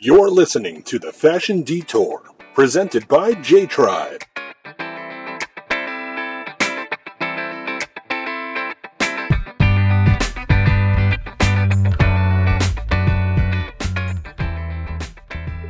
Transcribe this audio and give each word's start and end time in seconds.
You're 0.00 0.28
listening 0.28 0.82
to 0.82 0.98
the 0.98 1.12
Fashion 1.12 1.62
Detour, 1.62 2.24
presented 2.52 3.06
by 3.06 3.32
J 3.34 3.64
Tribe. 3.64 4.22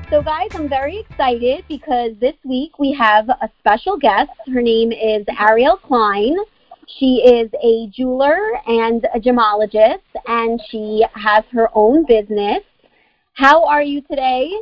So, 0.08 0.22
guys, 0.22 0.48
I'm 0.54 0.70
very 0.70 1.00
excited 1.00 1.66
because 1.68 2.12
this 2.18 2.34
week 2.44 2.78
we 2.78 2.92
have 2.92 3.28
a 3.28 3.50
special 3.58 3.98
guest. 3.98 4.30
Her 4.50 4.62
name 4.62 4.90
is 4.90 5.26
Arielle 5.26 5.82
Klein. 5.82 6.34
She 6.98 7.16
is 7.16 7.50
a 7.62 7.88
jeweler 7.88 8.38
and 8.66 9.06
a 9.14 9.20
gemologist, 9.20 10.00
and 10.26 10.58
she 10.70 11.04
has 11.12 11.44
her 11.52 11.68
own 11.74 12.06
business. 12.06 12.62
How 13.34 13.64
are 13.64 13.82
you 13.82 14.00
today? 14.02 14.52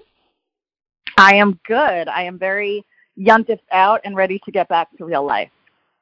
I 1.18 1.34
am 1.34 1.60
good. 1.66 2.08
I 2.08 2.22
am 2.22 2.38
very 2.38 2.84
yuntifed 3.18 3.60
out 3.70 4.00
and 4.04 4.16
ready 4.16 4.40
to 4.46 4.50
get 4.50 4.66
back 4.68 4.88
to 4.96 5.04
real 5.04 5.24
life. 5.24 5.50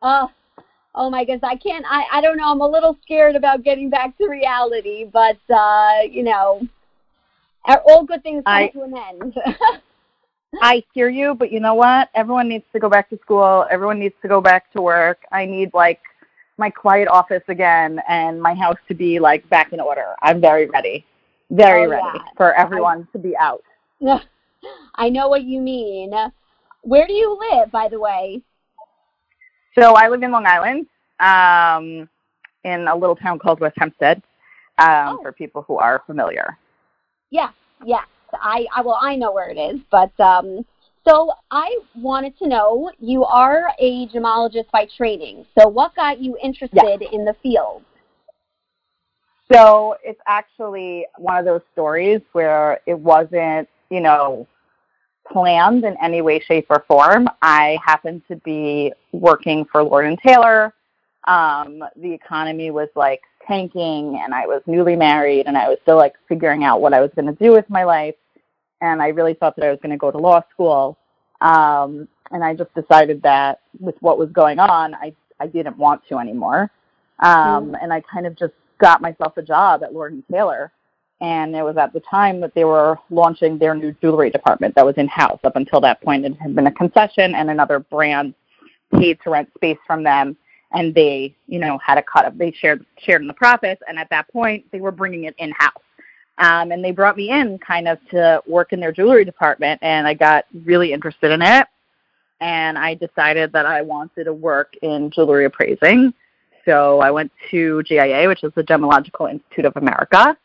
Oh, 0.03 0.31
oh 0.95 1.11
my 1.11 1.25
goodness, 1.25 1.43
I 1.43 1.57
can't. 1.57 1.85
I 1.89 2.05
I 2.13 2.21
don't 2.21 2.37
know. 2.37 2.51
I'm 2.51 2.61
a 2.61 2.69
little 2.69 2.97
scared 3.03 3.35
about 3.35 3.65
getting 3.65 3.91
back 3.91 4.17
to 4.19 4.29
reality, 4.29 5.05
but 5.05 5.39
uh, 5.53 6.03
you 6.09 6.23
know, 6.23 6.67
all 7.67 8.05
good 8.05 8.23
things 8.23 8.45
come 8.45 8.55
I- 8.55 8.69
to 8.69 8.83
an 8.83 8.95
end. 8.97 9.35
I 10.63 10.83
hear 10.93 11.09
you, 11.09 11.35
but 11.35 11.53
you 11.53 11.61
know 11.61 11.75
what? 11.75 12.09
Everyone 12.15 12.49
needs 12.49 12.65
to 12.73 12.81
go 12.81 12.89
back 12.89 13.09
to 13.11 13.19
school. 13.19 13.67
Everyone 13.71 14.01
needs 14.01 14.17
to 14.23 14.29
go 14.29 14.41
back 14.41 14.73
to 14.73 14.83
work. 14.83 15.19
I 15.31 15.47
need 15.47 15.73
like 15.75 16.01
my 16.59 16.71
quiet 16.71 17.07
office 17.07 17.43
again 17.47 18.01
and 18.09 18.43
my 18.43 18.55
house 18.55 18.79
to 18.89 18.95
be 18.95 19.21
like 19.21 19.49
back 19.49 19.73
in 19.73 19.79
order. 19.79 20.15
I'm 20.23 20.41
very 20.41 20.67
ready. 20.67 21.05
Very 21.51 21.87
Oh, 21.87 21.91
ready 21.91 22.07
yeah. 22.15 22.23
for 22.37 22.55
everyone 22.55 23.09
to 23.13 23.19
be 23.19 23.37
out. 23.37 23.63
I 24.95 25.09
know 25.09 25.29
what 25.29 25.43
you 25.43 25.61
mean. 25.61 26.13
Where 26.83 27.07
do 27.07 27.13
you 27.13 27.39
live, 27.51 27.71
by 27.71 27.89
the 27.89 27.99
way? 27.99 28.43
So 29.79 29.95
I 29.95 30.09
live 30.09 30.23
in 30.23 30.31
Long 30.31 30.47
Island, 30.47 30.87
um, 31.21 32.09
in 32.65 32.89
a 32.89 32.95
little 32.97 33.17
town 33.17 33.39
called 33.39 33.61
West 33.61 33.77
Hempstead, 33.79 34.23
um, 34.79 35.19
Oh. 35.19 35.19
for 35.23 35.33
people 35.33 35.63
who 35.63 35.77
are 35.77 36.03
familiar. 36.07 36.57
Yes, 37.31 37.53
yes. 37.85 38.07
I, 38.33 38.67
I 38.75 38.81
well, 38.83 38.99
I 39.01 39.17
know 39.17 39.33
where 39.33 39.51
it 39.51 39.59
is, 39.59 39.81
but 39.91 40.19
um, 40.21 40.65
so 41.07 41.33
I 41.51 41.79
wanted 41.97 42.39
to 42.39 42.47
know. 42.49 42.91
You 43.01 43.25
are 43.25 43.73
a 43.79 44.07
gemologist 44.09 44.71
by 44.73 44.87
training. 44.97 45.47
So, 45.59 45.67
what 45.69 45.95
got 45.97 46.21
you 46.21 46.37
interested 46.43 47.03
in 47.13 47.25
the 47.25 47.35
field? 47.43 47.83
So 49.53 49.97
it's 50.05 50.21
actually 50.27 51.07
one 51.19 51.37
of 51.37 51.45
those 51.45 51.63
stories 51.73 52.21
where 52.33 52.81
it 52.87 52.99
wasn't, 52.99 53.69
you 53.91 54.01
know, 54.01 54.47
planned 55.31 55.85
in 55.85 55.97
any 56.03 56.23
way, 56.23 56.41
shape, 56.41 56.67
or 56.71 56.85
form. 56.87 57.29
I 57.43 57.79
happened 57.85 58.23
to 58.29 58.37
be 58.37 58.93
working 59.13 59.65
for 59.65 59.83
Lord 59.83 60.07
and 60.07 60.19
Taylor. 60.19 60.73
Um, 61.27 61.83
the 61.97 62.13
economy 62.13 62.71
was 62.71 62.89
like 62.95 63.23
tanking, 63.47 64.21
and 64.23 64.33
I 64.33 64.47
was 64.47 64.63
newly 64.67 64.97
married, 64.97 65.47
and 65.47 65.57
I 65.57 65.69
was 65.69 65.79
still 65.83 65.97
like 65.97 66.15
figuring 66.29 66.65
out 66.65 66.81
what 66.81 66.95
I 66.95 67.01
was 67.01 67.11
going 67.15 67.27
to 67.27 67.45
do 67.45 67.53
with 67.53 67.69
my 67.69 67.85
life. 67.85 68.15
And 68.81 69.03
I 69.03 69.09
really 69.09 69.35
thought 69.35 69.57
that 69.57 69.67
I 69.67 69.71
was 69.71 69.79
going 69.83 69.91
to 69.91 69.99
go 69.99 70.11
to 70.11 70.19
law 70.19 70.43
school. 70.53 70.97
Um, 71.41 72.09
and 72.31 72.45
I 72.45 72.55
just 72.55 72.73
decided 72.75 73.21
that 73.23 73.61
with 73.81 73.97
what 74.01 74.19
was 74.19 74.31
going 74.31 74.59
on, 74.59 74.95
I 74.95 75.13
I 75.41 75.47
didn't 75.47 75.77
want 75.77 76.03
to 76.09 76.19
anymore. 76.19 76.71
Um, 77.19 77.77
And 77.81 77.93
I 77.93 78.01
kind 78.01 78.27
of 78.27 78.37
just 78.37 78.55
got 78.81 79.01
myself 79.01 79.37
a 79.37 79.43
job 79.43 79.83
at 79.83 79.93
Lord 79.93 80.13
and 80.13 80.25
Taylor. 80.31 80.73
And 81.21 81.55
it 81.55 81.63
was 81.63 81.77
at 81.77 81.93
the 81.93 82.01
time 82.01 82.41
that 82.41 82.55
they 82.55 82.65
were 82.65 82.99
launching 83.11 83.59
their 83.59 83.75
new 83.75 83.95
jewelry 84.01 84.31
department 84.31 84.75
that 84.75 84.87
was 84.87 84.97
in 84.97 85.07
house. 85.07 85.39
Up 85.45 85.57
until 85.57 85.81
that 85.83 86.01
point, 86.01 86.25
it 86.25 86.35
had 86.41 86.55
been 86.55 86.67
a 86.67 86.73
concession, 86.73 87.35
and 87.35 87.51
another 87.51 87.79
brand 87.79 88.35
paid 88.95 89.19
to 89.23 89.31
rent 89.31 89.51
space 89.55 89.77
from 89.87 90.03
them, 90.03 90.35
and 90.73 90.95
they, 90.95 91.35
you 91.47 91.59
know, 91.59 91.79
had 91.85 91.99
a 91.99 92.03
cut 92.03 92.25
of. 92.25 92.39
They 92.39 92.53
shared 92.53 92.87
shared 92.99 93.21
in 93.21 93.29
the 93.29 93.35
profits, 93.35 93.83
and 93.87 93.99
at 93.99 94.09
that 94.09 94.33
point, 94.33 94.65
they 94.73 94.81
were 94.81 94.93
bringing 94.93 95.25
it 95.25 95.35
in 95.39 95.53
house. 95.53 95.83
Um, 96.39 96.73
and 96.73 96.83
they 96.83 96.91
brought 96.91 97.19
me 97.19 97.31
in 97.31 97.59
kind 97.59 97.87
of 97.87 97.99
to 98.13 98.43
work 98.47 98.73
in 98.73 98.81
their 98.81 98.93
jewelry 98.93 99.27
department, 99.27 99.79
and 99.83 100.09
I 100.09 100.15
got 100.15 100.47
really 100.65 100.95
interested 100.95 101.33
in 101.33 101.43
it. 101.43 101.67
And 102.41 102.79
I 102.79 102.95
decided 102.95 103.53
that 103.53 103.67
I 103.67 103.83
wanted 103.83 104.25
to 104.25 104.33
work 104.33 104.73
in 104.81 105.11
jewelry 105.11 105.45
appraising. 105.45 106.15
So 106.65 107.01
I 107.01 107.11
went 107.11 107.33
to 107.51 107.83
GIA, 107.85 108.29
which 108.29 108.45
is 108.45 108.53
the 108.55 108.63
Gemological 108.63 109.31
Institute 109.31 109.65
of 109.65 109.77
America, 109.77 110.37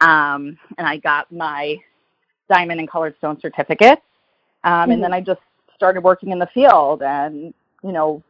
um, 0.00 0.58
and 0.78 0.86
I 0.86 0.96
got 0.98 1.30
my 1.32 1.76
diamond 2.50 2.80
and 2.80 2.90
colored 2.90 3.14
stone 3.18 3.38
certificate. 3.40 4.00
Um, 4.64 4.90
And 4.90 5.02
then 5.02 5.12
I 5.12 5.20
just 5.20 5.40
started 5.74 6.02
working 6.02 6.30
in 6.30 6.38
the 6.38 6.48
field, 6.48 7.02
and 7.02 7.52
you 7.82 7.92
know, 7.92 8.22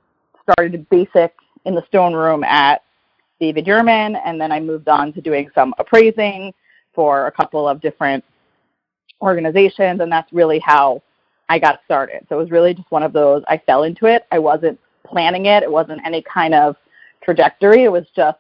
started 0.43 0.89
basic 0.91 1.35
in 1.65 1.75
the 1.75 1.85
stone 1.87 2.15
room 2.15 2.45
at 2.45 2.83
David 3.41 3.67
Yurman, 3.67 4.21
and 4.25 4.41
then 4.41 4.51
I 4.53 4.61
moved 4.61 4.89
on 4.89 5.13
to 5.13 5.21
doing 5.21 5.49
some 5.55 5.75
appraising 5.79 6.53
for 6.95 7.27
a 7.27 7.33
couple 7.33 7.69
of 7.69 7.81
different 7.81 8.25
organizations, 9.23 10.01
and 10.01 10.11
that's 10.11 10.33
really 10.33 10.59
how 10.59 11.03
I 11.49 11.59
got 11.59 11.81
started. 11.85 12.27
So 12.29 12.37
it 12.37 12.43
was 12.43 12.51
really 12.51 12.75
just 12.75 12.91
one 12.91 13.03
of 13.03 13.13
those. 13.13 13.43
I 13.49 13.59
fell 13.59 13.85
into 13.85 14.07
it. 14.07 14.27
I 14.33 14.39
wasn't 14.39 14.79
planning 15.07 15.47
it. 15.47 15.63
It 15.63 15.71
wasn't 15.71 16.01
any 16.05 16.23
kind 16.23 16.55
of 16.55 16.77
trajectory. 17.29 17.85
It 17.85 17.93
was 17.93 18.07
just 18.17 18.39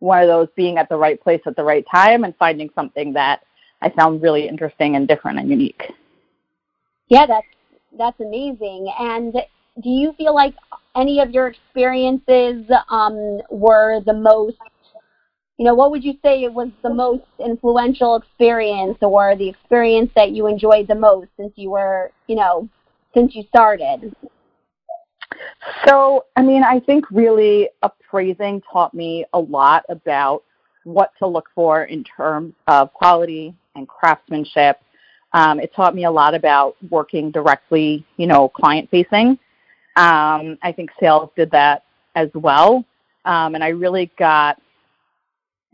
one 0.00 0.20
of 0.20 0.28
those 0.28 0.48
being 0.54 0.76
at 0.76 0.90
the 0.90 0.96
right 0.96 1.18
place 1.18 1.40
at 1.46 1.56
the 1.56 1.64
right 1.64 1.84
time 1.90 2.24
and 2.24 2.36
finding 2.36 2.68
something 2.74 3.14
that 3.14 3.40
I 3.80 3.88
found 3.88 4.20
really 4.20 4.46
interesting 4.46 4.96
and 4.96 5.08
different 5.08 5.38
and 5.38 5.48
unique. 5.48 5.82
Yeah, 7.08 7.24
that's 7.24 7.46
that's 7.96 8.20
amazing. 8.20 8.92
And 8.98 9.32
do 9.82 9.88
you 9.88 10.12
feel 10.18 10.34
like 10.34 10.54
any 10.94 11.20
of 11.20 11.30
your 11.30 11.46
experiences 11.46 12.66
um, 12.90 13.40
were 13.48 14.02
the 14.04 14.12
most? 14.12 14.58
You 15.56 15.64
know, 15.64 15.74
what 15.74 15.90
would 15.90 16.04
you 16.04 16.14
say 16.22 16.46
was 16.48 16.68
the 16.82 16.92
most 16.92 17.24
influential 17.42 18.16
experience, 18.16 18.98
or 19.00 19.36
the 19.36 19.48
experience 19.48 20.10
that 20.16 20.32
you 20.32 20.48
enjoyed 20.48 20.86
the 20.86 20.94
most 20.94 21.28
since 21.38 21.52
you 21.56 21.70
were, 21.70 22.12
you 22.26 22.36
know, 22.36 22.68
since 23.14 23.34
you 23.34 23.44
started? 23.48 24.14
So, 25.86 26.24
I 26.36 26.42
mean, 26.42 26.62
I 26.62 26.80
think 26.80 27.04
really 27.10 27.68
appraising 27.82 28.62
taught 28.72 28.94
me 28.94 29.24
a 29.32 29.38
lot 29.38 29.84
about 29.88 30.42
what 30.84 31.12
to 31.18 31.26
look 31.26 31.48
for 31.54 31.84
in 31.84 32.04
terms 32.04 32.54
of 32.66 32.92
quality 32.94 33.54
and 33.74 33.86
craftsmanship. 33.86 34.80
Um, 35.32 35.60
it 35.60 35.74
taught 35.74 35.94
me 35.94 36.04
a 36.04 36.10
lot 36.10 36.34
about 36.34 36.76
working 36.90 37.30
directly, 37.30 38.04
you 38.16 38.26
know, 38.26 38.48
client 38.48 38.88
facing. 38.90 39.38
Um, 39.96 40.56
I 40.62 40.72
think 40.74 40.90
sales 40.98 41.30
did 41.36 41.50
that 41.50 41.84
as 42.14 42.30
well. 42.34 42.84
Um, 43.24 43.54
and 43.54 43.62
I 43.62 43.68
really 43.68 44.10
got 44.18 44.60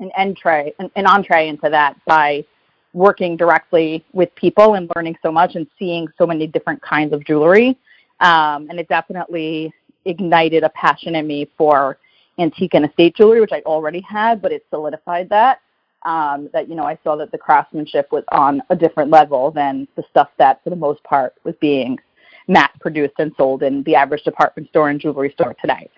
an 0.01 0.11
entree, 0.17 0.75
an, 0.79 0.91
an 0.97 1.07
entree 1.07 1.49
into 1.49 1.71
that 1.71 1.97
by 2.05 2.45
working 2.93 3.37
directly 3.37 4.05
with 4.13 4.35
people 4.35 4.75
and 4.75 4.91
learning 4.97 5.17
so 5.23 5.31
much 5.31 5.55
and 5.55 5.67
seeing 5.79 6.09
so 6.19 6.27
many 6.27 6.47
different 6.47 6.81
kinds 6.83 7.13
of 7.13 7.25
jewelry. 7.25 7.79
Um, 8.21 8.69
and 8.71 8.79
it 8.79 8.89
definitely 8.89 9.73
ignited 10.05 10.63
a 10.63 10.69
passion 10.71 11.15
in 11.15 11.27
me 11.27 11.49
for 11.57 11.99
antique 12.39 12.75
and 12.75 12.85
estate 12.85 13.17
jewelry, 13.17 13.41
which 13.41 13.53
I 13.53 13.61
already 13.61 14.01
had, 14.01 14.43
but 14.43 14.53
it 14.53 14.65
solidified 14.71 15.29
that. 15.31 15.61
Um, 16.05 16.51
that 16.53 16.69
you 16.69 16.75
know, 16.75 16.85
I 16.85 16.99
saw 17.03 17.17
that 17.17 17.33
the 17.33 17.39
craftsmanship 17.39 18.13
was 18.13 18.25
on 18.31 18.63
a 18.69 18.77
different 18.77 19.11
level 19.11 19.51
than 19.51 19.89
the 19.97 20.05
stuff 20.11 20.29
that, 20.39 20.63
for 20.63 20.71
the 20.71 20.77
most 20.77 21.03
part, 21.03 21.35
was 21.45 21.55
being 21.61 21.99
mass 22.47 22.71
produced 22.81 23.15
and 23.19 23.33
sold 23.39 23.63
in 23.63 23.83
the 23.85 23.95
average 23.95 24.23
department 24.23 24.69
store 24.69 24.91
and 24.91 25.01
jewelry 25.01 25.31
store 25.33 25.55
today. 25.61 25.89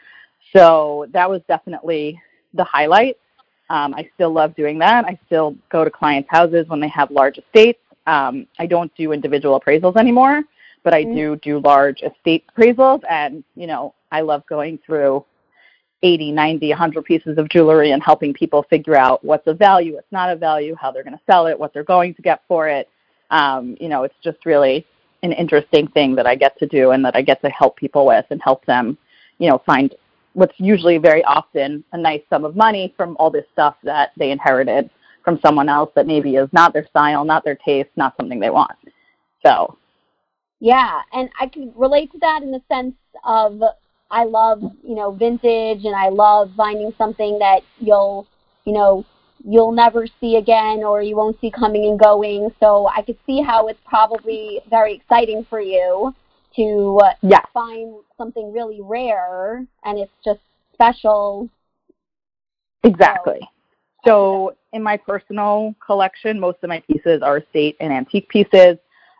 So 0.54 1.06
that 1.12 1.28
was 1.28 1.43
definitely 1.48 2.21
the 2.54 2.62
highlight. 2.65 3.16
Um, 3.69 3.94
I 3.94 4.09
still 4.15 4.33
love 4.33 4.54
doing 4.54 4.78
that. 4.78 5.04
I 5.04 5.19
still 5.27 5.56
go 5.71 5.84
to 5.84 5.91
clients' 5.91 6.31
houses 6.31 6.69
when 6.69 6.78
they 6.78 6.88
have 6.88 7.10
large 7.10 7.38
estates. 7.38 7.81
Um, 8.06 8.47
I 8.60 8.66
don't 8.66 8.94
do 8.94 9.10
individual 9.10 9.59
appraisals 9.59 9.97
anymore, 9.97 10.45
but 10.86 10.94
I 10.94 11.03
do 11.03 11.34
do 11.42 11.59
large 11.59 12.03
estate 12.03 12.44
appraisals. 12.56 13.00
And, 13.10 13.42
you 13.56 13.66
know, 13.66 13.92
I 14.12 14.21
love 14.21 14.44
going 14.48 14.78
through 14.86 15.24
80, 16.04 16.30
90, 16.30 16.68
100 16.68 17.04
pieces 17.04 17.38
of 17.38 17.48
jewelry 17.48 17.91
and 17.91 18.00
helping 18.00 18.33
people 18.33 18.65
figure 18.71 18.94
out 18.94 19.24
what's 19.24 19.48
of 19.48 19.59
value, 19.59 19.94
what's 19.97 20.12
not 20.12 20.30
of 20.30 20.38
value, 20.38 20.77
how 20.80 20.92
they're 20.92 21.03
going 21.03 21.16
to 21.16 21.22
sell 21.28 21.48
it, 21.48 21.59
what 21.59 21.74
they're 21.74 21.83
going 21.83 22.15
to 22.15 22.22
get 22.22 22.42
for 22.47 22.68
it. 22.68 22.88
Um, 23.33 23.77
you 23.80 23.88
know, 23.88 24.04
it's 24.04 24.15
just 24.22 24.47
really 24.47 24.86
an 25.24 25.33
interesting 25.33 25.88
thing 25.88 26.15
that 26.15 26.24
I 26.24 26.36
get 26.36 26.56
to 26.60 26.68
do 26.68 26.92
and 26.92 27.04
that 27.04 27.16
I 27.16 27.22
get 27.22 27.41
to 27.42 27.50
help 27.50 27.77
people 27.77 28.06
with 28.06 28.27
and 28.30 28.41
help 28.41 28.65
them, 28.65 28.97
you 29.39 29.50
know, 29.50 29.60
find 29.66 29.92
what's 30.34 30.54
usually 30.59 30.98
very 30.98 31.24
often 31.24 31.82
a 31.94 31.98
nice 31.98 32.22
sum 32.30 32.44
of 32.44 32.54
money 32.54 32.94
from 32.97 33.16
all 33.18 33.32
this 33.32 33.47
stuff 33.53 33.74
that 33.82 34.12
they 34.16 34.30
inherited 34.30 34.89
from 35.24 35.41
someone 35.44 35.68
else 35.68 35.91
that 35.97 36.06
maybe 36.06 36.36
is 36.36 36.48
not 36.53 36.72
their 36.72 36.86
style, 36.86 37.24
not 37.24 37.42
their 37.42 37.56
taste, 37.56 37.91
not 37.97 38.15
something 38.16 38.39
they 38.39 38.50
want. 38.50 38.78
So, 39.44 39.77
Yeah, 40.60 41.00
and 41.12 41.28
I 41.38 41.47
can 41.47 41.72
relate 41.76 42.12
to 42.12 42.18
that 42.18 42.42
in 42.42 42.50
the 42.50 42.62
sense 42.68 42.94
of 43.24 43.60
I 44.10 44.24
love, 44.24 44.62
you 44.82 44.94
know, 44.94 45.10
vintage 45.10 45.84
and 45.84 45.94
I 45.94 46.08
love 46.08 46.50
finding 46.56 46.92
something 46.97 47.38
that 47.41 47.60
you'll, 47.78 48.26
you 48.64 48.72
know, 48.72 49.04
you'll 49.44 49.72
never 49.72 50.06
see 50.20 50.36
again 50.36 50.82
or 50.82 51.03
you 51.03 51.16
won't 51.16 51.38
see 51.41 51.50
coming 51.50 51.84
and 51.86 51.98
going. 51.98 52.50
So 52.60 52.88
I 52.88 53.03
could 53.03 53.18
see 53.26 53.42
how 53.42 53.68
it's 53.68 53.80
probably 53.84 54.60
very 54.70 54.94
exciting 54.94 55.44
for 55.48 55.60
you 55.60 56.14
to 56.56 56.98
uh, 57.03 57.12
Yes. 57.22 57.44
find 57.53 57.97
something 58.16 58.53
really 58.53 58.80
rare 58.80 59.66
and 59.84 59.98
it's 59.98 60.12
just 60.24 60.41
special. 60.72 61.50
Exactly. 62.82 63.41
So 64.06 64.56
in 64.72 64.82
my 64.82 64.97
personal 64.97 65.74
collection, 65.84 66.38
most 66.38 66.58
of 66.62 66.68
my 66.68 66.80
pieces 66.80 67.22
are 67.22 67.38
estate 67.38 67.76
and 67.80 67.92
antique 67.92 68.28
pieces. 68.28 68.78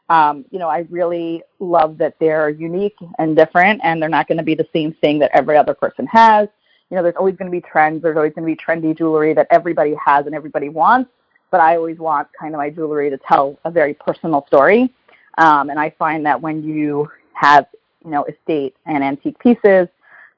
Um, 0.08 0.44
you 0.50 0.58
know, 0.58 0.69
I 0.69 0.87
really 0.91 1.43
love 1.58 1.99
that 1.99 2.14
they're 2.20 2.49
unique 2.49 2.97
and 3.19 3.37
different, 3.37 3.81
and 3.82 4.00
they're 4.00 4.08
not 4.08 4.29
going 4.29 4.38
to 4.38 4.44
be 4.44 4.55
the 4.55 4.69
same 4.73 4.93
thing 4.94 5.19
that 5.19 5.31
every 5.35 5.56
other 5.56 5.75
person 5.75 6.06
has. 6.06 6.49
You 6.91 6.97
know, 6.97 7.03
there's 7.03 7.17
always 7.17 7.35
going 7.37 7.50
to 7.50 7.56
be 7.56 7.61
trends. 7.61 8.03
There's 8.03 8.17
always 8.17 8.32
going 8.32 8.49
to 8.49 8.55
be 8.55 8.56
trendy 8.56 8.97
jewelry 8.97 9.35
that 9.35 9.49
everybody 9.50 9.94
has 10.05 10.26
and 10.26 10.35
everybody 10.35 10.69
wants. 10.69 11.11
But 11.50 11.61
I 11.61 11.76
always 11.76 11.99
want 11.99 12.29
kind 12.38 12.55
of 12.55 12.58
my 12.58 12.70
jewelry 12.70 13.11
to 13.11 13.19
tell 13.19 13.58
a 13.64 13.70
very 13.70 13.94
personal 13.94 14.44
story. 14.47 14.93
Um, 15.38 15.70
and 15.70 15.79
I 15.79 15.91
find 15.99 16.25
that 16.26 16.41
when 16.41 16.62
you 16.62 17.08
have, 17.35 17.67
you 18.05 18.11
know, 18.11 18.25
estate 18.25 18.76
and 18.87 19.03
antique 19.03 19.38
pieces, 19.38 19.88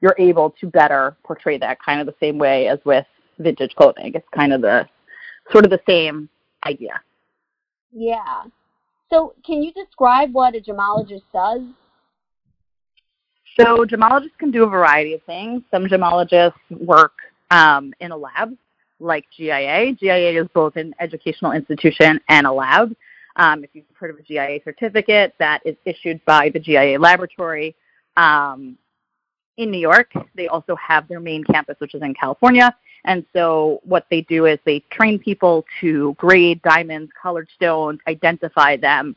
you're 0.01 0.15
able 0.17 0.51
to 0.59 0.67
better 0.67 1.15
portray 1.23 1.57
that 1.57 1.77
kind 1.83 1.99
of 1.99 2.07
the 2.07 2.15
same 2.19 2.37
way 2.37 2.67
as 2.67 2.79
with 2.85 3.05
vintage 3.37 3.75
clothing. 3.75 4.13
It's 4.15 4.27
kind 4.33 4.53
of 4.53 4.61
the 4.61 4.87
sort 5.51 5.65
of 5.65 5.71
the 5.71 5.81
same 5.87 6.29
idea. 6.65 7.01
Yeah. 7.91 8.43
So 9.11 9.33
can 9.45 9.63
you 9.63 9.71
describe 9.73 10.33
what 10.33 10.55
a 10.55 10.59
gemologist 10.59 11.23
does? 11.33 11.61
So 13.59 13.85
gemologists 13.85 14.37
can 14.37 14.51
do 14.51 14.63
a 14.63 14.69
variety 14.69 15.13
of 15.13 15.23
things. 15.23 15.63
Some 15.71 15.85
gemologists 15.85 16.53
work 16.69 17.13
um, 17.51 17.93
in 17.99 18.11
a 18.11 18.17
lab 18.17 18.55
like 18.99 19.25
GIA. 19.35 19.93
GIA 19.93 20.41
is 20.41 20.47
both 20.53 20.75
an 20.75 20.93
educational 20.99 21.53
institution 21.53 22.19
and 22.29 22.45
a 22.45 22.51
lab. 22.51 22.95
Um, 23.35 23.63
if 23.63 23.69
you've 23.73 23.85
heard 23.97 24.11
of 24.11 24.17
a 24.19 24.23
GIA 24.23 24.59
certificate, 24.63 25.33
that 25.39 25.61
is 25.65 25.75
issued 25.85 26.23
by 26.25 26.49
the 26.49 26.59
GIA 26.59 26.99
laboratory 26.99 27.75
um, 28.17 28.77
in 29.57 29.71
New 29.71 29.79
York. 29.79 30.11
They 30.35 30.47
also 30.47 30.75
have 30.75 31.07
their 31.07 31.19
main 31.19 31.43
campus, 31.43 31.75
which 31.79 31.95
is 31.95 32.01
in 32.01 32.13
California. 32.13 32.75
And 33.05 33.25
so 33.33 33.79
what 33.83 34.05
they 34.09 34.21
do 34.21 34.45
is 34.45 34.59
they 34.65 34.79
train 34.91 35.19
people 35.19 35.65
to 35.81 36.15
grade 36.17 36.61
diamonds, 36.61 37.11
colored 37.21 37.47
stones, 37.55 37.99
identify 38.07 38.77
them. 38.77 39.15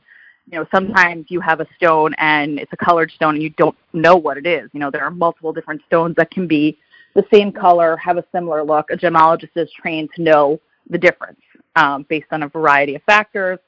You 0.51 0.59
know, 0.59 0.67
sometimes 0.73 1.27
you 1.29 1.41
have 1.41 1.61
a 1.61 1.67
stone 1.77 2.15
and 2.19 2.59
it's 2.59 2.73
a 2.73 2.77
colored 2.77 3.11
stone 3.13 3.35
and 3.35 3.43
you 3.43 3.51
don't 3.51 3.77
know 3.93 4.17
what 4.17 4.37
it 4.37 4.47
is. 4.47 4.69
You 4.73 4.81
know, 4.81 4.91
there 4.91 5.05
are 5.05 5.11
multiple 5.11 5.53
different 5.53 5.83
stones 5.87 6.17
that 6.17 6.31
can 6.31 6.47
be 6.47 6.79
the 7.15 7.25
same 7.33 7.53
color, 7.53 7.97
have 7.97 8.17
a 8.17 8.25
similar 8.33 8.65
look. 8.65 8.91
A 8.91 8.97
gemologist 8.97 9.57
is 9.57 9.71
trained 9.73 10.11
to 10.17 10.23
know 10.23 10.61
the 10.89 10.99
difference 10.99 11.41
um, 11.77 12.05
based 12.09 12.27
on 12.33 12.43
a 12.43 12.49
variety 12.49 12.95
of 12.95 13.03
factors. 13.03 13.59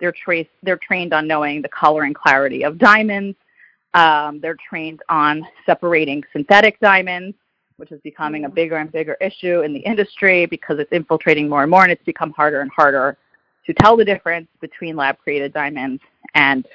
They're, 0.00 0.12
trace, 0.12 0.48
they're 0.62 0.78
trained 0.78 1.12
on 1.12 1.26
knowing 1.26 1.62
the 1.62 1.68
color 1.68 2.02
and 2.02 2.14
clarity 2.14 2.64
of 2.64 2.78
diamonds. 2.78 3.36
Um, 3.94 4.40
they're 4.40 4.56
trained 4.68 5.00
on 5.08 5.46
separating 5.66 6.24
synthetic 6.32 6.80
diamonds, 6.80 7.36
which 7.82 7.90
is 7.90 8.00
becoming 8.02 8.44
a 8.44 8.48
bigger 8.48 8.76
and 8.76 8.92
bigger 8.92 9.16
issue 9.20 9.62
in 9.62 9.72
the 9.72 9.80
industry 9.80 10.46
because 10.46 10.78
it's 10.78 10.92
infiltrating 10.92 11.48
more 11.48 11.62
and 11.62 11.70
more, 11.70 11.82
and 11.82 11.90
it's 11.90 12.04
become 12.04 12.30
harder 12.30 12.60
and 12.60 12.70
harder 12.70 13.18
to 13.66 13.74
tell 13.74 13.96
the 13.96 14.04
difference 14.04 14.46
between 14.60 14.94
lab 14.94 15.18
created 15.18 15.52
diamonds 15.52 16.00
and 16.36 16.68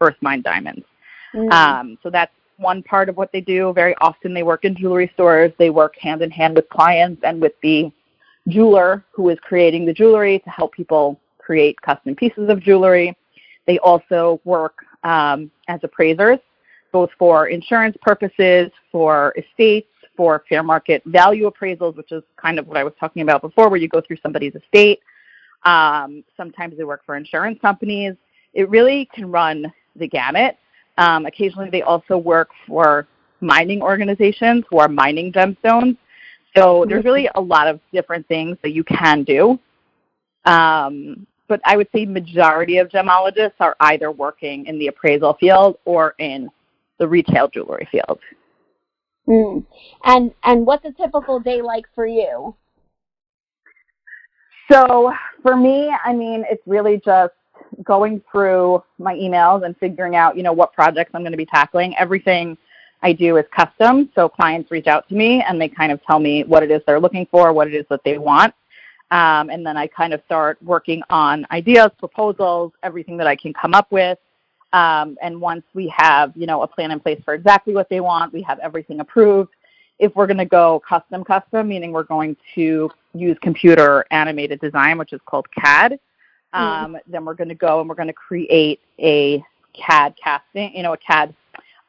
earth 0.00 0.16
mined 0.20 0.42
diamonds. 0.42 0.84
Mm. 1.32 1.52
Um, 1.52 1.98
so 2.02 2.10
that's 2.10 2.32
one 2.56 2.82
part 2.82 3.08
of 3.08 3.16
what 3.16 3.30
they 3.30 3.40
do. 3.40 3.72
Very 3.72 3.94
often 4.00 4.34
they 4.34 4.42
work 4.42 4.64
in 4.64 4.74
jewelry 4.74 5.08
stores. 5.14 5.52
They 5.60 5.70
work 5.70 5.94
hand 5.96 6.22
in 6.22 6.30
hand 6.32 6.56
with 6.56 6.68
clients 6.70 7.22
and 7.22 7.40
with 7.40 7.52
the 7.62 7.92
jeweler 8.48 9.04
who 9.12 9.28
is 9.28 9.38
creating 9.42 9.86
the 9.86 9.92
jewelry 9.92 10.40
to 10.40 10.50
help 10.50 10.72
people 10.72 11.20
create 11.38 11.80
custom 11.82 12.16
pieces 12.16 12.48
of 12.48 12.60
jewelry. 12.60 13.16
They 13.68 13.78
also 13.78 14.40
work 14.44 14.74
um, 15.04 15.52
as 15.68 15.78
appraisers, 15.84 16.40
both 16.90 17.10
for 17.16 17.46
insurance 17.46 17.96
purposes, 18.02 18.72
for 18.90 19.32
estates, 19.38 19.86
for 20.18 20.44
fair 20.48 20.64
market 20.64 21.00
value 21.06 21.48
appraisals, 21.48 21.96
which 21.96 22.10
is 22.10 22.24
kind 22.36 22.58
of 22.58 22.66
what 22.66 22.76
I 22.76 22.82
was 22.82 22.92
talking 22.98 23.22
about 23.22 23.40
before, 23.40 23.70
where 23.70 23.78
you 23.78 23.88
go 23.88 24.00
through 24.00 24.16
somebody's 24.20 24.54
estate. 24.56 24.98
Um, 25.62 26.24
sometimes 26.36 26.76
they 26.76 26.82
work 26.82 27.02
for 27.06 27.16
insurance 27.16 27.60
companies. 27.62 28.14
It 28.52 28.68
really 28.68 29.08
can 29.14 29.30
run 29.30 29.72
the 29.94 30.08
gamut. 30.08 30.56
Um, 30.98 31.24
occasionally, 31.24 31.70
they 31.70 31.82
also 31.82 32.18
work 32.18 32.50
for 32.66 33.06
mining 33.40 33.80
organizations 33.80 34.64
who 34.68 34.78
are 34.78 34.88
mining 34.88 35.32
gemstones. 35.32 35.96
So 36.56 36.84
there's 36.88 37.04
really 37.04 37.30
a 37.36 37.40
lot 37.40 37.68
of 37.68 37.78
different 37.92 38.26
things 38.26 38.56
that 38.62 38.72
you 38.72 38.82
can 38.82 39.22
do. 39.22 39.60
Um, 40.44 41.28
but 41.46 41.60
I 41.64 41.76
would 41.76 41.88
say 41.94 42.06
majority 42.06 42.78
of 42.78 42.88
gemologists 42.88 43.60
are 43.60 43.76
either 43.80 44.10
working 44.10 44.66
in 44.66 44.80
the 44.80 44.88
appraisal 44.88 45.34
field 45.38 45.78
or 45.84 46.16
in 46.18 46.50
the 46.98 47.06
retail 47.06 47.46
jewelry 47.46 47.86
field. 47.92 48.18
Mm. 49.28 49.64
And 50.04 50.32
and 50.44 50.66
what's 50.66 50.84
a 50.86 50.92
typical 50.92 51.38
day 51.38 51.60
like 51.60 51.84
for 51.94 52.06
you? 52.06 52.54
So 54.70 55.12
for 55.42 55.56
me, 55.56 55.92
I 56.04 56.12
mean, 56.12 56.44
it's 56.50 56.62
really 56.66 57.00
just 57.04 57.34
going 57.84 58.22
through 58.30 58.82
my 58.98 59.14
emails 59.14 59.64
and 59.64 59.76
figuring 59.78 60.16
out, 60.16 60.36
you 60.36 60.42
know, 60.42 60.52
what 60.52 60.72
projects 60.72 61.10
I'm 61.14 61.22
going 61.22 61.32
to 61.32 61.38
be 61.38 61.46
tackling. 61.46 61.94
Everything 61.96 62.56
I 63.02 63.12
do 63.12 63.36
is 63.36 63.44
custom, 63.54 64.10
so 64.14 64.28
clients 64.28 64.70
reach 64.70 64.86
out 64.86 65.08
to 65.08 65.14
me 65.14 65.42
and 65.42 65.60
they 65.60 65.68
kind 65.68 65.92
of 65.92 66.02
tell 66.04 66.18
me 66.18 66.44
what 66.44 66.62
it 66.62 66.70
is 66.70 66.82
they're 66.86 67.00
looking 67.00 67.26
for, 67.30 67.52
what 67.52 67.68
it 67.68 67.74
is 67.74 67.86
that 67.90 68.02
they 68.04 68.18
want. 68.18 68.54
Um, 69.10 69.48
and 69.50 69.64
then 69.64 69.76
I 69.76 69.86
kind 69.86 70.12
of 70.12 70.20
start 70.26 70.58
working 70.62 71.02
on 71.08 71.46
ideas, 71.50 71.90
proposals, 71.98 72.72
everything 72.82 73.16
that 73.18 73.26
I 73.26 73.36
can 73.36 73.54
come 73.54 73.72
up 73.72 73.90
with. 73.90 74.18
Um, 74.72 75.16
and 75.22 75.40
once 75.40 75.64
we 75.74 75.92
have, 75.96 76.32
you 76.36 76.46
know, 76.46 76.62
a 76.62 76.66
plan 76.66 76.90
in 76.90 77.00
place 77.00 77.20
for 77.24 77.34
exactly 77.34 77.74
what 77.74 77.88
they 77.88 78.00
want, 78.00 78.32
we 78.32 78.42
have 78.42 78.58
everything 78.58 79.00
approved. 79.00 79.50
If 79.98 80.14
we're 80.14 80.26
going 80.26 80.38
to 80.38 80.44
go 80.44 80.80
custom, 80.88 81.24
custom, 81.24 81.68
meaning 81.68 81.92
we're 81.92 82.04
going 82.04 82.36
to 82.54 82.90
use 83.14 83.36
computer 83.40 84.04
animated 84.10 84.60
design, 84.60 84.98
which 84.98 85.12
is 85.12 85.20
called 85.24 85.46
CAD, 85.50 85.98
um, 86.52 86.94
mm. 86.94 87.00
then 87.06 87.24
we're 87.24 87.34
going 87.34 87.48
to 87.48 87.54
go 87.54 87.80
and 87.80 87.88
we're 87.88 87.94
going 87.94 88.08
to 88.08 88.12
create 88.12 88.80
a 89.00 89.42
CAD 89.74 90.14
casting, 90.22 90.74
you 90.74 90.82
know, 90.82 90.92
a 90.92 90.98
CAD 90.98 91.34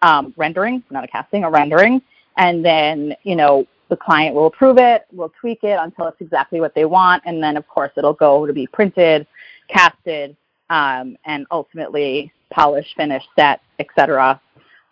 um, 0.02 0.34
rendering, 0.38 0.84
not 0.90 1.04
a 1.04 1.08
casting, 1.08 1.44
a 1.44 1.50
rendering. 1.50 2.02
And 2.38 2.64
then, 2.64 3.16
you 3.24 3.36
know, 3.36 3.68
the 3.90 3.98
client 3.98 4.36
will 4.36 4.48
approve 4.48 4.78
it, 4.78 5.06
we'll 5.12 5.34
tweak 5.42 5.64
it 5.64 5.78
until 5.82 6.08
it's 6.08 6.22
exactly 6.22 6.62
what 6.62 6.76
they 6.76 6.86
want, 6.86 7.24
and 7.26 7.42
then 7.42 7.58
of 7.58 7.68
course 7.68 7.92
it'll 7.98 8.14
go 8.14 8.46
to 8.46 8.54
be 8.54 8.68
printed, 8.68 9.26
casted, 9.68 10.38
um, 10.70 11.18
and 11.26 11.48
ultimately 11.50 12.32
polished, 12.50 12.96
finish, 12.96 13.24
set, 13.38 13.62
etc., 13.80 14.40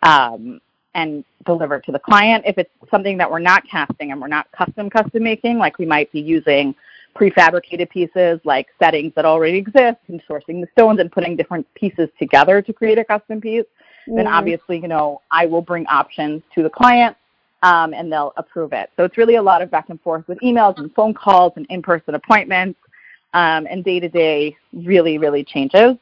um, 0.02 0.60
and 0.94 1.24
delivered 1.44 1.84
to 1.84 1.92
the 1.92 1.98
client. 1.98 2.44
If 2.46 2.58
it's 2.58 2.70
something 2.90 3.18
that 3.18 3.30
we're 3.30 3.38
not 3.38 3.62
casting 3.68 4.12
and 4.12 4.20
we're 4.20 4.28
not 4.28 4.50
custom 4.52 4.90
custom 4.90 5.22
making, 5.22 5.58
like 5.58 5.78
we 5.78 5.86
might 5.86 6.10
be 6.12 6.20
using 6.20 6.74
prefabricated 7.14 7.90
pieces 7.90 8.40
like 8.44 8.68
settings 8.78 9.12
that 9.16 9.24
already 9.24 9.58
exist 9.58 9.98
and 10.08 10.22
sourcing 10.28 10.60
the 10.60 10.68
stones 10.72 11.00
and 11.00 11.10
putting 11.10 11.36
different 11.36 11.66
pieces 11.74 12.08
together 12.18 12.62
to 12.62 12.72
create 12.72 12.98
a 12.98 13.04
custom 13.04 13.40
piece, 13.40 13.62
mm-hmm. 13.62 14.16
then 14.16 14.26
obviously, 14.26 14.78
you 14.78 14.88
know, 14.88 15.20
I 15.30 15.46
will 15.46 15.62
bring 15.62 15.86
options 15.86 16.42
to 16.54 16.62
the 16.62 16.70
client 16.70 17.16
um, 17.62 17.92
and 17.92 18.12
they'll 18.12 18.32
approve 18.36 18.72
it. 18.72 18.90
So 18.96 19.04
it's 19.04 19.18
really 19.18 19.36
a 19.36 19.42
lot 19.42 19.62
of 19.62 19.70
back 19.70 19.88
and 19.88 20.00
forth 20.00 20.26
with 20.28 20.38
emails 20.40 20.78
and 20.78 20.94
phone 20.94 21.14
calls 21.14 21.52
and 21.56 21.66
in-person 21.70 22.14
appointments, 22.14 22.78
um, 23.34 23.66
and 23.70 23.84
day-to-day 23.84 24.56
really, 24.72 25.18
really 25.18 25.44
changes. 25.44 25.96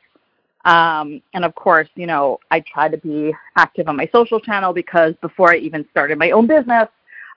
Um, 0.67 1.23
and 1.33 1.45
of 1.45 1.55
course, 1.55 1.89
you 1.95 2.07
know, 2.07 2.41
I 2.51 2.61
try 2.61 2.89
to 2.89 2.99
be 2.99 3.33
active 3.57 3.89
on 3.89 3.97
my 3.97 4.09
social 4.13 4.41
channel 4.41 4.73
because 4.73 5.15
before 5.23 5.53
I 5.53 5.59
even 5.59 5.87
started 5.93 6.19
my 6.19 6.33
own 6.33 6.49
business, 6.49 6.89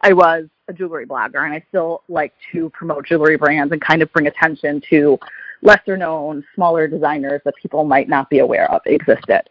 I 0.01 0.13
was 0.13 0.45
a 0.67 0.73
jewelry 0.73 1.05
blogger, 1.05 1.45
and 1.45 1.53
I 1.53 1.63
still 1.69 2.01
like 2.09 2.33
to 2.51 2.71
promote 2.71 3.05
jewelry 3.05 3.37
brands 3.37 3.71
and 3.71 3.79
kind 3.81 4.01
of 4.01 4.11
bring 4.13 4.27
attention 4.27 4.81
to 4.89 5.19
lesser 5.61 5.95
known, 5.95 6.43
smaller 6.55 6.87
designers 6.87 7.41
that 7.45 7.53
people 7.61 7.83
might 7.83 8.09
not 8.09 8.29
be 8.31 8.39
aware 8.39 8.71
of 8.71 8.81
existed. 8.87 9.43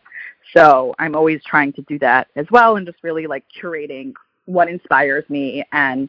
So 0.57 0.95
I'm 0.99 1.15
always 1.15 1.41
trying 1.45 1.73
to 1.75 1.83
do 1.83 1.99
that 2.01 2.29
as 2.35 2.47
well 2.51 2.77
and 2.77 2.87
just 2.87 2.99
really 3.03 3.27
like 3.29 3.45
curating 3.63 4.15
what 4.47 4.69
inspires 4.69 5.25
me 5.29 5.65
and 5.73 6.09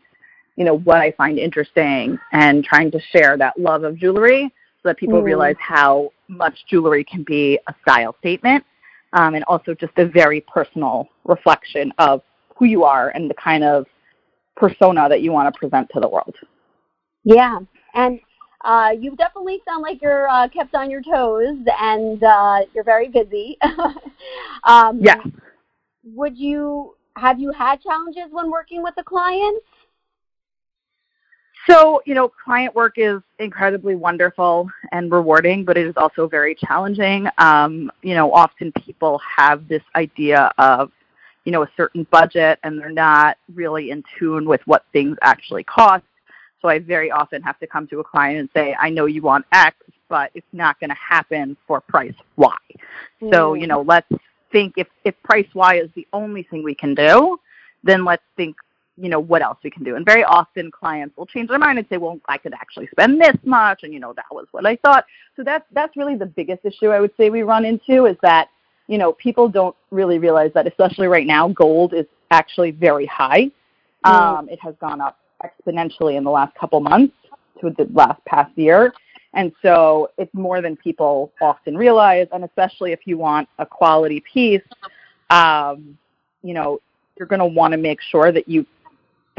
you 0.55 0.63
know 0.63 0.77
what 0.79 0.97
I 0.97 1.11
find 1.11 1.37
interesting 1.37 2.17
and 2.31 2.63
trying 2.63 2.91
to 2.91 2.99
share 3.11 3.37
that 3.37 3.59
love 3.59 3.83
of 3.83 3.97
jewelry 3.97 4.53
so 4.81 4.89
that 4.89 4.97
people 4.97 5.21
mm. 5.21 5.25
realize 5.25 5.55
how 5.59 6.11
much 6.27 6.65
jewelry 6.69 7.03
can 7.03 7.23
be 7.23 7.59
a 7.67 7.73
style 7.81 8.15
statement 8.19 8.63
um, 9.13 9.35
and 9.35 9.43
also 9.45 9.73
just 9.73 9.93
a 9.97 10.05
very 10.05 10.41
personal 10.41 11.07
reflection 11.25 11.91
of 11.97 12.21
who 12.55 12.65
you 12.65 12.83
are 12.83 13.09
and 13.09 13.29
the 13.29 13.33
kind 13.35 13.63
of 13.63 13.85
persona 14.55 15.07
that 15.09 15.21
you 15.21 15.31
want 15.31 15.53
to 15.53 15.57
present 15.57 15.89
to 15.93 15.99
the 15.99 16.07
world. 16.07 16.35
Yeah, 17.23 17.59
and 17.93 18.19
uh, 18.63 18.91
you 18.97 19.15
definitely 19.15 19.61
sound 19.67 19.81
like 19.81 20.01
you're 20.01 20.27
uh, 20.27 20.47
kept 20.49 20.75
on 20.75 20.89
your 20.89 21.01
toes 21.01 21.57
and 21.79 22.21
uh, 22.23 22.59
you're 22.73 22.83
very 22.83 23.07
busy. 23.07 23.57
um, 24.63 24.99
yeah. 25.01 25.21
Would 26.03 26.37
you 26.37 26.95
have 27.15 27.39
you 27.39 27.51
had 27.51 27.81
challenges 27.81 28.31
when 28.31 28.49
working 28.49 28.83
with 28.83 28.95
the 28.95 29.03
clients? 29.03 29.65
So, 31.69 32.01
you 32.05 32.15
know, 32.15 32.29
client 32.29 32.73
work 32.73 32.93
is 32.97 33.21
incredibly 33.37 33.95
wonderful 33.95 34.69
and 34.91 35.11
rewarding, 35.11 35.63
but 35.63 35.77
it 35.77 35.85
is 35.85 35.93
also 35.97 36.27
very 36.27 36.55
challenging. 36.55 37.27
Um, 37.37 37.91
you 38.01 38.15
know, 38.15 38.33
often 38.33 38.71
people 38.71 39.19
have 39.19 39.67
this 39.67 39.83
idea 39.95 40.51
of, 40.57 40.91
you 41.45 41.51
know, 41.51 41.61
a 41.61 41.69
certain 41.77 42.07
budget 42.09 42.57
and 42.63 42.79
they're 42.79 42.89
not 42.89 43.37
really 43.53 43.91
in 43.91 44.03
tune 44.17 44.45
with 44.45 44.61
what 44.65 44.83
things 44.93 45.15
actually 45.21 45.63
cost. 45.63 46.03
So 46.61 46.69
I 46.69 46.79
very 46.79 47.11
often 47.11 47.43
have 47.43 47.59
to 47.59 47.67
come 47.67 47.87
to 47.89 47.99
a 47.99 48.03
client 48.03 48.39
and 48.39 48.49
say, 48.53 48.75
I 48.79 48.89
know 48.89 49.05
you 49.05 49.21
want 49.21 49.45
X, 49.53 49.77
but 50.09 50.31
it's 50.33 50.47
not 50.51 50.79
going 50.79 50.89
to 50.89 50.95
happen 50.95 51.55
for 51.67 51.81
price 51.81 52.15
Y. 52.35 52.57
Mm. 53.21 53.33
So, 53.33 53.53
you 53.53 53.67
know, 53.67 53.81
let's 53.81 54.11
think 54.51 54.73
if, 54.75 54.87
if 55.05 55.13
price 55.21 55.47
Y 55.53 55.75
is 55.75 55.89
the 55.93 56.07
only 56.13 56.41
thing 56.41 56.63
we 56.63 56.73
can 56.73 56.95
do, 56.95 57.39
then 57.83 58.03
let's 58.03 58.23
think 58.35 58.55
you 58.99 59.09
know, 59.09 59.19
what 59.19 59.41
else 59.41 59.57
we 59.63 59.69
can 59.69 59.83
do. 59.83 59.95
And 59.95 60.05
very 60.05 60.23
often 60.23 60.71
clients 60.71 61.15
will 61.17 61.25
change 61.25 61.49
their 61.49 61.59
mind 61.59 61.79
and 61.79 61.87
say, 61.89 61.97
well, 61.97 62.19
I 62.27 62.37
could 62.37 62.53
actually 62.53 62.87
spend 62.87 63.21
this 63.21 63.35
much 63.43 63.83
and 63.83 63.93
you 63.93 63.99
know, 63.99 64.13
that 64.13 64.25
was 64.31 64.47
what 64.51 64.65
I 64.65 64.75
thought. 64.77 65.05
So 65.35 65.43
that's 65.43 65.65
that's 65.71 65.95
really 65.95 66.15
the 66.15 66.25
biggest 66.25 66.65
issue 66.65 66.89
I 66.89 66.99
would 66.99 67.11
say 67.17 67.29
we 67.29 67.43
run 67.43 67.65
into 67.65 68.05
is 68.05 68.17
that, 68.21 68.49
you 68.87 68.97
know, 68.97 69.13
people 69.13 69.47
don't 69.47 69.75
really 69.91 70.19
realize 70.19 70.51
that 70.53 70.67
especially 70.67 71.07
right 71.07 71.25
now 71.25 71.47
gold 71.49 71.93
is 71.93 72.05
actually 72.31 72.71
very 72.71 73.05
high. 73.05 73.49
Mm. 74.05 74.11
Um, 74.11 74.49
it 74.49 74.59
has 74.61 74.75
gone 74.79 75.01
up 75.01 75.17
exponentially 75.43 76.15
in 76.15 76.23
the 76.23 76.31
last 76.31 76.55
couple 76.55 76.79
months 76.79 77.15
to 77.61 77.69
the 77.71 77.87
last 77.93 78.23
past 78.25 78.51
year. 78.57 78.93
And 79.33 79.51
so 79.61 80.09
it's 80.17 80.33
more 80.33 80.61
than 80.61 80.75
people 80.75 81.31
often 81.39 81.77
realize, 81.77 82.27
and 82.31 82.43
especially 82.43 82.91
if 82.91 83.01
you 83.05 83.17
want 83.17 83.47
a 83.59 83.65
quality 83.65 84.21
piece, 84.21 84.63
um, 85.29 85.97
you 86.41 86.53
know, 86.53 86.79
you're 87.17 87.27
going 87.27 87.39
to 87.39 87.45
want 87.45 87.73
to 87.73 87.77
make 87.77 88.01
sure 88.01 88.31
that 88.31 88.47
you 88.47 88.65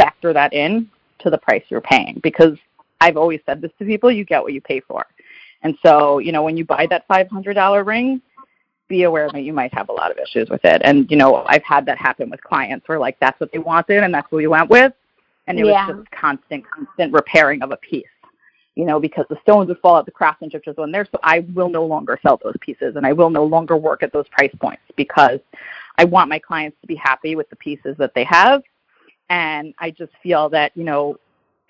factor 0.00 0.32
that 0.32 0.52
in 0.52 0.88
to 1.20 1.30
the 1.30 1.38
price 1.38 1.62
you're 1.68 1.80
paying 1.80 2.18
because 2.22 2.56
I've 3.00 3.16
always 3.16 3.40
said 3.46 3.60
this 3.60 3.70
to 3.78 3.84
people, 3.84 4.10
you 4.10 4.24
get 4.24 4.42
what 4.42 4.52
you 4.52 4.60
pay 4.60 4.80
for. 4.80 5.06
And 5.62 5.76
so, 5.84 6.18
you 6.18 6.32
know, 6.32 6.42
when 6.42 6.56
you 6.56 6.64
buy 6.64 6.86
that 6.88 7.06
$500 7.08 7.86
ring, 7.86 8.22
be 8.88 9.04
aware 9.04 9.28
that 9.30 9.42
you 9.42 9.52
might 9.52 9.72
have 9.74 9.88
a 9.88 9.92
lot 9.92 10.10
of 10.10 10.18
issues 10.18 10.48
with 10.50 10.64
it. 10.64 10.82
And, 10.84 11.08
you 11.10 11.16
know, 11.16 11.44
I've 11.46 11.62
had 11.62 11.86
that 11.86 11.98
happen 11.98 12.30
with 12.30 12.42
clients 12.42 12.88
where 12.88 12.98
like 12.98 13.18
that's 13.20 13.38
what 13.38 13.52
they 13.52 13.58
wanted 13.58 14.02
and 14.02 14.12
that's 14.12 14.30
what 14.32 14.38
we 14.38 14.46
went 14.46 14.68
with. 14.68 14.92
And 15.46 15.58
it 15.58 15.66
yeah. 15.66 15.86
was 15.86 15.96
just 15.96 16.10
constant, 16.10 16.64
constant 16.70 17.12
repairing 17.12 17.62
of 17.62 17.72
a 17.72 17.76
piece, 17.76 18.04
you 18.74 18.84
know, 18.84 18.98
because 18.98 19.26
the 19.28 19.38
stones 19.42 19.68
would 19.68 19.78
fall 19.78 19.96
out, 19.96 20.06
the 20.06 20.12
craftsmanship 20.12 20.64
just 20.64 20.78
wasn't 20.78 20.92
there. 20.92 21.06
So 21.10 21.18
I 21.22 21.40
will 21.54 21.68
no 21.68 21.84
longer 21.84 22.18
sell 22.22 22.40
those 22.42 22.56
pieces 22.60 22.96
and 22.96 23.06
I 23.06 23.12
will 23.12 23.30
no 23.30 23.44
longer 23.44 23.76
work 23.76 24.02
at 24.02 24.12
those 24.12 24.28
price 24.28 24.54
points 24.60 24.82
because 24.96 25.40
I 25.98 26.04
want 26.04 26.28
my 26.28 26.38
clients 26.38 26.76
to 26.80 26.86
be 26.86 26.96
happy 26.96 27.36
with 27.36 27.48
the 27.50 27.56
pieces 27.56 27.96
that 27.98 28.14
they 28.14 28.24
have 28.24 28.62
and 29.30 29.72
I 29.78 29.92
just 29.92 30.12
feel 30.22 30.48
that, 30.50 30.72
you 30.76 30.84
know, 30.84 31.16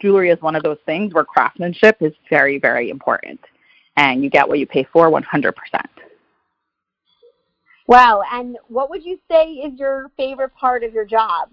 jewelry 0.01 0.31
is 0.31 0.41
one 0.41 0.57
of 0.57 0.63
those 0.63 0.79
things 0.87 1.13
where 1.13 1.25
craftsmanship 1.25 1.99
is 2.01 2.13
very, 2.31 2.59
very 2.59 2.89
important. 2.89 3.39
And 3.97 4.25
you 4.25 4.31
get 4.31 4.49
what 4.49 4.59
you 4.59 4.67
pay 4.67 4.87
for 4.91 5.11
100%. 5.11 5.53
Wow. 7.87 8.23
And 8.33 8.57
what 8.69 8.89
would 8.89 9.05
you 9.05 9.19
say 9.31 9.53
is 9.53 9.79
your 9.79 10.11
favorite 10.17 10.55
part 10.55 10.83
of 10.85 10.95
your 10.95 11.05
job? 11.05 11.51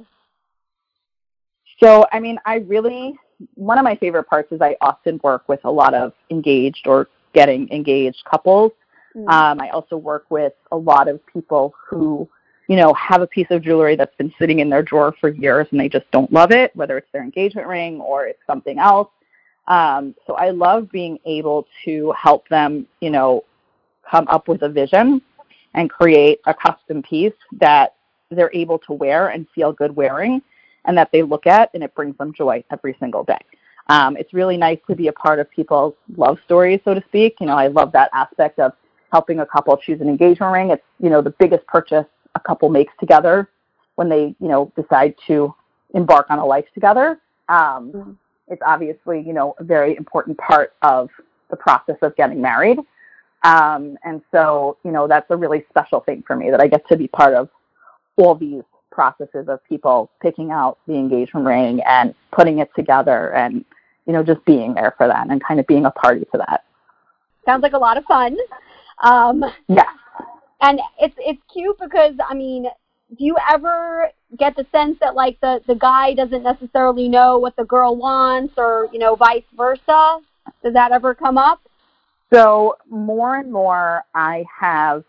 So, 1.83 2.05
I 2.11 2.19
mean, 2.21 2.39
I 2.45 2.55
really, 2.55 3.15
one 3.55 3.77
of 3.77 3.83
my 3.83 3.95
favorite 3.97 4.25
parts 4.25 4.51
is 4.51 4.61
I 4.61 4.77
often 4.79 5.19
work 5.23 5.49
with 5.49 5.59
a 5.65 5.71
lot 5.71 5.93
of 5.93 6.13
engaged 6.31 6.87
or 6.87 7.09
getting 7.33 7.69
engaged 7.69 8.23
couples. 8.29 8.71
Mm-hmm. 9.15 9.27
Um, 9.27 9.59
I 9.59 9.69
also 9.69 9.97
work 9.97 10.25
with 10.29 10.53
a 10.71 10.77
lot 10.77 11.09
of 11.09 11.19
people 11.25 11.73
who 11.89 12.29
you 12.67 12.75
know, 12.75 12.93
have 12.93 13.21
a 13.21 13.27
piece 13.27 13.47
of 13.49 13.61
jewelry 13.61 13.95
that's 13.95 14.15
been 14.15 14.33
sitting 14.37 14.59
in 14.59 14.69
their 14.69 14.83
drawer 14.83 15.15
for 15.19 15.29
years 15.29 15.67
and 15.71 15.79
they 15.79 15.89
just 15.89 16.09
don't 16.11 16.31
love 16.31 16.51
it, 16.51 16.75
whether 16.75 16.97
it's 16.97 17.11
their 17.13 17.23
engagement 17.23 17.67
ring 17.67 18.01
or 18.01 18.27
it's 18.27 18.41
something 18.45 18.77
else. 18.77 19.09
Um, 19.67 20.15
so 20.25 20.35
I 20.35 20.51
love 20.51 20.89
being 20.91 21.17
able 21.25 21.67
to 21.85 22.13
help 22.17 22.47
them, 22.49 22.87
you 23.01 23.09
know, 23.09 23.43
come 24.09 24.27
up 24.27 24.47
with 24.47 24.61
a 24.61 24.69
vision 24.69 25.21
and 25.73 25.89
create 25.89 26.39
a 26.45 26.53
custom 26.53 27.01
piece 27.03 27.33
that 27.59 27.95
they're 28.31 28.51
able 28.53 28.79
to 28.79 28.93
wear 28.93 29.29
and 29.29 29.47
feel 29.53 29.71
good 29.71 29.95
wearing 29.95 30.41
and 30.85 30.97
that 30.97 31.09
they 31.11 31.23
look 31.23 31.47
at 31.47 31.69
and 31.73 31.83
it 31.83 31.93
brings 31.95 32.17
them 32.17 32.33
joy 32.33 32.63
every 32.71 32.95
single 32.99 33.23
day. 33.23 33.39
Um, 33.89 34.17
it's 34.17 34.33
really 34.33 34.57
nice 34.57 34.79
to 34.87 34.95
be 34.95 35.07
a 35.07 35.13
part 35.13 35.39
of 35.39 35.49
people's 35.49 35.93
love 36.17 36.37
stories, 36.43 36.81
so 36.83 36.93
to 36.93 37.03
speak. 37.07 37.37
You 37.39 37.47
know, 37.47 37.55
I 37.57 37.67
love 37.67 37.91
that 37.93 38.09
aspect 38.13 38.59
of 38.59 38.73
helping 39.11 39.39
a 39.39 39.45
couple 39.45 39.75
choose 39.77 40.01
an 40.01 40.09
engagement 40.09 40.51
ring. 40.51 40.71
It's, 40.71 40.83
you 40.99 41.09
know, 41.09 41.21
the 41.21 41.29
biggest 41.31 41.65
purchase 41.67 42.05
a 42.37 42.47
couple 42.47 42.69
makes 42.69 42.93
together 42.99 43.49
when 43.95 44.09
they, 44.09 44.35
you 44.39 44.47
know, 44.47 44.71
decide 44.75 45.15
to 45.27 45.53
embark 45.93 46.27
on 46.29 46.39
a 46.39 46.45
life 46.45 46.65
together. 46.73 47.19
Um, 47.49 47.91
mm-hmm. 47.91 48.11
It's 48.47 48.61
obviously, 48.65 49.21
you 49.21 49.33
know, 49.33 49.55
a 49.59 49.63
very 49.63 49.97
important 49.97 50.37
part 50.37 50.73
of 50.81 51.09
the 51.49 51.57
process 51.57 51.97
of 52.01 52.15
getting 52.15 52.41
married. 52.41 52.79
Um, 53.43 53.97
and 54.03 54.21
so, 54.31 54.77
you 54.83 54.91
know, 54.91 55.07
that's 55.07 55.29
a 55.29 55.35
really 55.35 55.65
special 55.69 55.99
thing 55.99 56.23
for 56.25 56.35
me 56.35 56.49
that 56.51 56.61
I 56.61 56.67
get 56.67 56.87
to 56.89 56.97
be 56.97 57.07
part 57.07 57.33
of 57.33 57.49
all 58.15 58.35
these 58.35 58.63
processes 58.91 59.47
of 59.47 59.63
people 59.65 60.09
picking 60.21 60.51
out 60.51 60.79
the 60.87 60.93
engagement 60.93 61.45
ring 61.45 61.81
and 61.87 62.15
putting 62.31 62.59
it 62.59 62.69
together 62.75 63.33
and, 63.33 63.63
you 64.05 64.13
know, 64.13 64.23
just 64.23 64.43
being 64.45 64.73
there 64.73 64.93
for 64.97 65.07
that 65.07 65.27
and 65.29 65.43
kind 65.43 65.59
of 65.59 65.67
being 65.67 65.85
a 65.85 65.91
party 65.91 66.25
to 66.31 66.37
that. 66.37 66.63
Sounds 67.45 67.61
like 67.63 67.73
a 67.73 67.77
lot 67.77 67.97
of 67.97 68.05
fun. 68.05 68.37
Um, 69.03 69.43
yeah 69.67 69.89
and 70.61 70.79
it's 70.99 71.15
it's 71.19 71.41
cute 71.51 71.77
because 71.79 72.15
I 72.27 72.33
mean, 72.33 72.63
do 73.17 73.25
you 73.25 73.35
ever 73.51 74.09
get 74.37 74.55
the 74.55 74.65
sense 74.71 74.97
that 74.99 75.15
like 75.15 75.39
the 75.41 75.61
the 75.67 75.75
guy 75.75 76.13
doesn't 76.13 76.43
necessarily 76.43 77.07
know 77.07 77.37
what 77.37 77.55
the 77.55 77.65
girl 77.65 77.95
wants, 77.95 78.53
or 78.57 78.89
you 78.91 78.99
know, 78.99 79.15
vice 79.15 79.43
versa? 79.55 80.19
Does 80.63 80.73
that 80.73 80.91
ever 80.91 81.13
come 81.13 81.37
up? 81.37 81.61
So 82.33 82.77
more 82.89 83.37
and 83.37 83.51
more, 83.51 84.03
I 84.13 84.45
have 84.59 85.03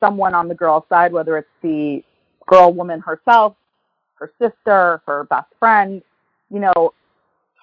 someone 0.00 0.34
on 0.34 0.48
the 0.48 0.54
girl 0.54 0.84
side, 0.88 1.12
whether 1.12 1.38
it's 1.38 1.48
the 1.62 2.02
girl 2.46 2.72
woman 2.72 3.00
herself, 3.00 3.54
her 4.14 4.32
sister, 4.38 5.00
her 5.06 5.24
best 5.24 5.48
friend, 5.58 6.02
you 6.50 6.60
know, 6.60 6.92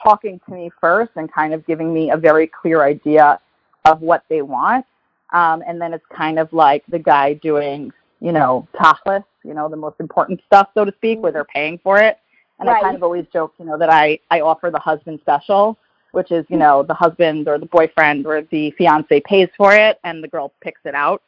talking 0.04 0.40
to 0.48 0.54
me 0.54 0.72
first 0.80 1.12
and 1.16 1.32
kind 1.32 1.54
of 1.54 1.66
giving 1.68 1.94
me 1.94 2.12
a 2.12 2.18
very 2.18 2.48
clear 2.48 2.84
idea 2.84 3.40
of 3.86 4.02
what 4.02 4.24
they 4.30 4.42
want. 4.42 4.86
Um, 5.32 5.64
and 5.68 5.80
then 5.80 5.94
it's 5.94 6.06
kind 6.16 6.40
of 6.40 6.52
like 6.54 6.84
the 6.88 7.00
guy 7.00 7.34
doing, 7.34 7.92
you 8.20 8.32
know, 8.32 8.68
tachlis, 8.76 9.24
you 9.44 9.54
know, 9.54 9.70
the 9.70 9.76
most 9.76 10.00
important 10.00 10.42
stuff, 10.46 10.70
so 10.74 10.86
to 10.86 10.92
speak, 10.98 11.20
where 11.20 11.32
they're 11.32 11.46
paying 11.46 11.80
for 11.84 12.00
it. 12.00 12.18
And 12.60 12.68
right. 12.68 12.78
I 12.78 12.82
kind 12.82 12.96
of 12.96 13.04
always 13.04 13.26
joke, 13.32 13.54
you 13.60 13.66
know, 13.66 13.78
that 13.78 13.90
I, 13.90 14.20
I 14.32 14.42
offer 14.42 14.70
the 14.70 14.80
husband 14.80 15.20
special, 15.22 15.78
which 16.12 16.32
is, 16.32 16.46
you 16.50 16.58
know, 16.58 16.84
the 16.84 16.94
husband 16.94 17.48
or 17.48 17.58
the 17.58 17.68
boyfriend 17.68 18.26
or 18.26 18.42
the 18.42 18.72
fiance 18.72 19.22
pays 19.22 19.50
for 19.56 19.74
it 19.74 20.00
and 20.04 20.24
the 20.24 20.28
girl 20.28 20.52
picks 20.62 20.82
it 20.84 20.96
out. 20.96 21.22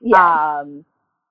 Yeah. 0.00 0.60
Um, 0.60 0.84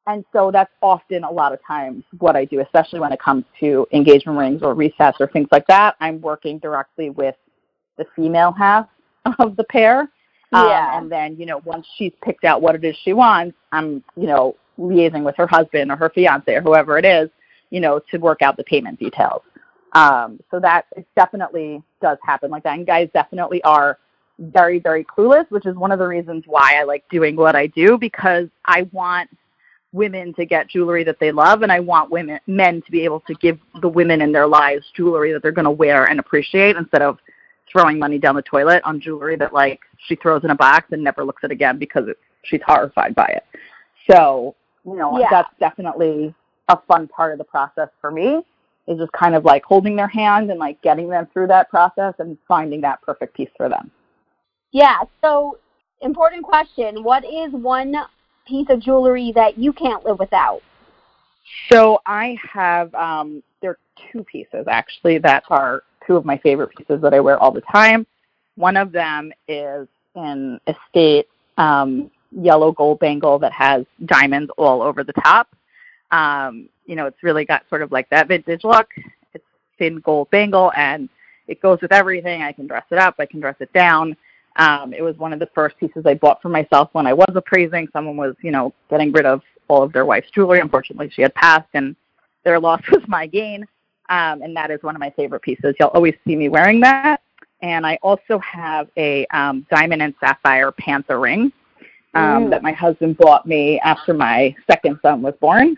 and 0.07 0.25
so 0.33 0.51
that's 0.51 0.71
often 0.81 1.23
a 1.23 1.31
lot 1.31 1.53
of 1.53 1.59
times 1.65 2.03
what 2.19 2.35
I 2.35 2.45
do, 2.45 2.61
especially 2.61 2.99
when 2.99 3.11
it 3.11 3.19
comes 3.19 3.43
to 3.59 3.85
engagement 3.91 4.37
rings 4.37 4.63
or 4.63 4.73
resets 4.73 5.15
or 5.19 5.27
things 5.27 5.49
like 5.51 5.67
that. 5.67 5.95
I'm 5.99 6.19
working 6.21 6.59
directly 6.59 7.09
with 7.09 7.35
the 7.97 8.05
female 8.15 8.53
half 8.53 8.87
of 9.39 9.55
the 9.55 9.65
pair 9.65 10.09
um, 10.53 10.67
yeah. 10.67 10.97
And 10.97 11.11
then, 11.11 11.35
you 11.37 11.45
know, 11.45 11.61
once 11.65 11.85
she's 11.97 12.13
picked 12.23 12.45
out 12.45 12.61
what 12.61 12.75
it 12.75 12.83
is 12.83 12.95
she 13.03 13.13
wants, 13.13 13.57
I'm, 13.71 14.03
you 14.15 14.27
know, 14.27 14.55
liaising 14.79 15.23
with 15.23 15.35
her 15.35 15.47
husband 15.47 15.91
or 15.91 15.95
her 15.97 16.09
fiance 16.09 16.53
or 16.53 16.61
whoever 16.61 16.97
it 16.97 17.05
is, 17.05 17.29
you 17.69 17.79
know, 17.79 17.99
to 18.11 18.17
work 18.17 18.41
out 18.41 18.57
the 18.57 18.63
payment 18.63 18.99
details. 18.99 19.41
Um, 19.93 20.39
so 20.51 20.59
that 20.59 20.85
it 20.95 21.07
definitely 21.15 21.81
does 22.01 22.17
happen 22.23 22.51
like 22.51 22.63
that. 22.63 22.77
And 22.77 22.85
guys 22.85 23.09
definitely 23.13 23.61
are 23.63 23.97
very, 24.39 24.79
very 24.79 25.03
clueless, 25.03 25.49
which 25.49 25.65
is 25.65 25.75
one 25.75 25.91
of 25.91 25.99
the 25.99 26.07
reasons 26.07 26.43
why 26.45 26.77
I 26.79 26.83
like 26.83 27.03
doing 27.09 27.35
what 27.35 27.55
I 27.55 27.67
do 27.67 27.97
because 27.97 28.47
I 28.65 28.87
want 28.91 29.29
women 29.93 30.33
to 30.35 30.45
get 30.45 30.69
jewelry 30.69 31.03
that 31.05 31.19
they 31.19 31.31
love 31.31 31.61
and 31.61 31.71
I 31.71 31.79
want 31.79 32.11
women 32.11 32.39
men 32.45 32.81
to 32.83 32.91
be 32.91 33.03
able 33.03 33.21
to 33.21 33.33
give 33.35 33.57
the 33.81 33.89
women 33.89 34.21
in 34.21 34.31
their 34.31 34.47
lives 34.47 34.85
jewelry 34.95 35.33
that 35.33 35.41
they're 35.41 35.51
going 35.51 35.65
to 35.65 35.71
wear 35.71 36.05
and 36.05 36.19
appreciate 36.19 36.75
instead 36.75 37.01
of 37.01 37.17
throwing 37.71 37.99
money 37.99 38.17
down 38.17 38.35
the 38.35 38.41
toilet 38.41 38.81
on 38.85 38.99
jewelry 38.99 39.35
that 39.35 39.53
like 39.53 39.81
she 40.07 40.15
throws 40.15 40.43
in 40.43 40.49
a 40.49 40.55
box 40.55 40.87
and 40.91 41.03
never 41.03 41.23
looks 41.23 41.43
at 41.43 41.51
again 41.51 41.77
because 41.77 42.07
it, 42.07 42.17
she's 42.43 42.61
horrified 42.65 43.13
by 43.15 43.27
it. 43.27 43.43
So, 44.09 44.55
you 44.85 44.95
know, 44.95 45.19
yeah. 45.19 45.27
that's 45.29 45.49
definitely 45.59 46.33
a 46.69 46.77
fun 46.87 47.07
part 47.07 47.33
of 47.33 47.37
the 47.37 47.43
process 47.43 47.89
for 47.99 48.11
me 48.11 48.41
is 48.87 48.97
just 48.97 49.11
kind 49.11 49.35
of 49.35 49.43
like 49.43 49.63
holding 49.63 49.95
their 49.95 50.07
hand 50.07 50.49
and 50.49 50.59
like 50.59 50.81
getting 50.81 51.09
them 51.09 51.27
through 51.33 51.47
that 51.47 51.69
process 51.69 52.13
and 52.19 52.37
finding 52.47 52.81
that 52.81 53.01
perfect 53.01 53.35
piece 53.35 53.49
for 53.57 53.67
them. 53.69 53.91
Yeah. 54.71 54.99
So, 55.21 55.57
important 56.01 56.43
question. 56.43 57.03
What 57.03 57.25
is 57.25 57.51
one 57.51 57.95
piece 58.47 58.67
of 58.69 58.79
jewelry 58.79 59.31
that 59.35 59.57
you 59.57 59.73
can't 59.73 60.05
live 60.05 60.19
without? 60.19 60.61
So, 61.71 61.99
I 62.05 62.37
have, 62.53 62.93
um, 62.95 63.43
there 63.61 63.71
are 63.71 63.79
two 64.11 64.23
pieces 64.23 64.65
actually 64.69 65.17
that 65.19 65.43
are 65.49 65.83
two 66.07 66.15
of 66.15 66.25
my 66.25 66.37
favorite 66.37 66.69
pieces 66.75 67.01
that 67.01 67.13
I 67.13 67.19
wear 67.19 67.37
all 67.37 67.51
the 67.51 67.61
time. 67.61 68.07
One 68.55 68.77
of 68.77 68.91
them 68.91 69.31
is 69.47 69.87
an 70.15 70.59
estate 70.65 71.27
um, 71.57 72.09
yellow 72.31 72.71
gold 72.71 72.99
bangle 72.99 73.37
that 73.39 73.51
has 73.51 73.85
diamonds 74.05 74.49
all 74.57 74.81
over 74.81 75.03
the 75.03 75.13
top. 75.13 75.47
Um, 76.11 76.69
you 76.85 76.95
know, 76.95 77.05
it's 77.05 77.21
really 77.21 77.45
got 77.45 77.67
sort 77.69 77.81
of 77.81 77.91
like 77.91 78.09
that 78.09 78.27
vintage 78.27 78.63
look. 78.63 78.87
It's 79.33 79.43
thin 79.77 79.99
gold 79.99 80.29
bangle 80.31 80.71
and 80.75 81.09
it 81.47 81.61
goes 81.61 81.81
with 81.81 81.91
everything. 81.91 82.41
I 82.41 82.51
can 82.51 82.67
dress 82.67 82.85
it 82.89 82.97
up. 82.97 83.15
I 83.19 83.25
can 83.25 83.39
dress 83.39 83.55
it 83.59 83.71
down. 83.73 84.15
Um, 84.57 84.93
it 84.93 85.01
was 85.01 85.17
one 85.17 85.33
of 85.33 85.39
the 85.39 85.49
first 85.53 85.77
pieces 85.77 86.05
I 86.05 86.15
bought 86.15 86.41
for 86.41 86.49
myself 86.49 86.89
when 86.93 87.05
I 87.05 87.13
was 87.13 87.31
appraising. 87.35 87.87
Someone 87.93 88.17
was, 88.17 88.35
you 88.41 88.51
know, 88.51 88.73
getting 88.89 89.11
rid 89.11 89.25
of 89.25 89.41
all 89.67 89.83
of 89.83 89.93
their 89.93 90.05
wife's 90.05 90.31
jewelry. 90.31 90.59
Unfortunately, 90.59 91.09
she 91.13 91.21
had 91.21 91.33
passed, 91.35 91.69
and 91.73 91.95
their 92.43 92.59
loss 92.59 92.81
was 92.91 93.03
my 93.07 93.27
gain. 93.27 93.67
Um, 94.09 94.41
and 94.41 94.55
that 94.55 94.71
is 94.71 94.81
one 94.83 94.95
of 94.95 94.99
my 94.99 95.09
favorite 95.11 95.41
pieces. 95.41 95.75
You'll 95.79 95.89
always 95.89 96.15
see 96.25 96.35
me 96.35 96.49
wearing 96.49 96.79
that. 96.81 97.21
And 97.61 97.85
I 97.85 97.97
also 98.01 98.39
have 98.39 98.87
a 98.97 99.25
um, 99.27 99.65
diamond 99.69 100.01
and 100.01 100.13
sapphire 100.19 100.71
panther 100.71 101.19
ring 101.19 101.51
um, 102.13 102.45
mm. 102.45 102.49
that 102.51 102.63
my 102.63 102.71
husband 102.71 103.17
bought 103.17 103.45
me 103.45 103.79
after 103.79 104.13
my 104.13 104.55
second 104.69 104.99
son 105.01 105.21
was 105.21 105.33
born. 105.41 105.75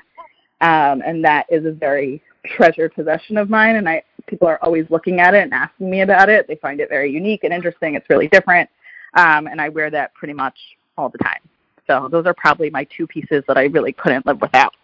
Um, 0.62 1.01
and 1.05 1.24
that 1.24 1.45
is 1.50 1.65
a 1.65 1.71
very 1.71 2.21
treasured 2.45 2.93
possession 2.93 3.38
of 3.38 3.50
mine. 3.50 3.77
And 3.77 3.88
I 3.88 4.03
people 4.27 4.48
are 4.48 4.59
always 4.62 4.86
looking 4.89 5.19
at 5.19 5.33
it 5.33 5.43
and 5.43 5.53
asking 5.53 5.89
me 5.89 6.01
about 6.01 6.29
it. 6.29 6.48
They 6.48 6.55
find 6.55 6.79
it 6.79 6.89
very 6.89 7.12
unique 7.12 7.43
and 7.43 7.53
interesting. 7.53 7.95
It's 7.95 8.09
really 8.09 8.27
different. 8.27 8.69
Um, 9.15 9.48
and 9.48 9.59
I 9.59 9.69
wear 9.69 9.89
that 9.89 10.13
pretty 10.13 10.33
much 10.33 10.57
all 10.98 11.09
the 11.09 11.17
time. 11.17 11.39
So 11.88 12.07
those 12.12 12.25
are 12.27 12.36
probably 12.36 12.69
my 12.69 12.86
two 12.95 13.07
pieces 13.07 13.43
that 13.48 13.57
I 13.57 13.63
really 13.63 13.93
couldn't 13.93 14.25
live 14.25 14.39
without. 14.41 14.75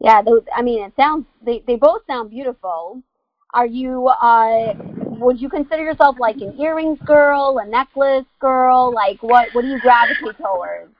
Yeah, 0.00 0.22
those. 0.22 0.42
I 0.54 0.62
mean, 0.62 0.84
it 0.84 0.92
sounds. 0.96 1.26
They 1.44 1.62
they 1.66 1.76
both 1.76 2.02
sound 2.06 2.30
beautiful. 2.30 3.02
Are 3.54 3.66
you? 3.66 4.06
Uh, 4.08 4.74
would 5.18 5.40
you 5.40 5.48
consider 5.48 5.82
yourself 5.82 6.16
like 6.20 6.36
an 6.36 6.58
earrings 6.60 6.98
girl, 7.04 7.58
a 7.62 7.66
necklace 7.66 8.26
girl? 8.40 8.92
Like, 8.94 9.22
what? 9.22 9.48
What 9.52 9.62
do 9.62 9.68
you 9.68 9.80
gravitate 9.80 10.36
towards? 10.36 10.92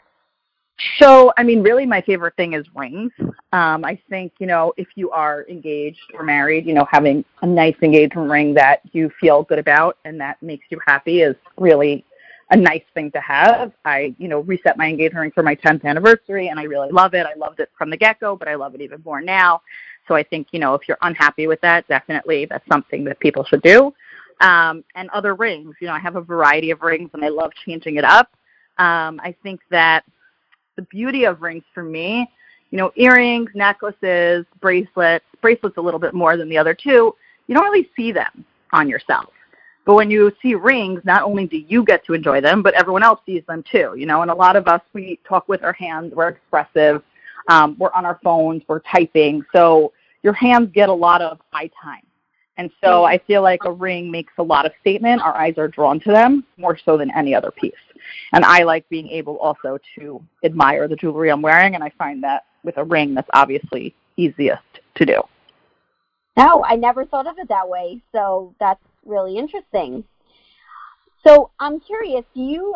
So, 0.99 1.33
I 1.37 1.43
mean, 1.43 1.63
really, 1.63 1.87
my 1.87 2.01
favorite 2.01 2.37
thing 2.37 2.53
is 2.53 2.65
rings. 2.75 3.11
Um, 3.53 3.85
I 3.85 4.01
think, 4.09 4.33
you 4.39 4.47
know, 4.47 4.73
if 4.77 4.87
you 4.95 5.11
are 5.11 5.45
engaged 5.49 6.13
or 6.15 6.23
married, 6.23 6.67
you 6.67 6.75
know, 6.75 6.87
having 6.91 7.25
a 7.43 7.47
nice 7.47 7.75
engagement 7.83 8.31
ring 8.31 8.55
that 8.55 8.81
you 8.93 9.11
feel 9.21 9.43
good 9.43 9.59
about 9.59 9.99
and 10.05 10.21
that 10.21 10.41
makes 10.41 10.67
you 10.71 10.79
happy 10.87 11.23
is 11.23 11.35
really 11.57 12.05
a 12.51 12.57
nice 12.57 12.83
thing 12.95 13.11
to 13.13 13.21
have. 13.21 13.73
I, 13.85 14.15
you 14.19 14.29
know, 14.29 14.41
reset 14.41 14.79
my 14.79 14.87
engagement 14.87 15.21
ring 15.21 15.31
for 15.33 15.43
my 15.43 15.55
10th 15.55 15.85
anniversary 15.85 16.49
and 16.49 16.59
I 16.59 16.63
really 16.65 16.91
love 16.91 17.15
it. 17.15 17.27
I 17.27 17.35
loved 17.35 17.61
it 17.61 17.71
from 17.77 17.91
the 17.91 17.97
get 17.97 18.21
go, 18.21 18.37
but 18.37 18.49
I 18.49 18.55
love 18.55 18.75
it 18.75 18.81
even 18.81 19.03
more 19.05 19.21
now. 19.21 19.61
So 20.07 20.15
I 20.15 20.23
think, 20.23 20.49
you 20.53 20.59
know, 20.59 20.75
if 20.75 20.89
you're 20.89 20.99
unhappy 21.03 21.47
with 21.47 21.61
that, 21.61 21.87
definitely 21.89 22.47
that's 22.47 22.67
something 22.67 23.05
that 23.05 23.21
people 23.21 23.45
should 23.45 23.63
do. 23.63 23.93
Um, 24.41 24.85
and 24.95 25.11
other 25.11 25.35
rings, 25.35 25.75
you 25.81 25.89
know, 25.89 25.93
I 25.93 25.99
have 25.99 26.17
a 26.17 26.21
variety 26.21 26.71
of 26.71 26.81
rings 26.81 27.11
and 27.13 27.25
I 27.25 27.29
love 27.29 27.53
changing 27.67 27.97
it 27.97 28.05
up. 28.05 28.31
Um, 28.79 29.21
I 29.23 29.35
think 29.43 29.61
that 29.71 30.05
the 30.77 30.83
beauty 30.83 31.25
of 31.25 31.43
rings 31.43 31.65
for 31.75 31.83
me, 31.83 32.31
you 32.71 32.79
know, 32.79 32.93
earrings, 32.97 33.51
necklaces, 33.55 34.47
bracelets, 34.61 35.25
bracelets 35.43 35.77
a 35.77 35.81
little 35.81 36.01
bit 36.01 36.15
more 36.15 36.37
than 36.37 36.49
the 36.49 36.57
other 36.57 36.73
two, 36.73 37.15
you 37.47 37.55
don't 37.55 37.65
really 37.65 37.91
see 37.97 38.13
them 38.13 38.45
on 38.73 38.89
yourself. 38.89 39.33
But 39.89 39.95
when 39.95 40.11
you 40.11 40.31
see 40.43 40.55
rings, 40.55 41.01
not 41.05 41.23
only 41.23 41.47
do 41.47 41.57
you 41.57 41.83
get 41.83 42.05
to 42.05 42.13
enjoy 42.13 42.43
them, 42.43 42.61
but 42.61 42.75
everyone 42.75 43.03
else 43.03 43.21
sees 43.25 43.43
them 43.49 43.65
too. 43.73 43.95
You 43.97 44.05
know, 44.05 44.21
and 44.21 44.31
a 44.31 44.35
lot 44.35 44.55
of 44.55 44.69
us 44.69 44.83
we 44.93 45.19
talk 45.27 45.49
with 45.49 45.65
our 45.65 45.73
hands, 45.73 46.13
we're 46.15 46.29
expressive, 46.29 47.03
um, 47.49 47.75
we're 47.79 47.93
on 47.95 48.05
our 48.05 48.21
phones, 48.23 48.63
we're 48.69 48.81
typing, 48.81 49.43
so 49.51 49.95
your 50.23 50.35
hands 50.35 50.69
get 50.75 50.91
a 50.91 50.93
lot 50.93 51.23
of 51.23 51.41
eye 51.55 51.71
time. 51.83 52.03
And 52.59 52.71
so 52.85 53.05
I 53.05 53.17
feel 53.17 53.41
like 53.41 53.61
a 53.65 53.73
ring 53.73 54.11
makes 54.11 54.35
a 54.37 54.43
lot 54.43 54.67
of 54.67 54.73
statement. 54.83 55.23
Our 55.23 55.35
eyes 55.35 55.57
are 55.57 55.69
drawn 55.69 56.01
to 56.01 56.11
them 56.11 56.45
more 56.59 56.77
so 56.85 56.99
than 56.99 57.11
any 57.17 57.35
other 57.35 57.51
piece. 57.51 57.73
And 58.35 58.45
I 58.45 58.65
like 58.65 58.87
being 58.91 59.09
able 59.09 59.39
also 59.39 59.79
to 59.99 60.23
admire 60.45 60.87
the 60.87 60.97
jewelry 60.97 61.31
I'm 61.31 61.41
wearing, 61.41 61.77
and 61.77 61.83
I 61.83 61.93
find 61.97 62.23
that 62.25 62.45
with 62.63 62.77
a 62.77 62.85
ring, 62.85 63.15
that's 63.15 63.31
obviously 63.33 63.95
easiest 64.19 64.61
to 64.97 65.07
do. 65.07 65.23
No, 66.37 66.63
I 66.63 66.77
never 66.77 67.07
thought 67.07 67.27
of 67.27 67.39
it 67.39 67.49
that 67.49 67.67
way. 67.67 68.03
So 68.13 68.55
that's 68.61 68.83
really 69.09 69.37
interesting. 69.37 70.05
So 71.27 71.51
I'm 71.59 71.81
curious, 71.81 72.25
do 72.35 72.41
you 72.41 72.75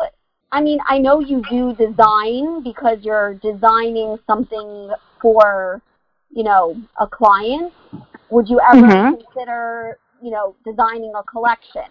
I 0.53 0.61
mean, 0.61 0.77
I 0.87 0.99
know 0.99 1.19
you 1.19 1.41
do 1.49 1.73
design 1.73 2.61
because 2.61 2.99
you're 3.01 3.33
designing 3.41 4.19
something 4.27 4.91
for, 5.19 5.81
you 6.29 6.43
know, 6.43 6.79
a 7.01 7.07
client. 7.07 7.73
Would 8.29 8.47
you 8.47 8.59
ever 8.71 8.85
mm-hmm. 8.85 9.15
consider, 9.15 9.97
you 10.21 10.29
know, 10.29 10.55
designing 10.63 11.11
a 11.17 11.23
collection? 11.23 11.89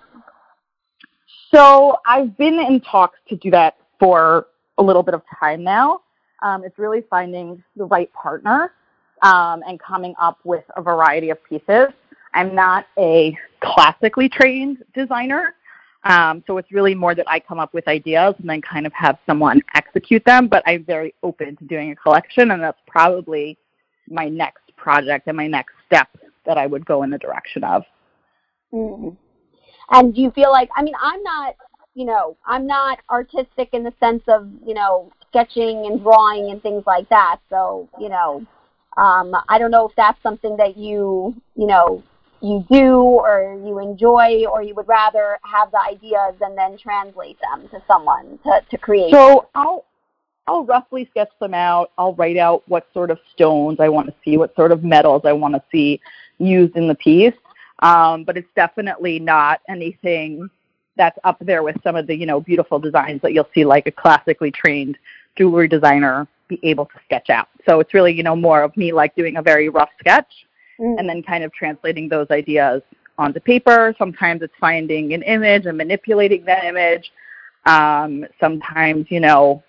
So 1.52 1.96
I've 2.07 2.38
been 2.38 2.61
in 2.61 2.81
talks 2.83 3.18
to 3.31 3.37
do 3.37 3.50
that 3.50 3.78
for 3.98 4.46
a 4.78 4.83
little 4.83 5.02
bit 5.02 5.14
of 5.14 5.22
time 5.40 5.64
now. 5.64 6.02
Um, 6.40 6.62
it's 6.62 6.78
really 6.78 7.02
finding 7.11 7.64
the 7.74 7.87
right 7.87 8.12
partner 8.12 8.72
um, 9.22 9.64
and 9.66 9.81
coming 9.81 10.14
up 10.20 10.38
with 10.44 10.64
a 10.76 10.83
variety 10.83 11.31
of 11.31 11.38
pieces. 11.42 11.88
I'm 12.34 12.54
not 12.54 12.86
a 12.98 13.36
classically 13.60 14.28
trained 14.28 14.82
designer, 14.94 15.54
um, 16.04 16.42
so 16.46 16.58
it's 16.58 16.72
really 16.72 16.94
more 16.94 17.14
that 17.14 17.28
I 17.28 17.38
come 17.38 17.58
up 17.58 17.72
with 17.74 17.86
ideas 17.86 18.34
and 18.38 18.48
then 18.48 18.60
kind 18.60 18.86
of 18.86 18.92
have 18.92 19.18
someone 19.26 19.62
execute 19.74 20.24
them. 20.24 20.48
But 20.48 20.62
I'm 20.66 20.84
very 20.84 21.14
open 21.22 21.56
to 21.56 21.64
doing 21.64 21.92
a 21.92 21.96
collection, 21.96 22.50
and 22.50 22.62
that's 22.62 22.80
probably 22.86 23.56
my 24.08 24.28
next 24.28 24.74
project 24.76 25.28
and 25.28 25.36
my 25.36 25.46
next 25.46 25.74
step 25.86 26.08
that 26.44 26.58
I 26.58 26.66
would 26.66 26.84
go 26.84 27.04
in 27.04 27.10
the 27.10 27.18
direction 27.18 27.62
of. 27.62 27.84
Mm-hmm. 28.72 29.10
And 29.90 30.14
do 30.14 30.20
you 30.20 30.30
feel 30.32 30.50
like? 30.50 30.70
I 30.76 30.82
mean, 30.82 30.94
I'm 31.00 31.22
not. 31.22 31.54
You 31.94 32.06
know, 32.06 32.38
I'm 32.46 32.66
not 32.66 33.00
artistic 33.10 33.68
in 33.74 33.84
the 33.84 33.92
sense 34.00 34.22
of 34.26 34.48
you 34.66 34.74
know 34.74 35.12
sketching 35.28 35.86
and 35.86 36.02
drawing 36.02 36.50
and 36.50 36.60
things 36.62 36.84
like 36.86 37.08
that. 37.10 37.38
So 37.48 37.88
you 38.00 38.08
know, 38.08 38.44
um, 38.96 39.34
I 39.48 39.58
don't 39.58 39.70
know 39.70 39.86
if 39.86 39.94
that's 39.94 40.20
something 40.22 40.56
that 40.56 40.76
you 40.76 41.34
you 41.54 41.66
know 41.66 42.02
you 42.42 42.66
do 42.70 42.96
or 42.96 43.59
you 43.64 43.78
enjoy 43.78 44.44
or 44.46 44.62
you 44.62 44.74
would 44.74 44.88
rather 44.88 45.38
have 45.42 45.70
the 45.70 45.81
ideas 45.81 46.35
and 46.40 46.57
then 46.59 46.76
translate 46.76 47.38
them 47.40 47.68
to 47.68 47.83
someone 47.87 48.38
to, 48.44 48.61
to 48.70 48.78
create? 48.78 49.12
So 49.12 49.48
I'll 49.55 49.85
I'll 50.46 50.64
roughly 50.64 51.07
sketch 51.11 51.31
them 51.40 51.55
out. 51.55 51.92
I'll 51.96 52.14
write 52.14 52.37
out 52.37 52.64
what 52.66 52.87
sort 52.92 53.11
of 53.11 53.18
stones 53.33 53.78
I 53.78 53.88
want 53.88 54.09
to 54.09 54.14
see, 54.24 54.37
what 54.37 54.55
sort 54.57 54.72
of 54.72 54.83
metals 54.83 55.22
I 55.24 55.33
want 55.33 55.55
to 55.55 55.62
see 55.70 56.00
used 56.38 56.76
in 56.76 56.88
the 56.88 56.96
piece. 56.96 57.35
Um, 57.78 58.24
but 58.24 58.37
it's 58.37 58.48
definitely 58.57 59.18
not 59.18 59.61
anything 59.68 60.50
that's 60.96 61.18
up 61.24 61.38
there 61.40 61.62
with 61.62 61.76
some 61.83 61.96
of 61.96 62.07
the 62.07 62.14
you 62.14 62.26
know 62.26 62.40
beautiful 62.40 62.78
designs 62.78 63.22
that 63.22 63.33
you'll 63.33 63.48
see 63.55 63.64
like 63.64 63.87
a 63.87 63.92
classically 63.92 64.50
trained 64.50 64.98
jewelry 65.37 65.68
designer 65.68 66.26
be 66.48 66.61
able 66.62 66.87
to 66.87 66.94
sketch 67.05 67.31
out. 67.31 67.48
So 67.66 67.81
it's 67.81 67.94
really 67.94 68.12
you 68.12 68.22
know 68.22 68.37
more 68.37 68.62
of 68.62 68.76
me 68.76 68.92
like 68.92 69.14
doing 69.14 69.37
a 69.37 69.42
very 69.42 69.68
rough 69.68 69.90
sketch 69.98 70.46
mm. 70.82 70.98
and 70.98 71.08
then 71.08 71.22
kind 71.22 71.44
of 71.44 71.52
translating 71.52 72.08
those 72.08 72.26
ideas 72.30 72.82
onto 73.18 73.40
paper. 73.40 73.94
Sometimes 73.98 74.42
it's 74.42 74.54
finding 74.60 75.12
an 75.12 75.22
image 75.22 75.66
and 75.66 75.76
manipulating 75.78 76.44
that 76.44 76.64
image. 76.64 77.12
Um, 77.66 78.24
sometimes, 78.40 79.06
you 79.08 79.20
know, 79.20 79.62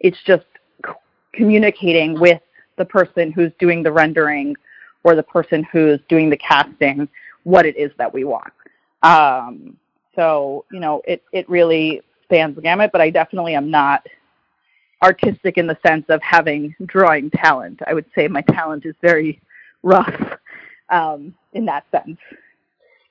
it's 0.00 0.18
just 0.24 0.46
c- 0.86 0.92
communicating 1.32 2.18
with 2.20 2.40
the 2.76 2.84
person 2.84 3.32
who's 3.32 3.52
doing 3.58 3.82
the 3.82 3.90
rendering 3.90 4.54
or 5.04 5.14
the 5.16 5.22
person 5.22 5.64
who's 5.72 5.98
doing 6.08 6.30
the 6.30 6.36
casting 6.36 7.08
what 7.44 7.66
it 7.66 7.76
is 7.76 7.90
that 7.98 8.12
we 8.12 8.24
want. 8.24 8.52
Um, 9.02 9.76
so, 10.14 10.64
you 10.72 10.80
know, 10.80 11.02
it, 11.06 11.22
it 11.32 11.48
really 11.48 12.02
spans 12.24 12.56
the 12.56 12.62
gamut, 12.62 12.90
but 12.92 13.00
I 13.00 13.10
definitely 13.10 13.54
am 13.54 13.70
not 13.70 14.06
artistic 15.02 15.58
in 15.58 15.66
the 15.66 15.78
sense 15.86 16.04
of 16.08 16.20
having 16.22 16.74
drawing 16.86 17.30
talent. 17.30 17.80
I 17.86 17.94
would 17.94 18.06
say 18.14 18.28
my 18.28 18.42
talent 18.42 18.84
is 18.84 18.94
very 19.00 19.40
rough 19.82 20.14
um, 20.90 21.34
in 21.52 21.64
that 21.66 21.84
sense. 21.90 22.18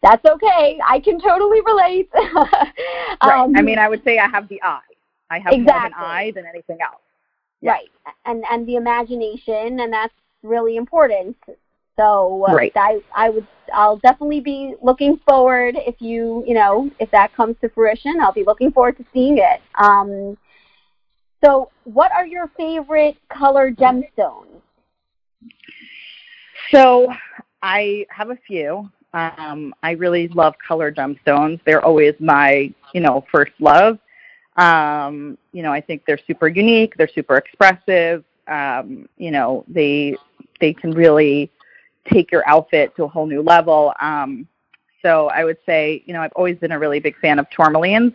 That's 0.04 0.24
okay. 0.26 0.80
I 0.86 1.00
can 1.00 1.20
totally 1.20 1.62
relate. 1.62 2.10
right. 2.16 2.74
Um, 3.22 3.54
I 3.56 3.62
mean, 3.62 3.80
I 3.80 3.90
would 3.90 4.04
say 4.04 4.20
I 4.20 4.28
have 4.28 4.48
the 4.48 4.62
eye. 4.62 4.80
I 5.30 5.40
have 5.40 5.54
exactly. 5.54 5.72
more 5.74 5.86
of 5.86 5.86
an 5.86 5.94
eye 5.96 6.32
than 6.36 6.46
anything 6.46 6.78
else. 6.82 7.02
Right. 7.62 7.90
And 8.26 8.44
and 8.52 8.68
the 8.68 8.76
imagination, 8.76 9.80
and 9.80 9.92
that's 9.92 10.14
really 10.44 10.78
important. 10.78 11.36
So 11.98 12.46
uh, 12.48 12.54
right. 12.54 12.72
I 12.76 13.02
I 13.16 13.32
would 13.32 13.48
I'll 13.74 13.98
definitely 13.98 14.40
be 14.40 14.76
looking 14.84 15.20
forward 15.28 15.76
if 15.76 15.96
you 16.00 16.44
you 16.46 16.54
know 16.54 16.92
if 17.00 17.10
that 17.12 17.34
comes 17.34 17.56
to 17.62 17.70
fruition. 17.70 18.20
I'll 18.22 18.32
be 18.32 18.44
looking 18.46 18.72
forward 18.72 18.98
to 18.98 19.06
seeing 19.12 19.40
it. 19.40 19.62
Um, 19.76 20.38
so, 21.44 21.70
what 21.84 22.12
are 22.12 22.26
your 22.26 22.50
favorite 22.58 23.18
color 23.30 23.72
gemstones? 23.72 24.62
So 26.72 27.14
I 27.62 28.06
have 28.10 28.30
a 28.30 28.38
few. 28.48 28.90
Um, 29.14 29.74
I 29.84 29.92
really 29.92 30.28
love 30.30 30.56
color 30.66 30.92
gemstones. 30.92 31.60
They're 31.66 31.84
always 31.84 32.14
my, 32.20 32.72
you 32.94 33.02
know, 33.02 33.26
first 33.32 33.54
love. 33.60 34.00
Um, 34.58 35.38
you 35.54 35.64
know, 35.64 35.72
I 35.72 35.82
think 35.82 36.04
they're 36.06 36.20
super 36.28 36.48
unique. 36.48 36.96
They're 36.98 37.10
super 37.14 37.38
expressive. 37.38 38.24
Um, 38.48 39.08
you 39.18 39.32
know, 39.32 39.64
they 39.68 40.16
they 40.60 40.74
can 40.74 40.92
really 40.92 41.52
take 42.12 42.32
your 42.32 42.48
outfit 42.48 42.96
to 42.96 43.04
a 43.04 43.08
whole 43.08 43.28
new 43.28 43.42
level. 43.42 43.94
Um, 44.02 44.48
so 45.02 45.28
I 45.28 45.44
would 45.44 45.58
say, 45.66 46.04
you 46.06 46.14
know, 46.14 46.22
I've 46.22 46.32
always 46.34 46.58
been 46.58 46.72
a 46.72 46.80
really 46.80 47.00
big 47.00 47.18
fan 47.20 47.40
of 47.40 47.48
tourmalines, 47.50 48.14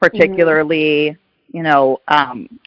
particularly, 0.00 1.10
mm-hmm. 1.10 1.56
you 1.56 1.62
know, 1.62 2.00
um, 2.08 2.58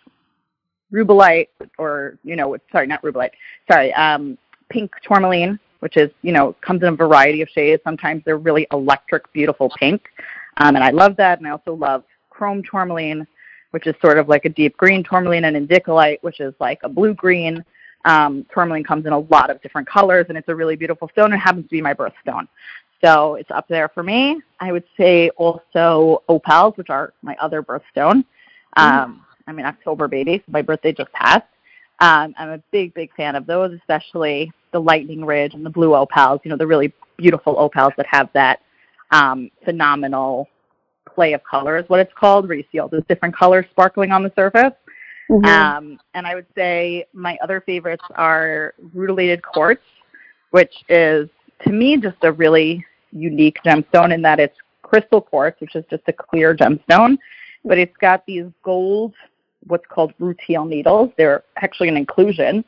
rubellite 0.94 1.48
or, 1.78 2.18
you 2.24 2.36
know, 2.36 2.56
sorry, 2.72 2.88
not 2.88 3.02
rubellite, 3.02 3.32
sorry, 3.70 3.94
um, 3.94 4.38
pink 4.70 4.94
tourmaline 5.04 5.60
which 5.80 5.98
is, 5.98 6.12
you 6.22 6.32
know, 6.32 6.54
comes 6.62 6.82
in 6.82 6.90
a 6.90 6.96
variety 6.96 7.42
of 7.42 7.50
shades. 7.50 7.82
Sometimes 7.84 8.24
they're 8.26 8.38
really 8.38 8.68
electric, 8.72 9.32
beautiful 9.34 9.72
pink. 9.78 10.10
Um, 10.58 10.76
and 10.76 10.84
I 10.84 10.92
love 10.92 11.16
that. 11.18 11.40
And 11.40 11.48
I 11.48 11.52
also 11.52 11.74
love 11.74 12.04
chrome 12.30 12.62
tourmaline, 12.70 13.26
which 13.72 13.88
is 13.88 13.96
sort 14.02 14.18
of 14.18 14.28
like 14.28 14.46
a 14.46 14.50
deep 14.50 14.76
green 14.78 15.04
tourmaline, 15.04 15.46
and 15.46 15.68
indicolite, 15.68 16.18
which 16.22 16.40
is 16.40 16.54
like 16.60 16.80
a 16.84 16.90
blue 16.90 17.14
green. 17.14 17.64
Um, 18.06 18.46
tourmaline 18.54 18.84
comes 18.84 19.06
in 19.06 19.14
a 19.14 19.20
lot 19.20 19.50
of 19.50 19.62
different 19.62 19.88
colors, 19.88 20.26
and 20.30 20.38
it's 20.38 20.48
a 20.50 20.56
really 20.56 20.76
beautiful 20.76 21.10
stone. 21.10 21.34
It 21.34 21.38
happens 21.38 21.66
to 21.66 21.70
be 21.70 21.82
my 21.82 21.94
birthstone. 21.94 22.48
So 23.04 23.36
it's 23.36 23.52
up 23.52 23.68
there 23.70 23.90
for 23.90 24.04
me. 24.04 24.42
I 24.60 24.72
would 24.72 24.84
say 24.98 25.30
also 25.32 26.24
opals, 26.28 26.76
which 26.76 26.90
are 26.90 27.14
my 27.22 27.36
other 27.40 27.64
birthstone. 27.64 28.26
Um, 28.76 29.26
I'm 29.48 29.58
an 29.58 29.66
October 29.66 30.08
baby, 30.08 30.38
so 30.46 30.52
my 30.52 30.62
birthday 30.62 30.92
just 30.92 31.12
passed. 31.14 31.48
Um, 32.02 32.34
I'm 32.38 32.50
a 32.50 32.58
big, 32.72 32.94
big 32.94 33.14
fan 33.16 33.36
of 33.36 33.46
those, 33.46 33.74
especially 33.74 34.52
the 34.72 34.80
Lightning 34.80 35.26
Ridge 35.26 35.54
and 35.54 35.66
the 35.66 35.70
blue 35.70 35.96
opals. 35.96 36.42
You 36.44 36.52
know, 36.52 36.58
the 36.58 36.68
really 36.68 36.94
beautiful 37.18 37.56
opals 37.58 37.94
that 37.98 38.06
have 38.08 38.30
that 38.34 38.62
um, 39.12 39.50
phenomenal 39.66 40.48
play 41.06 41.34
of 41.34 41.44
colors, 41.44 41.86
what 41.88 42.00
it's 42.00 42.14
called, 42.14 42.48
where 42.48 42.58
you 42.58 42.64
see 42.72 42.80
all 42.80 42.88
those 42.88 43.04
different 43.10 43.36
colors 43.36 43.66
sparkling 43.72 44.12
on 44.12 44.24
the 44.24 44.32
surface. 44.36 44.74
Mm-hmm. 45.30 45.46
Um, 45.46 46.00
and 46.14 46.26
I 46.26 46.36
would 46.36 46.48
say 46.56 47.06
my 47.14 47.38
other 47.44 47.62
favorites 47.62 48.04
are 48.16 48.74
rutilated 48.94 49.44
quartz, 49.44 49.84
which 50.52 50.74
is 50.90 51.30
to 51.64 51.72
me 51.72 51.98
just 51.98 52.18
a 52.24 52.32
really 52.32 52.86
unique 53.12 53.58
gemstone 53.66 54.14
in 54.14 54.22
that 54.24 54.40
it's 54.40 54.58
crystal 54.82 55.22
quartz, 55.22 55.60
which 55.62 55.76
is 55.76 55.86
just 55.90 56.04
a 56.08 56.14
clear 56.14 56.56
gemstone, 56.56 57.18
but 57.64 57.78
it's 57.78 57.96
got 57.98 58.26
these 58.26 58.46
gold, 58.64 59.14
what's 59.68 59.86
called 59.88 60.14
rutile 60.20 60.68
needles. 60.68 61.12
They're 61.18 61.44
actually 61.58 61.90
an 61.90 61.98
inclusion, 61.98 62.66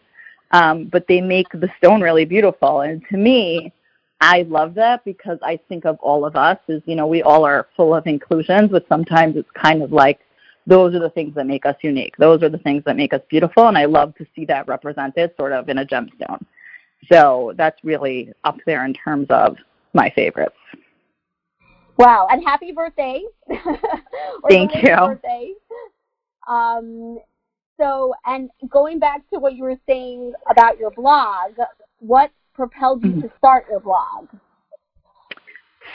um, 0.52 0.86
but 0.86 1.08
they 1.08 1.22
make 1.22 1.50
the 1.52 1.70
stone 1.78 2.02
really 2.02 2.26
beautiful. 2.26 2.82
And 2.82 3.02
to 3.10 3.18
me, 3.18 3.74
I 4.20 4.44
love 4.44 4.76
that 4.76 5.04
because 5.04 5.40
I 5.42 5.60
think 5.68 5.86
of 5.86 5.98
all 6.00 6.26
of 6.26 6.36
us 6.36 6.58
as, 6.70 6.82
you 6.86 6.96
know, 6.96 7.08
we 7.08 7.24
all 7.24 7.46
are 7.46 7.68
full 7.76 7.96
of 7.96 8.06
inclusions, 8.06 8.70
but 8.70 8.86
sometimes 8.88 9.36
it's 9.36 9.50
kind 9.52 9.82
of 9.82 9.92
like 9.92 10.20
those 10.68 10.94
are 10.94 11.00
the 11.00 11.10
things 11.10 11.34
that 11.36 11.48
make 11.48 11.66
us 11.66 11.76
unique. 11.82 12.16
Those 12.18 12.44
are 12.44 12.50
the 12.50 12.60
things 12.60 12.84
that 12.86 12.96
make 12.96 13.14
us 13.14 13.22
beautiful. 13.30 13.68
And 13.68 13.78
I 13.78 13.86
love 13.86 14.16
to 14.16 14.26
see 14.36 14.46
that 14.46 14.68
represented 14.68 15.32
sort 15.38 15.54
of 15.54 15.70
in 15.70 15.80
a 15.80 15.86
gemstone. 15.86 16.46
So 17.12 17.54
that's 17.58 17.84
really 17.84 18.32
up 18.44 18.58
there 18.66 18.86
in 18.86 18.94
terms 18.94 19.28
of 19.30 19.58
my 19.94 20.12
favorites. 20.12 20.56
Wow, 21.98 22.28
and 22.32 22.44
happy 22.44 22.72
birthday. 22.72 23.22
Thank 24.50 24.76
you. 24.76 24.96
Birthday. 24.96 25.54
Um, 26.48 27.20
so, 27.82 28.14
and 28.26 28.50
going 28.70 29.00
back 29.00 29.28
to 29.32 29.40
what 29.40 29.56
you 29.56 29.64
were 29.64 29.80
saying 29.88 30.34
about 30.50 30.78
your 30.78 30.92
blog, 30.92 31.54
what 32.00 32.32
propelled 32.54 33.04
you 33.04 33.12
mm-hmm. 33.12 33.22
to 33.22 33.32
start 33.38 33.66
your 33.70 33.80
blog? 33.80 34.28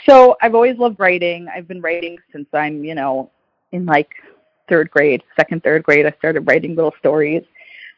So, 0.05 0.35
I've 0.41 0.53
always 0.53 0.77
loved 0.77 0.99
writing. 0.99 1.47
I've 1.53 1.67
been 1.67 1.81
writing 1.81 2.17
since 2.31 2.47
I'm, 2.53 2.83
you 2.83 2.93
know, 2.93 3.31
in 3.71 3.85
like 3.85 4.09
third 4.67 4.91
grade, 4.91 5.23
second, 5.37 5.63
third 5.63 5.83
grade. 5.83 6.05
I 6.05 6.13
started 6.17 6.41
writing 6.41 6.75
little 6.75 6.93
stories. 6.99 7.43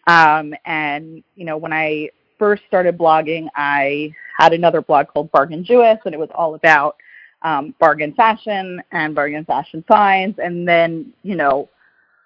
Um, 0.08 0.54
and, 0.66 1.24
you 1.36 1.46
know, 1.46 1.58
when 1.58 1.74
I 1.74 2.10
first 2.38 2.64
started 2.68 2.98
blogging, 2.98 3.48
I 3.56 4.14
had 4.38 4.54
another 4.54 4.82
blog 4.82 5.08
called 5.08 5.32
Bargain 5.32 5.64
Jewess, 5.64 6.00
and 6.06 6.14
it 6.14 6.20
was 6.20 6.30
all 6.36 6.56
about 6.56 6.96
um, 7.42 7.74
bargain 7.80 8.14
fashion 8.14 8.82
and 8.92 9.16
bargain 9.16 9.46
fashion 9.46 9.84
finds. 9.88 10.38
And 10.40 10.68
then, 10.68 11.12
you 11.24 11.36
know, 11.36 11.70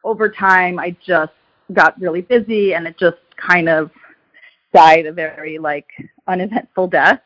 over 0.03 0.29
time, 0.29 0.77
I 0.79 0.95
just 1.05 1.31
got 1.73 1.99
really 1.99 2.21
busy, 2.21 2.73
and 2.73 2.87
it 2.87 2.97
just 2.97 3.17
kind 3.37 3.69
of 3.69 3.91
died 4.73 5.05
a 5.05 5.11
very 5.11 5.57
like 5.57 5.87
uneventful 6.27 6.87
death. 6.87 7.21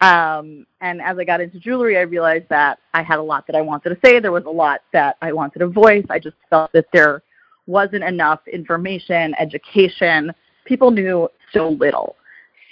Um, 0.00 0.66
and 0.80 1.00
as 1.00 1.16
I 1.18 1.24
got 1.24 1.40
into 1.40 1.58
jewelry, 1.58 1.96
I 1.96 2.02
realized 2.02 2.48
that 2.50 2.78
I 2.92 3.02
had 3.02 3.18
a 3.18 3.22
lot 3.22 3.46
that 3.46 3.56
I 3.56 3.62
wanted 3.62 3.90
to 3.90 3.98
say. 4.04 4.20
There 4.20 4.32
was 4.32 4.44
a 4.44 4.50
lot 4.50 4.82
that 4.92 5.16
I 5.22 5.32
wanted 5.32 5.60
to 5.60 5.68
voice. 5.68 6.04
I 6.10 6.18
just 6.18 6.36
felt 6.50 6.72
that 6.72 6.86
there 6.92 7.22
wasn't 7.66 8.04
enough 8.04 8.40
information, 8.46 9.34
education. 9.38 10.32
People 10.66 10.90
knew 10.90 11.28
so 11.52 11.70
little. 11.70 12.16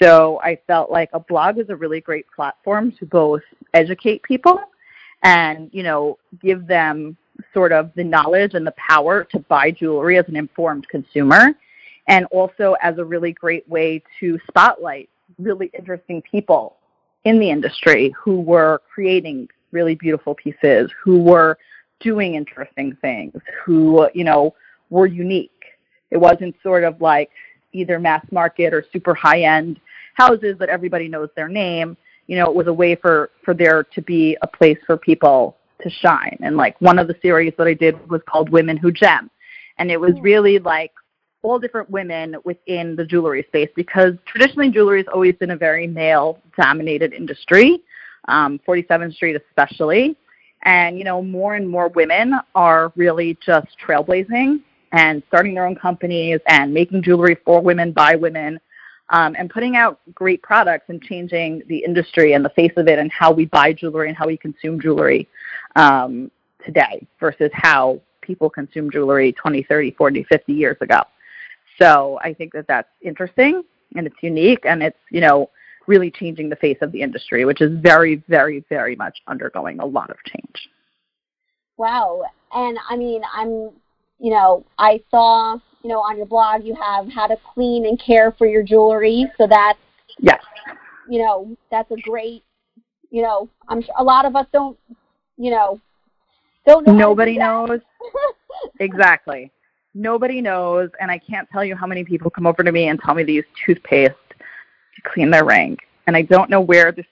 So 0.03 0.41
I 0.43 0.59
felt 0.67 0.91
like 0.91 1.11
a 1.13 1.21
blog 1.21 1.57
was 1.57 1.71
a 1.71 1.77
really 1.77 2.01
great 2.01 2.27
platform 2.35 2.93
to 2.99 3.07
both 3.07 3.43
educate 3.73 4.23
people 4.25 4.59
and, 5.23 5.71
you 5.73 5.85
know, 5.85 6.19
give 6.43 6.67
them 6.67 7.17
sort 7.53 7.73
of 7.73 7.91
the 7.95 8.05
knowledge 8.05 8.55
and 8.55 8.67
the 8.67 8.75
power 8.77 9.25
to 9.25 9.39
buy 9.41 9.71
jewelry 9.71 10.19
as 10.19 10.27
an 10.29 10.37
informed 10.37 10.89
consumer 10.89 11.55
and 12.09 12.27
also 12.27 12.75
as 12.83 12.99
a 12.99 13.05
really 13.05 13.33
great 13.33 13.69
way 13.69 14.03
to 14.21 14.39
spotlight 14.49 15.09
really 15.39 15.71
interesting 15.79 16.23
people 16.23 16.77
in 17.25 17.39
the 17.39 17.51
industry 17.51 18.15
who 18.19 18.41
were 18.41 18.83
creating 18.93 19.49
really 19.71 19.95
beautiful 19.95 20.35
pieces, 20.35 20.91
who 21.03 21.23
were 21.23 21.59
doing 22.01 22.35
interesting 22.35 22.97
things, 23.01 23.41
who, 23.65 24.09
you 24.15 24.25
know, 24.25 24.55
were 24.91 25.07
unique. 25.07 25.51
It 26.11 26.19
wasn't 26.19 26.55
sort 26.63 26.85
of 26.85 27.01
like 27.01 27.31
either 27.73 27.99
mass 27.99 28.25
market 28.31 28.75
or 28.75 28.85
super 28.93 29.15
high 29.15 29.43
end 29.43 29.81
houses 30.15 30.59
that 30.59 30.69
everybody 30.69 31.09
knows 31.09 31.31
their 31.37 31.49
name. 31.49 31.97
You 32.27 32.37
know, 32.37 32.47
it 32.47 32.55
was 32.55 32.67
a 32.67 32.73
way 32.73 32.95
for 32.95 33.31
for 33.45 33.55
there 33.55 33.85
to 33.85 34.03
be 34.03 34.37
a 34.43 34.47
place 34.47 34.79
for 34.87 34.97
people 34.97 35.57
to 35.83 35.91
shine. 35.91 36.37
And 36.41 36.57
like 36.57 36.81
one 36.81 36.99
of 36.99 37.09
the 37.09 37.17
series 37.23 37.53
that 37.59 37.67
I 37.67 37.75
did 37.75 38.09
was 38.09 38.21
called 38.29 38.51
Women 38.51 38.77
Who 38.77 38.93
Gem. 38.93 39.31
And 39.79 39.91
it 39.91 40.01
was 40.01 40.13
really 40.21 40.59
like 40.59 40.93
all 41.43 41.59
different 41.59 41.91
women 41.91 42.37
within 42.45 42.95
the 42.95 43.05
jewelry 43.05 43.45
space 43.49 43.69
because 43.75 44.15
traditionally 44.27 44.71
jewelry 44.71 45.01
has 45.01 45.09
always 45.13 45.35
been 45.37 45.51
a 45.51 45.57
very 45.57 45.87
male 45.87 46.39
dominated 46.57 47.13
industry, 47.13 47.83
um, 48.29 48.61
47th 48.67 49.15
Street 49.15 49.37
especially. 49.49 50.17
And, 50.65 50.97
you 50.97 51.05
know, 51.05 51.21
more 51.21 51.57
and 51.57 51.69
more 51.69 51.89
women 51.89 52.35
are 52.55 52.93
really 52.95 53.37
just 53.45 53.67
trailblazing 53.85 54.61
and 54.93 55.23
starting 55.27 55.55
their 55.55 55.67
own 55.67 55.75
companies 55.75 56.39
and 56.47 56.73
making 56.73 57.03
jewelry 57.03 57.37
for 57.45 57.61
women 57.61 57.91
by 57.91 58.15
women 58.15 58.61
um, 59.09 59.35
and 59.39 59.51
putting 59.51 59.77
out 59.77 60.01
great 60.15 60.43
products 60.43 60.87
and 60.89 61.03
changing 61.03 61.63
the 61.69 61.79
industry 61.79 62.33
and 62.33 62.45
the 62.45 62.51
face 62.51 62.73
of 62.77 62.89
it 62.89 62.99
and 62.99 63.11
how 63.11 63.33
we 63.33 63.45
buy 63.47 63.73
jewelry 63.73 64.09
and 64.09 64.17
how 64.17 64.27
we 64.27 64.37
consume 64.37 64.81
jewelry 64.81 65.29
um, 65.77 66.31
today 66.65 67.07
versus 67.21 67.51
how 67.53 68.01
people 68.21 68.49
consume 68.49 68.91
jewelry 68.91 69.33
20, 69.33 69.63
30, 69.65 69.93
40, 69.93 70.25
50 70.25 70.53
years 70.53 70.77
ago. 70.81 71.01
So 71.81 72.19
I 72.23 72.35
think 72.35 72.53
that 72.53 72.67
that's 72.69 72.89
interesting 73.01 73.63
and 73.97 74.07
it's 74.07 74.17
unique 74.23 74.65
and 74.65 74.83
it's, 74.83 74.99
you 75.11 75.21
know, 75.21 75.51
really 75.87 76.11
changing 76.11 76.49
the 76.49 76.57
face 76.57 76.79
of 76.81 76.93
the 76.93 77.03
industry, 77.03 77.45
which 77.45 77.61
is 77.61 77.77
very, 77.81 78.23
very, 78.29 78.65
very 78.69 78.95
much 78.95 79.19
undergoing 79.27 79.81
a 79.81 79.87
lot 79.87 80.11
of 80.11 80.17
change. 80.25 80.69
Wow. 81.77 82.23
And 82.53 82.79
I 82.89 82.97
mean, 82.97 83.23
I'm, 83.35 83.71
you 84.21 84.31
know, 84.31 84.65
I 84.79 85.03
saw 85.11 85.59
you 85.83 85.89
know, 85.89 85.99
on 85.99 86.17
your 86.17 86.27
blog 86.27 86.65
you 86.65 86.75
have 86.75 87.09
how 87.11 87.27
to 87.27 87.37
clean 87.55 87.87
and 87.87 88.01
care 88.01 88.33
for 88.33 88.47
your 88.47 88.63
jewelry. 88.63 89.27
So 89.37 89.47
that's 89.47 89.79
yes, 90.19 90.43
you 91.09 91.21
know, 91.21 91.57
that's 91.71 91.91
a 91.91 91.97
great, 92.03 92.45
you 93.11 93.23
know, 93.23 93.49
I'm 93.69 93.83
sure 93.83 93.95
a 93.99 94.05
lot 94.05 94.25
of 94.25 94.37
us 94.37 94.47
don't, 94.53 94.79
you 95.43 95.51
know, 95.51 95.81
don't 96.65 96.87
know. 96.87 96.93
Nobody 96.93 97.37
knows. 97.37 97.81
exactly. 98.79 99.51
Nobody 99.93 100.41
knows, 100.41 100.89
and 101.01 101.11
I 101.11 101.19
can't 101.19 101.49
tell 101.51 101.65
you 101.65 101.75
how 101.75 101.87
many 101.87 102.05
people 102.05 102.31
come 102.31 102.47
over 102.47 102.63
to 102.63 102.71
me 102.71 102.87
and 102.87 103.01
tell 103.01 103.15
me 103.15 103.25
they 103.25 103.33
use 103.33 103.45
toothpaste 103.67 104.15
to 104.39 105.03
clean 105.03 105.31
their 105.31 105.45
ring, 105.45 105.77
and 106.07 106.17
I 106.17 106.23
don't 106.23 106.49
know 106.49 106.61
where 106.61 106.93
this 106.93 107.07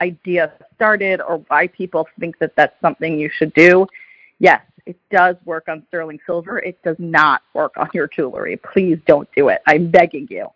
idea 0.00 0.54
started 0.74 1.20
or 1.20 1.44
why 1.48 1.66
people 1.66 2.08
think 2.18 2.38
that 2.38 2.56
that's 2.56 2.74
something 2.80 3.18
you 3.18 3.28
should 3.28 3.52
do. 3.52 3.86
Yes, 4.38 4.62
it 4.86 4.96
does 5.10 5.36
work 5.44 5.68
on 5.68 5.84
sterling 5.88 6.18
silver. 6.24 6.60
It 6.60 6.82
does 6.82 6.96
not 6.98 7.42
work 7.52 7.76
on 7.76 7.90
your 7.92 8.08
jewelry. 8.08 8.56
Please 8.56 8.98
don't 9.06 9.28
do 9.36 9.50
it. 9.50 9.60
I'm 9.66 9.90
begging 9.90 10.26
you. 10.30 10.46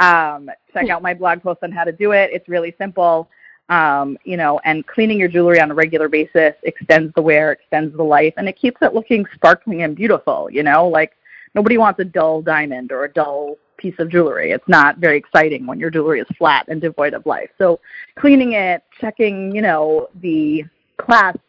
Um, 0.00 0.50
check 0.72 0.88
out 0.90 1.02
my 1.02 1.14
blog 1.14 1.40
post 1.40 1.60
on 1.62 1.70
how 1.70 1.84
to 1.84 1.92
do 1.92 2.10
it. 2.10 2.30
It's 2.32 2.48
really 2.48 2.74
simple. 2.78 3.30
Um, 3.68 4.16
you 4.24 4.38
know, 4.38 4.60
and 4.64 4.86
cleaning 4.86 5.18
your 5.18 5.28
jewelry 5.28 5.60
on 5.60 5.70
a 5.70 5.74
regular 5.74 6.08
basis 6.08 6.54
extends 6.62 7.12
the 7.14 7.20
wear, 7.20 7.52
extends 7.52 7.94
the 7.94 8.02
life, 8.02 8.32
and 8.38 8.48
it 8.48 8.58
keeps 8.58 8.78
it 8.80 8.94
looking 8.94 9.26
sparkling 9.34 9.82
and 9.82 9.94
beautiful. 9.94 10.48
You 10.50 10.62
know, 10.62 10.88
like 10.88 11.12
nobody 11.54 11.76
wants 11.76 12.00
a 12.00 12.04
dull 12.04 12.40
diamond 12.40 12.92
or 12.92 13.04
a 13.04 13.12
dull 13.12 13.56
piece 13.76 13.94
of 13.98 14.10
jewelry. 14.10 14.52
It's 14.52 14.68
not 14.68 14.98
very 14.98 15.16
exciting 15.16 15.66
when 15.66 15.78
your 15.78 15.90
jewelry 15.90 16.20
is 16.20 16.26
flat 16.36 16.66
and 16.68 16.80
devoid 16.80 17.14
of 17.14 17.24
life. 17.26 17.50
So 17.58 17.80
cleaning 18.18 18.52
it, 18.52 18.82
checking, 19.00 19.54
you 19.54 19.62
know, 19.62 20.08
the 20.20 20.64
clasp 20.98 21.40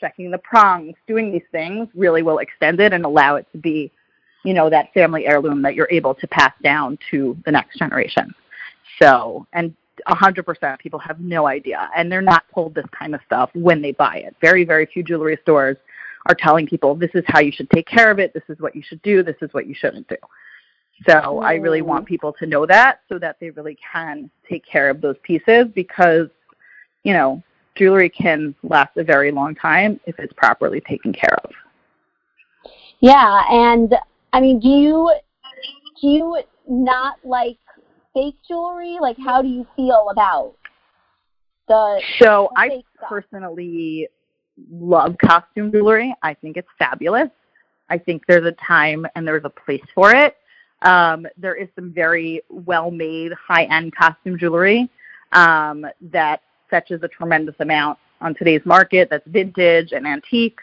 checking 0.00 0.30
the 0.30 0.38
prongs, 0.38 0.94
doing 1.06 1.32
these 1.32 1.42
things 1.52 1.88
really 1.94 2.22
will 2.22 2.38
extend 2.38 2.80
it 2.80 2.92
and 2.92 3.04
allow 3.04 3.36
it 3.36 3.46
to 3.52 3.58
be, 3.58 3.90
you 4.44 4.54
know, 4.54 4.68
that 4.70 4.92
family 4.92 5.26
heirloom 5.26 5.62
that 5.62 5.74
you're 5.74 5.88
able 5.90 6.14
to 6.14 6.26
pass 6.28 6.52
down 6.62 6.98
to 7.10 7.36
the 7.44 7.52
next 7.52 7.78
generation. 7.78 8.34
So, 9.00 9.46
and 9.52 9.74
100% 10.08 10.78
people 10.78 10.98
have 10.98 11.20
no 11.20 11.46
idea, 11.46 11.90
and 11.96 12.10
they're 12.10 12.22
not 12.22 12.44
told 12.54 12.74
this 12.74 12.86
kind 12.98 13.14
of 13.14 13.20
stuff 13.26 13.50
when 13.54 13.82
they 13.82 13.92
buy 13.92 14.16
it. 14.18 14.34
Very, 14.40 14.64
very 14.64 14.86
few 14.86 15.02
jewelry 15.02 15.38
stores 15.42 15.76
are 16.28 16.34
telling 16.34 16.66
people 16.66 16.94
this 16.94 17.10
is 17.14 17.24
how 17.26 17.40
you 17.40 17.52
should 17.52 17.70
take 17.70 17.86
care 17.86 18.10
of 18.10 18.18
it, 18.18 18.32
this 18.34 18.42
is 18.48 18.58
what 18.60 18.74
you 18.74 18.82
should 18.82 19.02
do, 19.02 19.22
this 19.22 19.36
is 19.42 19.52
what 19.52 19.66
you 19.66 19.74
shouldn't 19.74 20.08
do. 20.08 20.16
So. 21.08 21.40
I 21.40 21.54
really 21.54 21.82
want 21.82 22.04
mm. 22.04 22.08
people 22.08 22.32
to 22.38 22.46
know 22.46 22.64
that 22.66 23.00
so 23.08 23.18
that 23.18 23.36
they 23.38 23.50
really 23.50 23.76
can 23.92 24.30
take 24.48 24.64
care 24.64 24.88
of 24.88 25.00
those 25.00 25.16
pieces 25.22 25.66
because, 25.74 26.28
you 27.02 27.12
know, 27.12 27.42
jewelry 27.74 28.08
can 28.08 28.54
last 28.62 28.96
a 28.96 29.04
very 29.04 29.30
long 29.30 29.54
time 29.54 30.00
if 30.06 30.18
it's 30.18 30.32
properly 30.32 30.80
taken 30.80 31.12
care 31.12 31.36
of. 31.44 31.50
Yeah, 33.00 33.42
and 33.50 33.94
I 34.32 34.40
mean, 34.40 34.58
do 34.58 34.68
you 34.68 35.12
do 36.00 36.08
you 36.08 36.42
not 36.68 37.18
like 37.24 37.58
fake 38.16 38.36
jewelry? 38.48 38.98
Like, 39.00 39.16
how 39.18 39.42
do 39.42 39.48
you 39.48 39.66
feel 39.76 40.08
about 40.10 40.54
the? 41.68 42.00
So 42.18 42.48
the 42.54 42.60
I 42.60 42.82
personally 43.06 44.08
love 44.70 45.16
costume 45.18 45.70
jewelry. 45.70 46.14
I 46.22 46.34
think 46.34 46.56
it's 46.56 46.68
fabulous. 46.78 47.28
I 47.90 47.98
think 47.98 48.24
there's 48.26 48.46
a 48.46 48.52
time 48.52 49.06
and 49.14 49.28
there's 49.28 49.44
a 49.44 49.50
place 49.50 49.84
for 49.94 50.14
it. 50.14 50.36
Um, 50.82 51.26
there 51.36 51.54
is 51.54 51.68
some 51.74 51.92
very 51.92 52.42
well-made, 52.50 53.32
high-end 53.32 53.94
costume 53.94 54.38
jewelry 54.38 54.90
um, 55.32 55.86
that 56.00 56.42
fetches 56.68 57.02
a 57.02 57.08
tremendous 57.08 57.54
amount 57.60 57.98
on 58.20 58.34
today's 58.34 58.62
market. 58.64 59.08
That's 59.10 59.26
vintage 59.28 59.92
and 59.92 60.06
antique. 60.06 60.58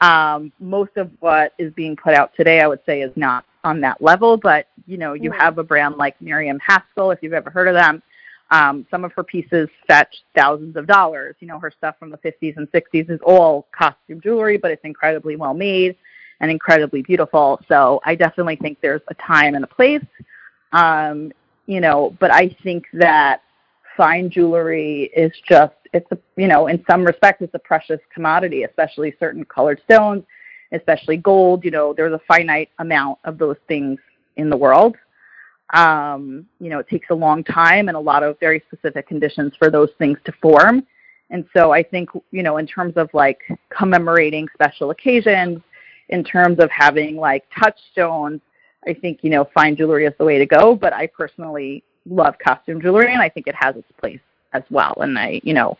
Um, 0.00 0.52
most 0.60 0.96
of 0.96 1.10
what 1.20 1.52
is 1.58 1.72
being 1.74 1.94
put 1.94 2.14
out 2.14 2.32
today, 2.36 2.60
I 2.60 2.66
would 2.66 2.80
say, 2.86 3.02
is 3.02 3.12
not 3.16 3.44
on 3.64 3.80
that 3.80 4.00
level. 4.02 4.36
But 4.36 4.68
you 4.86 4.98
know, 4.98 5.14
you 5.14 5.30
mm-hmm. 5.30 5.40
have 5.40 5.58
a 5.58 5.64
brand 5.64 5.96
like 5.96 6.20
Miriam 6.20 6.58
Haskell, 6.60 7.10
if 7.10 7.20
you've 7.22 7.32
ever 7.32 7.50
heard 7.50 7.68
of 7.68 7.74
them. 7.74 8.02
Um, 8.50 8.86
some 8.90 9.02
of 9.02 9.12
her 9.12 9.24
pieces 9.24 9.70
fetch 9.86 10.24
thousands 10.36 10.76
of 10.76 10.86
dollars. 10.86 11.36
You 11.40 11.48
know, 11.48 11.58
her 11.58 11.70
stuff 11.70 11.96
from 11.98 12.10
the 12.10 12.18
50s 12.18 12.56
and 12.58 12.70
60s 12.70 13.10
is 13.10 13.20
all 13.24 13.66
costume 13.72 14.20
jewelry, 14.20 14.58
but 14.58 14.70
it's 14.70 14.84
incredibly 14.84 15.36
well 15.36 15.54
made 15.54 15.96
and 16.40 16.50
incredibly 16.50 17.00
beautiful. 17.00 17.60
So 17.66 18.02
I 18.04 18.14
definitely 18.14 18.56
think 18.56 18.78
there's 18.82 19.00
a 19.08 19.14
time 19.14 19.54
and 19.54 19.64
a 19.64 19.68
place. 19.68 20.04
Um, 20.72 21.32
you 21.66 21.80
know, 21.80 22.14
but 22.20 22.30
I 22.30 22.54
think 22.62 22.84
that 22.92 23.42
fine 23.96 24.28
jewelry 24.28 25.10
is 25.16 25.32
just 25.48 25.74
it's 25.92 26.10
a 26.10 26.18
you 26.36 26.48
know 26.48 26.66
in 26.66 26.82
some 26.90 27.04
respects 27.04 27.42
it's 27.42 27.54
a 27.54 27.58
precious 27.58 28.00
commodity, 28.12 28.64
especially 28.64 29.14
certain 29.18 29.44
colored 29.44 29.80
stones, 29.84 30.24
especially 30.72 31.16
gold. 31.16 31.64
You 31.64 31.70
know, 31.70 31.94
there's 31.94 32.12
a 32.12 32.20
finite 32.26 32.70
amount 32.78 33.18
of 33.24 33.38
those 33.38 33.56
things 33.68 33.98
in 34.36 34.50
the 34.50 34.56
world. 34.56 34.96
Um, 35.74 36.46
you 36.60 36.68
know, 36.68 36.78
it 36.78 36.88
takes 36.88 37.08
a 37.10 37.14
long 37.14 37.44
time 37.44 37.88
and 37.88 37.96
a 37.96 38.00
lot 38.00 38.22
of 38.22 38.38
very 38.40 38.62
specific 38.66 39.08
conditions 39.08 39.54
for 39.58 39.70
those 39.70 39.88
things 39.98 40.18
to 40.24 40.32
form. 40.42 40.86
And 41.30 41.46
so 41.56 41.72
I 41.72 41.82
think, 41.82 42.10
you 42.30 42.42
know, 42.42 42.58
in 42.58 42.66
terms 42.66 42.94
of 42.96 43.08
like 43.14 43.40
commemorating 43.70 44.48
special 44.52 44.90
occasions, 44.90 45.62
in 46.10 46.22
terms 46.22 46.58
of 46.58 46.70
having 46.70 47.16
like 47.16 47.44
touchstones, 47.58 48.40
I 48.86 48.92
think, 48.92 49.20
you 49.22 49.30
know, 49.30 49.48
fine 49.54 49.76
jewelry 49.76 50.04
is 50.04 50.12
the 50.18 50.24
way 50.24 50.36
to 50.36 50.44
go. 50.44 50.74
But 50.74 50.92
I 50.92 51.06
personally 51.06 51.82
love 52.04 52.34
costume 52.38 52.82
jewelry 52.82 53.12
and 53.12 53.22
I 53.22 53.30
think 53.30 53.46
it 53.46 53.54
has 53.54 53.76
its 53.76 53.90
place 53.98 54.20
as 54.52 54.62
well. 54.70 54.94
And 55.00 55.18
I, 55.18 55.40
you 55.42 55.54
know, 55.54 55.78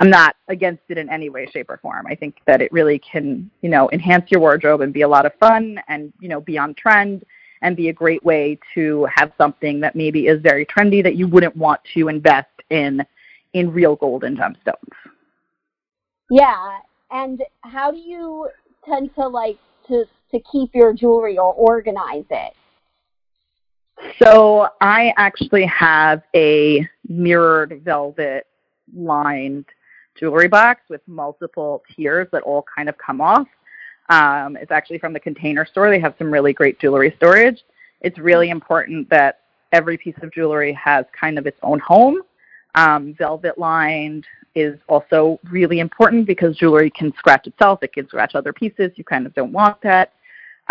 I'm 0.00 0.10
not 0.10 0.36
against 0.48 0.82
it 0.88 0.98
in 0.98 1.08
any 1.10 1.28
way, 1.28 1.46
shape, 1.46 1.68
or 1.68 1.78
form. 1.78 2.06
I 2.06 2.14
think 2.14 2.36
that 2.46 2.62
it 2.62 2.70
really 2.72 3.00
can, 3.00 3.50
you 3.62 3.68
know, 3.68 3.90
enhance 3.90 4.30
your 4.30 4.40
wardrobe 4.40 4.80
and 4.80 4.92
be 4.92 5.02
a 5.02 5.08
lot 5.08 5.26
of 5.26 5.32
fun 5.40 5.80
and, 5.88 6.12
you 6.20 6.28
know, 6.28 6.40
be 6.40 6.56
on 6.56 6.74
trend 6.74 7.24
and 7.62 7.76
be 7.76 7.88
a 7.88 7.92
great 7.92 8.24
way 8.24 8.58
to 8.74 9.08
have 9.12 9.32
something 9.36 9.80
that 9.80 9.96
maybe 9.96 10.28
is 10.28 10.40
very 10.40 10.64
trendy 10.64 11.02
that 11.02 11.16
you 11.16 11.26
wouldn't 11.26 11.56
want 11.56 11.80
to 11.94 12.08
invest 12.08 12.48
in 12.70 13.04
in 13.54 13.72
real 13.72 13.96
gold 13.96 14.24
and 14.24 14.38
gemstones. 14.38 14.92
Yeah. 16.30 16.78
And 17.10 17.42
how 17.62 17.90
do 17.90 17.96
you 17.96 18.48
tend 18.84 19.14
to 19.14 19.26
like 19.26 19.58
to 19.88 20.04
to 20.30 20.40
keep 20.52 20.74
your 20.74 20.92
jewelry 20.92 21.38
or 21.38 21.52
organize 21.54 22.26
it? 22.30 22.52
So 24.22 24.68
I 24.80 25.12
actually 25.16 25.64
have 25.66 26.22
a 26.36 26.86
mirrored 27.08 27.80
velvet 27.84 28.46
lined 28.94 29.64
jewelry 30.18 30.48
box 30.48 30.82
with 30.88 31.00
multiple 31.06 31.82
tiers 31.94 32.28
that 32.32 32.42
all 32.42 32.64
kind 32.74 32.88
of 32.88 32.96
come 32.98 33.20
off. 33.20 33.46
Um, 34.08 34.56
it's 34.56 34.70
actually 34.70 34.98
from 34.98 35.12
the 35.12 35.20
container 35.20 35.66
store. 35.66 35.90
They 35.90 36.00
have 36.00 36.14
some 36.18 36.32
really 36.32 36.52
great 36.52 36.80
jewelry 36.80 37.14
storage. 37.16 37.62
It's 38.00 38.18
really 38.18 38.50
important 38.50 39.08
that 39.10 39.40
every 39.72 39.98
piece 39.98 40.14
of 40.22 40.32
jewelry 40.32 40.72
has 40.72 41.04
kind 41.18 41.38
of 41.38 41.46
its 41.46 41.58
own 41.62 41.78
home. 41.80 42.22
Um, 42.74 43.14
velvet 43.18 43.58
lined 43.58 44.24
is 44.54 44.78
also 44.88 45.38
really 45.50 45.80
important 45.80 46.26
because 46.26 46.56
jewelry 46.56 46.90
can 46.90 47.12
scratch 47.18 47.46
itself. 47.46 47.82
It 47.82 47.92
can 47.92 48.06
scratch 48.08 48.34
other 48.34 48.52
pieces. 48.52 48.92
You 48.96 49.04
kind 49.04 49.26
of 49.26 49.34
don't 49.34 49.52
want 49.52 49.80
that. 49.82 50.12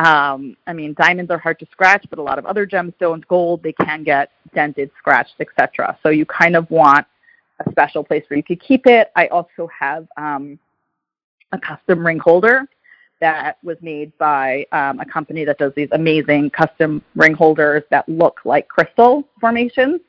Um, 0.03 0.55
I 0.67 0.73
mean, 0.73 0.93
diamonds 0.93 1.31
are 1.31 1.39
hard 1.39 1.59
to 1.59 1.67
scratch, 1.71 2.05
but 2.09 2.19
a 2.19 2.21
lot 2.21 2.37
of 2.37 2.45
other 2.45 2.67
gemstones, 2.67 3.27
gold, 3.27 3.63
they 3.63 3.73
can 3.73 4.03
get 4.03 4.31
dented, 4.53 4.91
scratched, 4.97 5.35
etc. 5.39 5.97
So 6.03 6.09
you 6.09 6.25
kind 6.25 6.55
of 6.55 6.69
want 6.69 7.07
a 7.65 7.71
special 7.71 8.03
place 8.03 8.23
where 8.27 8.37
you 8.37 8.43
could 8.43 8.61
keep 8.61 8.85
it. 8.85 9.11
I 9.15 9.27
also 9.27 9.67
have 9.77 10.07
um, 10.17 10.59
a 11.51 11.59
custom 11.59 12.05
ring 12.05 12.19
holder 12.19 12.67
that 13.19 13.57
was 13.63 13.77
made 13.81 14.15
by 14.17 14.65
um, 14.71 14.99
a 14.99 15.05
company 15.05 15.43
that 15.45 15.57
does 15.57 15.73
these 15.75 15.89
amazing 15.91 16.51
custom 16.51 17.01
ring 17.15 17.33
holders 17.33 17.83
that 17.89 18.07
look 18.07 18.41
like 18.45 18.67
crystal 18.67 19.27
formations. 19.41 20.01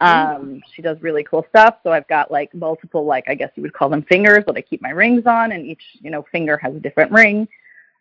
Mm. 0.00 0.36
Um, 0.36 0.62
she 0.74 0.80
does 0.80 0.96
really 1.02 1.24
cool 1.24 1.44
stuff. 1.50 1.76
So 1.82 1.92
I've 1.92 2.08
got 2.08 2.30
like 2.30 2.54
multiple, 2.54 3.04
like 3.04 3.24
I 3.28 3.34
guess 3.34 3.50
you 3.56 3.62
would 3.62 3.74
call 3.74 3.88
them 3.88 4.02
fingers 4.02 4.44
that 4.46 4.56
I 4.56 4.62
keep 4.62 4.80
my 4.80 4.90
rings 4.90 5.24
on, 5.26 5.52
and 5.52 5.66
each 5.66 5.82
you 6.00 6.10
know 6.10 6.24
finger 6.32 6.56
has 6.58 6.74
a 6.74 6.80
different 6.80 7.12
ring. 7.12 7.48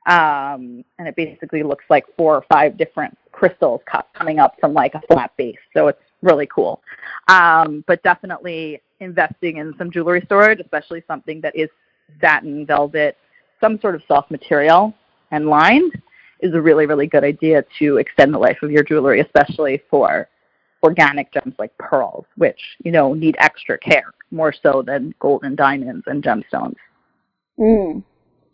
Um, 0.06 0.86
and 1.00 1.08
it 1.08 1.18
basically 1.18 1.64
looks 1.64 1.84
like 1.90 2.06
four 2.16 2.36
or 2.36 2.46
five 2.50 2.78
different 2.78 3.18
crystals 3.34 3.82
coming 4.14 4.40
up 4.40 4.56
from 4.60 4.74
like 4.74 4.96
a 4.96 5.02
flat 5.12 5.32
base. 5.38 5.58
So 5.76 5.90
it's 5.90 6.02
really 6.22 6.48
cool. 6.48 6.82
Um, 7.28 7.84
but 7.88 8.02
definitely 8.04 8.82
investing 9.00 9.58
in 9.58 9.74
some 9.78 9.92
jewelry 9.92 10.22
storage, 10.26 10.60
especially 10.60 11.04
something 11.08 11.42
that 11.42 11.56
is 11.56 11.70
satin, 12.20 12.66
velvet, 12.66 13.18
some 13.62 13.80
sort 13.80 13.96
of 13.96 14.02
soft 14.08 14.32
material 14.32 14.94
and 15.32 15.48
lined, 15.48 15.92
is 16.40 16.54
a 16.54 16.62
really, 16.62 16.86
really 16.86 17.08
good 17.08 17.24
idea 17.24 17.64
to 17.80 17.98
extend 17.98 18.34
the 18.34 18.38
life 18.38 18.58
of 18.62 18.72
your 18.72 18.84
jewelry, 18.84 19.22
especially 19.22 19.82
for 19.90 20.28
organic 20.84 21.32
gems 21.34 21.56
like 21.58 21.76
pearls, 21.78 22.26
which, 22.36 22.60
you 22.84 22.92
know, 22.92 23.14
need 23.14 23.36
extra 23.40 23.78
care 23.78 24.14
more 24.32 24.54
so 24.54 24.84
than 24.86 25.14
gold 25.20 25.44
and 25.44 25.58
diamonds 25.58 26.04
and 26.08 26.24
gemstones. 26.24 26.76
Mm. 27.60 28.04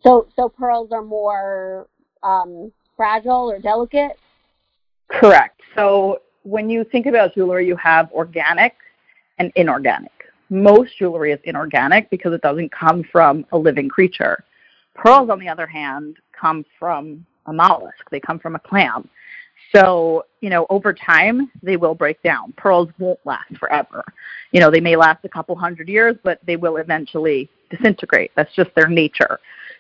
So, 0.02 0.28
so 0.36 0.50
pearls 0.50 0.92
are 0.92 1.04
more 1.04 1.88
um, 2.24 2.72
fragile 2.96 3.52
or 3.52 3.60
delicate? 3.60 4.18
Correct. 5.10 5.60
So 5.76 6.22
when 6.44 6.70
you 6.70 6.84
think 6.84 7.06
about 7.06 7.34
jewelry, 7.34 7.68
you 7.68 7.76
have 7.78 8.12
organic 8.12 8.76
and 9.40 9.52
inorganic. 9.56 10.12
Most 10.50 10.98
jewelry 10.98 11.32
is 11.32 11.40
inorganic 11.46 12.10
because 12.10 12.34
it 12.34 12.42
doesn't 12.42 12.72
come 12.72 13.04
from 13.12 13.46
a 13.52 13.58
living 13.58 13.90
creature. 13.90 14.44
Pearls, 14.94 15.30
on 15.30 15.40
the 15.40 15.48
other 15.48 15.66
hand, 15.66 16.18
come 16.40 16.66
from 16.78 17.26
a 17.48 17.54
mollusk. 17.54 18.10
They 18.12 18.20
come 18.20 18.40
from 18.40 18.56
a 18.56 18.60
clam. 18.60 19.10
So, 19.76 20.26
you 20.42 20.50
know, 20.50 20.68
over 20.70 20.94
time, 20.94 21.50
they 21.64 21.78
will 21.78 21.96
break 21.96 22.22
down. 22.22 22.54
Pearls 22.58 22.90
won't 23.00 23.20
last 23.26 23.58
forever. 23.58 24.04
You 24.52 24.60
know, 24.60 24.70
they 24.70 24.82
may 24.82 24.96
last 24.96 25.26
a 25.26 25.30
couple 25.30 25.56
hundred 25.56 25.90
years, 25.90 26.16
but 26.24 26.40
they 26.46 26.58
will 26.58 26.78
eventually 26.78 27.50
disintegrate. 27.72 28.32
That's 28.36 28.54
just 28.54 28.70
their 28.76 28.88
nature. 28.88 29.40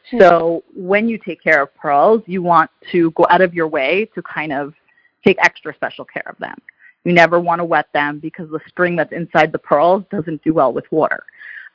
Hmm. 0.09 0.19
So, 0.19 0.63
when 0.75 1.07
you 1.07 1.19
take 1.19 1.43
care 1.43 1.61
of 1.61 1.75
pearls, 1.75 2.23
you 2.25 2.41
want 2.41 2.71
to 2.91 3.11
go 3.11 3.27
out 3.29 3.41
of 3.41 3.53
your 3.53 3.67
way 3.67 4.09
to 4.15 4.21
kind 4.23 4.51
of 4.51 4.73
take 5.23 5.37
extra 5.39 5.73
special 5.73 6.05
care 6.05 6.27
of 6.27 6.37
them. 6.37 6.57
You 7.03 7.13
never 7.13 7.39
want 7.39 7.59
to 7.59 7.65
wet 7.65 7.87
them 7.93 8.19
because 8.19 8.49
the 8.49 8.59
string 8.67 8.95
that's 8.95 9.11
inside 9.11 9.51
the 9.51 9.59
pearls 9.59 10.03
doesn't 10.09 10.43
do 10.43 10.53
well 10.53 10.71
with 10.71 10.89
water. 10.91 11.23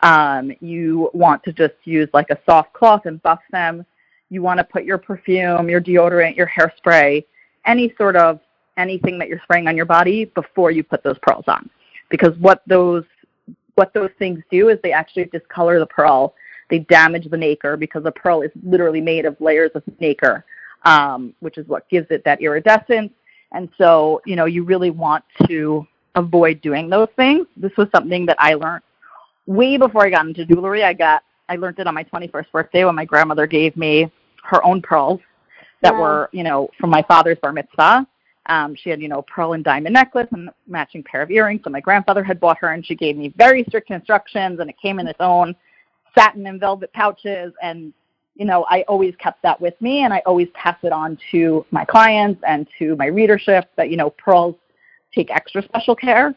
Um, 0.01 0.53
you 0.61 1.11
want 1.13 1.43
to 1.45 1.53
just 1.53 1.75
use 1.85 2.09
like 2.15 2.31
a 2.31 2.39
soft 2.47 2.73
cloth 2.73 3.07
and 3.07 3.23
buff 3.23 3.41
them. 3.51 3.85
You 4.31 4.43
want 4.43 4.59
to 4.59 4.65
put 4.65 4.85
your 4.85 4.99
perfume, 4.99 5.69
your 5.69 5.81
deodorant, 5.81 6.37
your 6.37 6.47
hairspray, 6.49 7.25
any 7.67 7.93
sort 7.97 8.17
of 8.17 8.41
anything 8.77 9.19
that 9.19 9.29
you're 9.29 9.41
spraying 9.43 9.67
on 9.67 9.77
your 9.77 9.87
body 9.87 10.27
before 10.27 10.71
you 10.71 10.85
put 10.85 11.03
those 11.03 11.19
pearls 11.21 11.45
on. 11.49 11.69
Because 12.11 12.37
what 12.39 12.63
those 12.67 13.05
what 13.75 13.93
those 13.95 14.11
things 14.19 14.43
do 14.51 14.71
is 14.71 14.79
they 14.83 14.93
actually 14.93 15.25
discolor 15.27 15.79
the 15.79 15.87
pearl. 15.87 16.35
They 16.69 16.81
damage 16.81 17.31
the 17.31 17.37
nacre 17.37 17.77
because 17.77 18.03
the 18.03 18.13
pearl 18.13 18.43
is 18.43 18.51
literally 18.63 19.01
made 19.01 19.25
of 19.25 19.41
layers 19.41 19.71
of 19.75 19.83
nacre, 20.01 20.45
um, 20.85 21.33
which 21.41 21.59
is 21.59 21.67
what 21.69 21.89
gives 21.89 22.09
it 22.11 22.25
that 22.25 22.41
iridescence. 22.43 23.13
And 23.53 23.69
so, 23.79 24.21
you 24.27 24.37
know, 24.37 24.45
you 24.45 24.63
really 24.63 24.91
want 24.91 25.25
to 25.47 25.87
avoid 26.15 26.61
doing 26.61 26.91
those 26.91 27.09
things. 27.17 27.47
This 27.57 27.73
was 27.77 27.89
something 27.95 28.27
that 28.27 28.37
I 28.39 28.55
learned 28.55 28.83
way 29.47 29.77
before 29.77 30.05
I 30.05 30.11
got 30.11 30.27
into 30.27 30.45
jewelry. 30.45 30.85
I 30.85 30.93
got 30.93 31.23
I 31.49 31.57
learned 31.57 31.79
it 31.79 31.87
on 31.87 31.95
my 31.95 32.05
21st 32.05 32.51
birthday 32.53 32.85
when 32.85 32.95
my 32.95 33.07
grandmother 33.07 33.47
gave 33.47 33.77
me 33.77 34.13
her 34.45 34.65
own 34.65 34.83
pearls 34.83 35.21
that 35.81 35.95
were, 35.95 36.29
you 36.33 36.43
know, 36.43 36.69
from 36.79 36.91
my 36.91 37.03
father's 37.03 37.39
bar 37.41 37.53
mitzvah. 37.53 38.07
Um, 38.47 38.75
she 38.75 38.91
had, 38.91 39.01
you 39.01 39.09
know, 39.09 39.23
pearl 39.23 39.53
and 39.53 39.63
diamond 39.63 39.95
necklace 39.95 40.27
and 40.33 40.51
matching 40.67 41.03
pair 41.03 41.23
of 41.23 41.31
earrings 41.31 41.63
that 41.65 41.71
my 41.71 41.81
grandfather 41.81 42.25
had 42.25 42.41
bought 42.41 42.59
her, 42.59 42.73
and 42.73 42.85
she 42.85 42.95
gave 42.95 43.17
me 43.17 43.33
very 43.37 43.65
strict 43.69 43.91
instructions, 43.91 44.61
and 44.61 44.71
it 44.71 44.77
came 44.81 44.99
in 44.99 45.07
its 45.07 45.21
own 45.21 45.55
satin 46.17 46.47
and 46.47 46.59
velvet 46.59 46.93
pouches, 46.93 47.53
and 47.63 47.93
you 48.39 48.45
know, 48.45 48.65
I 48.71 48.83
always 48.83 49.15
kept 49.17 49.43
that 49.43 49.61
with 49.61 49.75
me 49.83 50.05
and 50.05 50.15
I 50.15 50.23
always 50.25 50.49
pass 50.55 50.77
it 50.83 50.93
on 50.93 51.19
to 51.33 51.67
my 51.73 51.85
clients 51.85 52.41
and 52.47 52.67
to 52.79 52.95
my 52.97 53.07
readership 53.07 53.69
that, 53.77 53.91
you 53.91 53.97
know, 53.97 54.11
pearls 54.11 54.55
take 55.13 55.31
extra 55.31 55.63
special 55.65 55.97
care. 55.97 56.35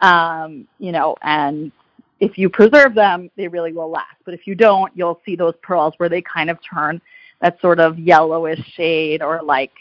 Um, 0.00 0.66
you 0.80 0.90
know, 0.90 1.14
and 1.22 1.70
if 2.18 2.36
you 2.36 2.50
preserve 2.50 2.94
them, 2.94 3.30
they 3.36 3.46
really 3.46 3.72
will 3.72 3.88
last. 3.88 4.16
But 4.24 4.34
if 4.34 4.48
you 4.48 4.56
don't, 4.56 4.92
you'll 4.96 5.20
see 5.24 5.36
those 5.36 5.54
pearls 5.62 5.94
where 5.98 6.08
they 6.08 6.22
kind 6.22 6.50
of 6.50 6.58
turn 6.68 7.00
that 7.40 7.60
sort 7.60 7.78
of 7.78 8.00
yellowish 8.00 8.60
shade 8.74 9.22
or 9.22 9.40
like 9.40 9.72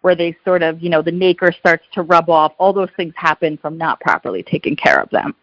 where 0.00 0.16
they 0.16 0.36
sort 0.44 0.64
of, 0.64 0.82
you 0.82 0.90
know, 0.90 1.00
the 1.00 1.12
nacre 1.12 1.52
starts 1.52 1.84
to 1.92 2.02
rub 2.02 2.28
off. 2.28 2.54
All 2.58 2.72
those 2.72 2.90
things 2.96 3.14
happen 3.16 3.56
from 3.56 3.78
not 3.78 4.00
properly 4.00 4.42
taking 4.42 4.74
care 4.74 5.00
of 5.00 5.08
them. 5.10 5.36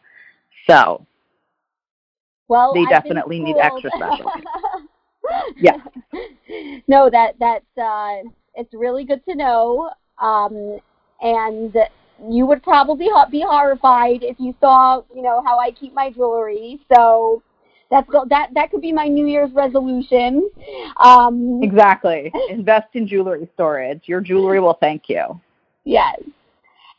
So 0.69 1.05
well, 2.49 2.73
they 2.73 2.85
definitely 2.85 3.39
need 3.39 3.57
extra 3.57 3.89
special. 3.95 4.31
yeah. 5.57 5.77
No, 6.87 7.09
that 7.09 7.37
that 7.39 7.63
uh, 7.77 8.29
it's 8.55 8.73
really 8.73 9.03
good 9.03 9.23
to 9.25 9.35
know. 9.35 9.91
Um, 10.19 10.79
and 11.21 11.75
you 12.29 12.45
would 12.45 12.63
probably 12.63 13.09
be 13.29 13.45
horrified 13.45 14.23
if 14.23 14.39
you 14.39 14.55
saw, 14.59 15.03
you 15.13 15.21
know, 15.21 15.43
how 15.45 15.59
I 15.59 15.71
keep 15.71 15.93
my 15.93 16.09
jewelry. 16.11 16.79
So 16.93 17.43
that's 17.89 18.07
that 18.29 18.49
that 18.53 18.71
could 18.71 18.81
be 18.81 18.91
my 18.91 19.07
New 19.07 19.27
Year's 19.27 19.51
resolution. 19.53 20.49
Um, 20.97 21.61
exactly. 21.61 22.31
Invest 22.49 22.87
in 22.93 23.07
jewelry 23.07 23.47
storage. 23.53 24.03
Your 24.05 24.21
jewelry 24.21 24.59
will 24.59 24.77
thank 24.79 25.09
you. 25.09 25.39
Yes. 25.83 26.19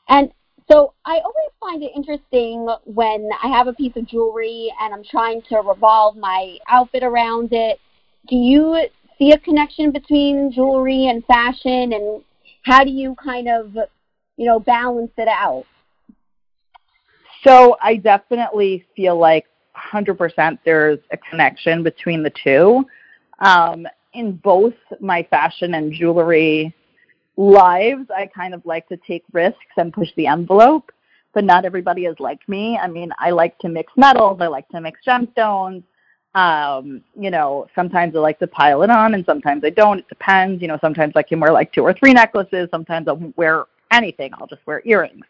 And 0.09 0.31
so 0.71 0.95
I 1.05 1.19
always 1.19 1.51
find 1.61 1.83
it 1.83 1.93
interesting 1.95 2.69
when 2.85 3.29
I 3.43 3.49
have 3.49 3.67
a 3.69 3.73
piece 3.73 3.97
of 3.97 4.07
jewelry 4.07 4.73
and 4.81 4.93
I'm 4.95 5.05
trying 5.05 5.43
to 5.49 5.57
revolve 5.59 6.17
my 6.17 6.59
outfit 6.69 7.03
around 7.03 7.53
it. 7.53 7.81
Do 8.29 8.37
you 8.37 8.87
see 9.19 9.33
a 9.33 9.39
connection 9.39 9.91
between 9.91 10.53
jewelry 10.53 11.07
and 11.07 11.25
fashion 11.25 11.93
and 11.93 12.23
how 12.63 12.85
do 12.85 12.91
you 12.91 13.15
kind 13.23 13.49
of, 13.49 13.75
you 14.37 14.47
know, 14.47 14.61
balance 14.61 15.13
it 15.17 15.29
out? 15.29 15.65
So 17.45 17.77
I 17.81 17.97
definitely 17.97 18.85
feel 18.95 19.19
like 19.19 19.47
100% 19.77 20.59
there's 20.65 20.99
a 21.11 21.17
connection 21.17 21.83
between 21.83 22.23
the 22.23 22.33
two. 22.45 22.85
Um, 23.39 23.87
in 24.13 24.33
both 24.33 24.75
my 25.01 25.23
fashion 25.31 25.75
and 25.75 25.93
jewelry 25.93 26.75
lives, 27.37 28.07
I 28.15 28.27
kind 28.27 28.55
of 28.55 28.67
like 28.67 28.89
to 28.89 28.97
take 29.07 29.25
risks 29.33 29.59
and 29.77 29.93
push 29.93 30.09
the 30.17 30.27
envelope, 30.27 30.91
but 31.33 31.45
not 31.45 31.65
everybody 31.65 32.07
is 32.07 32.17
like 32.19 32.47
me. 32.49 32.77
I 32.77 32.89
mean, 32.89 33.13
I 33.19 33.31
like 33.31 33.59
to 33.61 33.69
mix 33.69 33.93
metals, 33.97 34.39
I 34.41 34.49
like 34.49 34.69
to 34.71 34.81
mix 34.81 35.01
gemstones. 35.07 35.85
Um, 36.35 37.03
you 37.19 37.31
know, 37.31 37.67
sometimes 37.75 38.15
I 38.15 38.19
like 38.19 38.39
to 38.41 38.47
pile 38.47 38.83
it 38.83 38.91
on 38.91 39.15
and 39.15 39.25
sometimes 39.25 39.65
I 39.65 39.71
don't. 39.71 40.01
It 40.01 40.09
depends. 40.09 40.63
You 40.63 40.69
know, 40.69 40.79
sometimes 40.81 41.15
I 41.17 41.23
can 41.23 41.41
wear 41.41 41.53
like 41.53 41.73
two 41.73 41.83
or 41.83 41.93
three 41.93 42.13
necklaces, 42.13 42.69
sometimes 42.71 43.09
I'll 43.09 43.33
wear 43.37 43.65
anything. 43.91 44.33
I'll 44.35 44.47
just 44.47 44.67
wear 44.67 44.83
earrings. 44.85 45.25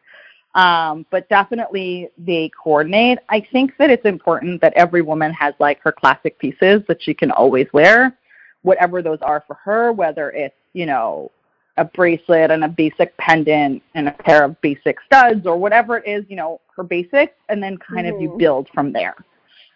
Um, 0.54 1.06
but 1.10 1.28
definitely 1.28 2.08
they 2.18 2.50
coordinate. 2.60 3.18
I 3.28 3.40
think 3.40 3.76
that 3.78 3.90
it's 3.90 4.04
important 4.04 4.60
that 4.60 4.72
every 4.74 5.02
woman 5.02 5.32
has 5.34 5.54
like 5.58 5.80
her 5.82 5.92
classic 5.92 6.38
pieces 6.38 6.82
that 6.88 7.02
she 7.02 7.14
can 7.14 7.30
always 7.30 7.66
wear, 7.72 8.16
whatever 8.62 9.02
those 9.02 9.20
are 9.22 9.44
for 9.46 9.54
her, 9.54 9.92
whether 9.92 10.30
it's, 10.30 10.56
you 10.72 10.86
know, 10.86 11.30
a 11.76 11.84
bracelet 11.84 12.50
and 12.50 12.64
a 12.64 12.68
basic 12.68 13.16
pendant 13.18 13.82
and 13.94 14.08
a 14.08 14.12
pair 14.12 14.44
of 14.44 14.60
basic 14.60 14.98
studs 15.06 15.46
or 15.46 15.56
whatever 15.56 15.98
it 15.98 16.08
is, 16.08 16.24
you 16.28 16.34
know, 16.34 16.60
her 16.74 16.82
basics, 16.82 17.34
and 17.48 17.62
then 17.62 17.76
kind 17.78 18.06
mm-hmm. 18.06 18.16
of 18.16 18.22
you 18.22 18.28
mm-hmm. 18.30 18.38
build 18.38 18.68
from 18.74 18.92
there. 18.92 19.14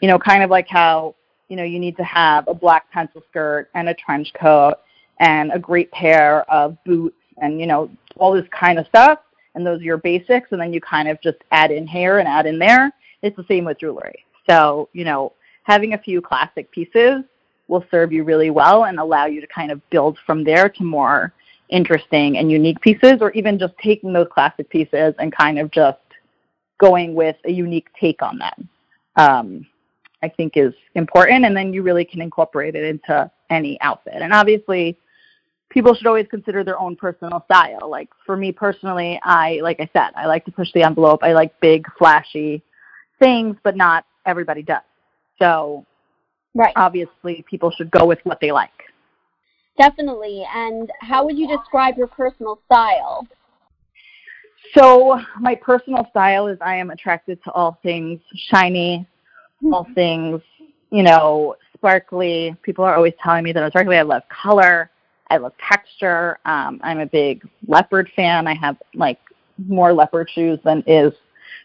You 0.02 0.08
know, 0.08 0.18
kind 0.18 0.42
of 0.42 0.50
like 0.50 0.68
how, 0.68 1.14
you 1.48 1.56
know, 1.56 1.62
you 1.62 1.78
need 1.78 1.96
to 1.96 2.04
have 2.04 2.46
a 2.48 2.54
black 2.54 2.90
pencil 2.90 3.22
skirt 3.30 3.70
and 3.74 3.88
a 3.88 3.94
trench 3.94 4.32
coat 4.34 4.74
and 5.20 5.52
a 5.52 5.58
great 5.58 5.90
pair 5.92 6.42
of 6.50 6.76
boots 6.84 7.16
and, 7.40 7.60
you 7.60 7.66
know, 7.66 7.88
all 8.16 8.32
this 8.32 8.48
kind 8.50 8.78
of 8.78 8.86
stuff. 8.88 9.20
And 9.54 9.64
those 9.64 9.80
are 9.80 9.84
your 9.84 9.98
basics. 9.98 10.48
And 10.50 10.60
then 10.60 10.72
you 10.72 10.80
kind 10.80 11.08
of 11.08 11.20
just 11.22 11.38
add 11.52 11.70
in 11.70 11.86
here 11.86 12.18
and 12.18 12.26
add 12.28 12.46
in 12.46 12.58
there. 12.58 12.92
It's 13.22 13.36
the 13.36 13.44
same 13.46 13.64
with 13.64 13.78
jewelry. 13.78 14.24
So, 14.48 14.88
you 14.92 15.04
know, 15.04 15.32
having 15.62 15.94
a 15.94 15.98
few 15.98 16.20
classic 16.20 16.70
pieces 16.72 17.22
will 17.68 17.84
serve 17.90 18.12
you 18.12 18.24
really 18.24 18.50
well 18.50 18.86
and 18.86 18.98
allow 18.98 19.26
you 19.26 19.40
to 19.40 19.46
kind 19.46 19.70
of 19.70 19.80
build 19.90 20.18
from 20.26 20.42
there 20.42 20.68
to 20.68 20.82
more 20.82 21.32
interesting 21.68 22.38
and 22.38 22.50
unique 22.50 22.80
pieces, 22.80 23.18
or 23.20 23.30
even 23.32 23.58
just 23.58 23.72
taking 23.78 24.12
those 24.12 24.26
classic 24.30 24.68
pieces 24.68 25.14
and 25.20 25.32
kind 25.32 25.58
of 25.58 25.70
just 25.70 25.98
going 26.78 27.14
with 27.14 27.36
a 27.44 27.52
unique 27.52 27.88
take 27.98 28.20
on 28.20 28.36
them. 28.38 28.68
Um, 29.16 29.66
I 30.22 30.28
think 30.28 30.56
is 30.56 30.74
important, 30.94 31.44
and 31.44 31.56
then 31.56 31.72
you 31.72 31.82
really 31.82 32.04
can 32.04 32.20
incorporate 32.20 32.74
it 32.74 32.84
into 32.84 33.30
any 33.50 33.80
outfit. 33.80 34.14
And 34.16 34.32
obviously, 34.32 34.96
people 35.70 35.94
should 35.94 36.06
always 36.06 36.26
consider 36.30 36.62
their 36.62 36.78
own 36.78 36.96
personal 36.96 37.44
style. 37.46 37.88
Like 37.88 38.08
for 38.24 38.36
me 38.36 38.52
personally, 38.52 39.20
I 39.24 39.60
like 39.62 39.80
I 39.80 39.88
said, 39.92 40.10
I 40.16 40.26
like 40.26 40.44
to 40.44 40.52
push 40.52 40.72
the 40.72 40.82
envelope. 40.82 41.20
I 41.22 41.32
like 41.32 41.58
big, 41.60 41.86
flashy 41.98 42.62
things, 43.18 43.56
but 43.62 43.76
not 43.76 44.04
everybody 44.26 44.62
does. 44.62 44.82
So, 45.40 45.86
right. 46.54 46.72
obviously, 46.76 47.44
people 47.48 47.70
should 47.70 47.90
go 47.90 48.06
with 48.06 48.18
what 48.24 48.40
they 48.40 48.52
like. 48.52 48.70
Definitely. 49.78 50.44
And 50.54 50.90
how 51.00 51.24
would 51.24 51.38
you 51.38 51.48
describe 51.48 51.96
your 51.96 52.08
personal 52.08 52.60
style? 52.66 53.26
So, 54.76 55.20
my 55.40 55.54
personal 55.54 56.06
style 56.10 56.46
is 56.46 56.58
I 56.60 56.76
am 56.76 56.90
attracted 56.90 57.42
to 57.44 57.50
all 57.52 57.78
things 57.82 58.20
shiny, 58.50 59.06
all 59.64 59.84
mm-hmm. 59.84 59.94
things, 59.94 60.42
you 60.90 61.02
know, 61.02 61.56
sparkly. 61.74 62.56
People 62.62 62.84
are 62.84 62.96
always 62.96 63.14
telling 63.22 63.44
me 63.44 63.52
that 63.52 63.62
I'm 63.62 63.70
sparkly. 63.70 63.96
I 63.96 64.02
love 64.02 64.22
color. 64.28 64.90
I 65.30 65.38
love 65.38 65.52
texture. 65.66 66.38
Um, 66.44 66.80
I'm 66.82 67.00
a 67.00 67.06
big 67.06 67.46
leopard 67.66 68.10
fan. 68.14 68.46
I 68.46 68.54
have 68.54 68.76
like 68.94 69.18
more 69.66 69.92
leopard 69.92 70.30
shoes 70.30 70.58
than 70.64 70.82
is 70.86 71.12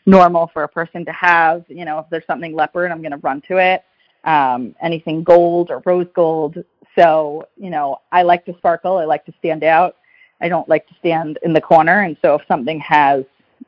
normal 0.06 0.50
for 0.54 0.64
a 0.64 0.68
person 0.68 1.06
to 1.06 1.12
have. 1.12 1.66
You 1.68 1.86
know, 1.86 2.00
if 2.00 2.06
there's 2.10 2.26
something 2.28 2.56
leopard, 2.56 2.92
I'm 2.92 3.02
going 3.02 3.12
to 3.12 3.18
run 3.18 3.42
to 3.50 3.58
it. 3.58 3.84
Um, 4.24 4.76
anything 4.82 5.24
gold 5.24 5.70
or 5.70 5.82
rose 5.86 6.08
gold, 6.14 6.58
so, 6.98 7.48
you 7.58 7.70
know, 7.70 8.02
I 8.12 8.24
like 8.24 8.46
to 8.46 8.58
sparkle. 8.58 8.98
I 8.98 9.06
like 9.06 9.26
to 9.26 9.34
stand 9.40 9.64
out. 9.64 9.98
I 10.42 10.50
don't 10.50 10.68
like 10.68 10.88
to 10.88 10.96
stand 11.00 11.38
in 11.44 11.54
the 11.54 11.62
corner. 11.62 12.02
And 12.02 12.18
so 12.22 12.36
if 12.36 12.42
something 12.48 12.80
has, 12.80 13.24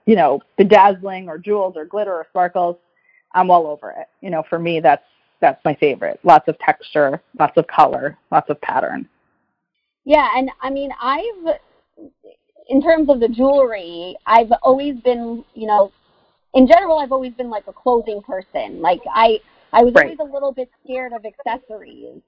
you 0.06 0.16
know, 0.16 0.42
bedazzling 0.58 1.30
or 1.30 1.38
jewels 1.38 1.76
or 1.78 1.86
glitter 1.86 2.14
or 2.14 2.26
sparkles, 2.30 2.78
I'm 3.34 3.52
all 3.52 3.68
over 3.68 3.92
it. 3.92 4.08
You 4.22 4.30
know, 4.30 4.44
for 4.50 4.60
me, 4.60 4.80
that's 4.80 5.04
that's 5.42 5.64
my 5.64 5.76
favorite. 5.76 6.20
Lots 6.24 6.48
of 6.48 6.58
texture, 6.60 7.22
lots 7.40 7.58
of 7.58 7.68
color, 7.68 8.18
lots 8.32 8.50
of 8.50 8.60
pattern. 8.62 9.08
Yeah, 10.06 10.28
and 10.36 10.50
I 10.62 10.70
mean, 10.70 10.92
I've 11.02 11.56
in 12.70 12.82
terms 12.82 13.10
of 13.10 13.20
the 13.20 13.28
jewelry, 13.28 14.16
I've 14.26 14.52
always 14.64 14.96
been, 15.00 15.44
you 15.56 15.68
know, 15.68 15.92
in 16.54 16.68
general, 16.68 17.00
I've 17.00 17.12
always 17.12 17.34
been 17.34 17.50
like 17.50 17.68
a 17.68 17.74
clothing 17.74 18.22
person. 18.22 18.82
Like 18.82 19.02
I, 19.14 19.40
I 19.74 19.84
was 19.84 19.94
right. 19.96 20.06
always 20.06 20.20
a 20.20 20.34
little 20.34 20.52
bit 20.52 20.70
scared 20.84 21.14
of 21.14 21.26
accessories. 21.26 22.22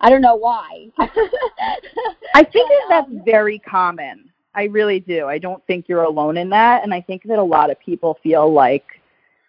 I 0.00 0.10
don't 0.10 0.20
know 0.20 0.36
why. 0.36 0.88
I 0.98 1.06
think 1.06 1.32
that 1.58 2.86
that's 2.88 3.08
um, 3.08 3.22
very 3.24 3.58
common. 3.58 4.30
I 4.54 4.64
really 4.64 5.00
do. 5.00 5.26
I 5.26 5.38
don't 5.38 5.64
think 5.66 5.86
you're 5.88 6.04
alone 6.04 6.36
in 6.36 6.48
that. 6.50 6.82
And 6.82 6.92
I 6.92 7.00
think 7.00 7.24
that 7.24 7.38
a 7.38 7.42
lot 7.42 7.70
of 7.70 7.78
people 7.80 8.18
feel 8.22 8.52
like 8.52 8.84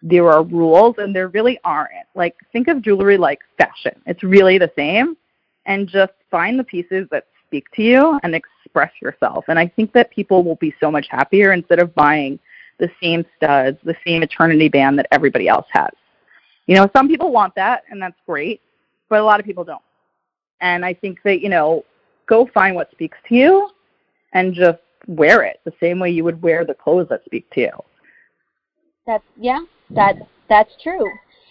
there 0.02 0.30
are 0.32 0.44
rules 0.44 0.96
and 0.98 1.16
there 1.16 1.28
really 1.30 1.60
aren't. 1.64 2.08
Like, 2.16 2.36
think 2.52 2.68
of 2.68 2.82
jewelry 2.82 3.18
like 3.18 3.40
fashion. 3.58 4.00
It's 4.06 4.24
really 4.24 4.58
the 4.58 4.72
same. 4.76 5.18
And 5.66 5.88
just 5.88 6.14
find 6.32 6.58
the 6.58 6.64
pieces 6.64 7.08
that 7.12 7.26
speak 7.46 7.70
to 7.72 7.82
you 7.82 8.20
and 8.24 8.36
express 8.36 8.92
yourself. 9.02 9.46
And 9.48 9.58
I 9.58 9.68
think 9.68 9.92
that 9.94 10.12
people 10.12 10.44
will 10.44 10.56
be 10.56 10.74
so 10.80 10.92
much 10.92 11.08
happier 11.10 11.52
instead 11.54 11.80
of 11.80 11.94
buying 11.96 12.40
the 12.80 12.90
same 13.02 13.26
studs, 13.36 13.78
the 13.84 13.96
same 14.06 14.24
eternity 14.24 14.70
band 14.70 15.00
that 15.00 15.08
everybody 15.12 15.48
else 15.48 15.66
has. 15.72 15.90
You 16.68 16.76
know, 16.76 16.90
some 16.96 17.08
people 17.08 17.32
want 17.32 17.56
that, 17.56 17.84
and 17.90 18.02
that's 18.02 18.20
great, 18.26 18.62
but 19.10 19.20
a 19.20 19.24
lot 19.24 19.40
of 19.40 19.46
people 19.46 19.64
don't. 19.64 19.82
And 20.62 20.86
I 20.86 20.94
think 20.94 21.20
that, 21.24 21.42
you 21.42 21.50
know, 21.50 21.84
go 22.28 22.50
find 22.54 22.76
what 22.76 22.92
speaks 22.92 23.18
to 23.30 23.36
you 23.36 23.70
and 24.34 24.54
just 24.54 24.80
wear 25.08 25.44
it 25.44 25.60
the 25.64 25.74
same 25.80 26.00
way 26.00 26.10
you 26.12 26.24
would 26.24 26.42
wear 26.42 26.66
the 26.66 26.74
clothes 26.74 27.08
that 27.10 27.24
speak 27.26 27.50
to 27.52 27.62
you. 27.62 27.72
That's 29.06 29.24
yeah, 29.40 29.64
that 29.92 30.16
that's 30.50 30.72
true. 30.82 31.10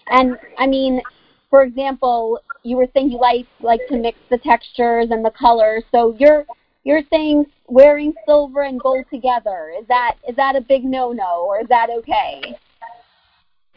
And 0.09 0.37
I 0.57 0.67
mean, 0.67 1.01
for 1.49 1.63
example, 1.63 2.39
you 2.63 2.77
were 2.77 2.87
saying 2.93 3.11
you 3.11 3.19
like 3.19 3.47
like 3.61 3.81
to 3.89 3.97
mix 3.97 4.17
the 4.29 4.37
textures 4.37 5.07
and 5.11 5.23
the 5.23 5.31
colors. 5.31 5.83
So 5.91 6.15
you're 6.19 6.45
you're 6.83 7.03
saying 7.11 7.45
wearing 7.67 8.13
silver 8.25 8.63
and 8.63 8.79
gold 8.79 9.05
together. 9.11 9.73
Is 9.79 9.87
that 9.87 10.15
is 10.27 10.35
that 10.35 10.55
a 10.55 10.61
big 10.61 10.83
no 10.83 11.11
no 11.11 11.45
or 11.47 11.61
is 11.61 11.67
that 11.69 11.89
okay? 11.89 12.57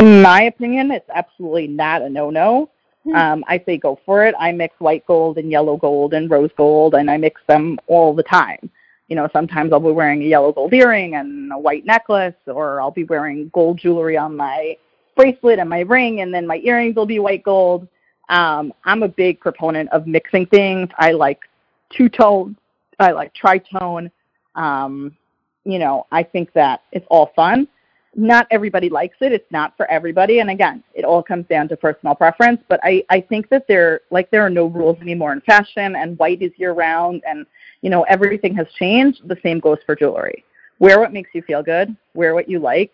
In 0.01 0.23
my 0.23 0.43
opinion, 0.43 0.91
it's 0.91 1.11
absolutely 1.15 1.67
not 1.67 2.03
a 2.03 2.09
no 2.09 2.31
no. 2.31 2.71
Hmm. 3.05 3.15
Um, 3.15 3.45
I 3.49 3.63
say 3.65 3.79
go 3.79 3.99
for 4.05 4.27
it. 4.27 4.35
I 4.39 4.53
mix 4.53 4.75
white 4.79 5.07
gold 5.07 5.39
and 5.39 5.51
yellow 5.51 5.77
gold 5.77 6.15
and 6.15 6.31
rose 6.31 6.51
gold, 6.57 6.95
and 6.95 7.11
I 7.11 7.17
mix 7.17 7.41
them 7.49 7.79
all 7.87 8.15
the 8.15 8.23
time. 8.23 8.71
You 9.11 9.17
know, 9.17 9.29
sometimes 9.33 9.73
I'll 9.73 9.81
be 9.81 9.91
wearing 9.91 10.23
a 10.23 10.27
yellow 10.27 10.53
gold 10.53 10.73
earring 10.73 11.17
and 11.17 11.53
a 11.53 11.59
white 11.59 11.85
necklace, 11.85 12.35
or 12.47 12.81
I'll 12.81 12.93
be 12.93 13.05
wearing 13.05 13.51
gold 13.53 13.79
jewelry 13.79 14.17
on 14.17 14.37
my 14.37 14.77
bracelet 15.17 15.59
and 15.59 15.69
my 15.69 15.81
ring, 15.81 16.21
and 16.21 16.33
then 16.33 16.47
my 16.47 16.61
earrings 16.65 16.97
will 16.97 17.07
be 17.07 17.19
white 17.19 17.43
gold. 17.43 17.87
Um, 18.31 18.73
I'm 18.85 19.03
a 19.03 19.09
big 19.09 19.41
proponent 19.41 19.91
of 19.91 20.07
mixing 20.07 20.47
things. 20.47 20.89
I 20.97 21.11
like 21.11 21.41
two 21.91 22.09
tone. 22.09 22.57
I 23.01 23.11
like 23.11 23.35
tritone. 23.35 24.11
Um, 24.55 25.17
you 25.65 25.79
know, 25.79 26.07
I 26.13 26.23
think 26.23 26.53
that 26.53 26.83
it's 26.93 27.07
all 27.11 27.33
fun. 27.35 27.69
Not 28.15 28.47
everybody 28.51 28.89
likes 28.89 29.17
it. 29.21 29.33
It's 29.33 29.51
not 29.51 29.77
for 29.77 29.91
everybody. 29.91 30.41
And 30.41 30.51
again, 30.51 30.83
it 30.95 31.05
all 31.05 31.23
comes 31.23 31.47
down 31.47 31.69
to 31.69 31.77
personal 31.77 32.15
preference. 32.15 32.61
But 32.69 32.81
I, 32.83 33.05
I 33.09 33.21
think 33.21 33.49
that 33.51 33.67
there 33.69 34.01
like 34.11 34.31
there 34.31 34.45
are 34.45 34.51
no 34.51 34.67
rules 34.67 34.99
anymore 35.01 35.33
in 35.33 35.41
fashion 35.43 35.97
and 35.97 36.19
white 36.19 36.43
is 36.43 36.53
year 36.57 36.73
round 36.73 37.23
and 37.27 37.47
you 37.83 37.91
know, 37.91 38.03
everything 38.03 38.55
has 38.57 38.66
changed. 38.78 39.26
The 39.26 39.37
same 39.43 39.61
goes 39.61 39.78
for 39.87 39.97
jewelry. 39.97 40.45
Wear 40.78 40.99
what 40.99 41.12
makes 41.12 41.31
you 41.35 41.43
feel 41.43 41.62
good, 41.62 41.95
wear 42.14 42.35
what 42.35 42.49
you 42.49 42.59
like, 42.59 42.93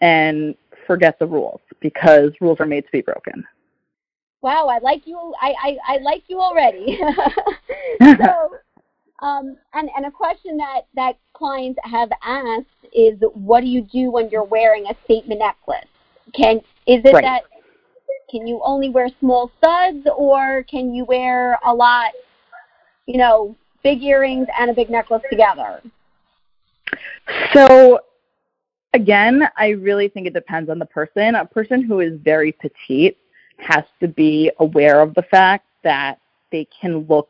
and 0.00 0.54
forget 0.86 1.18
the 1.18 1.26
rules 1.26 1.60
because 1.80 2.30
rules 2.40 2.60
are 2.60 2.66
made 2.66 2.84
to 2.84 2.92
be 2.92 3.00
broken. 3.00 3.44
Wow, 4.42 4.66
I 4.66 4.78
like 4.78 5.06
you. 5.06 5.34
I, 5.40 5.54
I, 5.62 5.94
I 5.94 5.98
like 5.98 6.24
you 6.26 6.40
already. 6.40 6.98
so, 8.02 8.56
um, 9.26 9.56
and 9.72 9.88
and 9.96 10.06
a 10.06 10.10
question 10.10 10.56
that 10.56 10.82
that 10.94 11.18
clients 11.32 11.78
have 11.84 12.10
asked 12.22 12.66
is, 12.92 13.14
what 13.34 13.60
do 13.60 13.66
you 13.66 13.82
do 13.82 14.10
when 14.10 14.28
you're 14.30 14.44
wearing 14.44 14.86
a 14.86 14.96
statement 15.04 15.40
necklace? 15.40 15.86
Can 16.34 16.58
is 16.86 17.02
it 17.04 17.14
Right. 17.14 17.22
that 17.22 17.42
can 18.30 18.46
you 18.46 18.60
only 18.64 18.88
wear 18.88 19.08
small 19.20 19.50
studs, 19.58 20.06
or 20.16 20.64
can 20.64 20.94
you 20.94 21.04
wear 21.04 21.58
a 21.64 21.72
lot? 21.72 22.12
You 23.06 23.18
know, 23.18 23.56
big 23.82 24.02
earrings 24.02 24.46
and 24.58 24.70
a 24.70 24.74
big 24.74 24.90
necklace 24.90 25.22
together. 25.30 25.82
So 27.52 28.00
again, 28.94 29.48
I 29.56 29.70
really 29.70 30.08
think 30.08 30.26
it 30.26 30.34
depends 30.34 30.70
on 30.70 30.78
the 30.78 30.86
person. 30.86 31.34
A 31.34 31.44
person 31.44 31.82
who 31.82 32.00
is 32.00 32.18
very 32.22 32.52
petite 32.52 33.18
has 33.58 33.84
to 34.00 34.08
be 34.08 34.50
aware 34.58 35.00
of 35.00 35.14
the 35.14 35.22
fact 35.22 35.66
that 35.84 36.18
they 36.50 36.66
can 36.80 37.06
look 37.08 37.28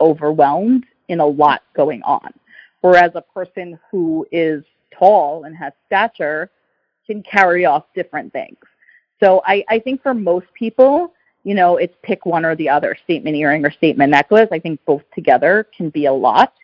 overwhelmed 0.00 0.84
in 1.08 1.20
a 1.20 1.26
lot 1.26 1.62
going 1.74 2.02
on. 2.02 2.32
Whereas 2.80 3.12
a 3.14 3.22
person 3.22 3.78
who 3.90 4.26
is 4.32 4.64
tall 4.96 5.44
and 5.44 5.56
has 5.56 5.72
stature 5.86 6.50
can 7.06 7.22
carry 7.22 7.64
off 7.64 7.84
different 7.94 8.32
things. 8.32 8.58
So 9.22 9.42
I, 9.44 9.64
I 9.68 9.78
think 9.78 10.02
for 10.02 10.14
most 10.14 10.46
people, 10.54 11.12
you 11.44 11.54
know, 11.54 11.76
it's 11.76 11.94
pick 12.02 12.26
one 12.26 12.44
or 12.44 12.54
the 12.54 12.68
other, 12.68 12.96
statement 13.04 13.36
earring 13.36 13.64
or 13.64 13.70
statement 13.70 14.10
necklace. 14.10 14.48
I 14.52 14.58
think 14.58 14.84
both 14.84 15.02
together 15.14 15.66
can 15.76 15.90
be 15.90 16.06
a 16.06 16.12
lot. 16.12 16.54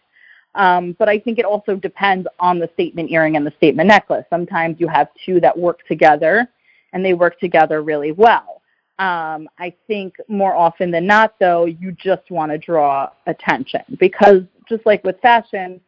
Um, 0.55 0.97
but 0.99 1.09
I 1.09 1.18
think 1.18 1.39
it 1.39 1.45
also 1.45 1.77
depends 1.77 2.27
on 2.41 2.59
the 2.59 2.68
statement 2.74 3.11
earring 3.11 3.37
and 3.37 3.47
the 3.47 3.53
statement 3.57 3.89
necklace. 3.89 4.24
Sometimes 4.31 4.81
you 4.81 4.89
have 4.89 5.09
two 5.24 5.39
that 5.41 5.57
work 5.57 5.87
together 5.87 6.49
and 6.93 7.05
they 7.05 7.14
work 7.14 7.39
together 7.39 7.83
really 7.83 8.12
well. 8.12 8.62
Um, 8.99 9.49
I 9.59 9.74
think 9.87 10.16
more 10.29 10.57
often 10.57 10.91
than 10.91 11.07
not, 11.07 11.35
though, 11.39 11.66
you 11.66 11.93
just 11.93 12.31
want 12.31 12.51
to 12.53 12.59
draw 12.59 13.11
attention 13.27 13.83
because 14.01 14.43
just 14.66 14.87
like 14.87 15.05
with 15.05 15.20
fashion, 15.20 15.81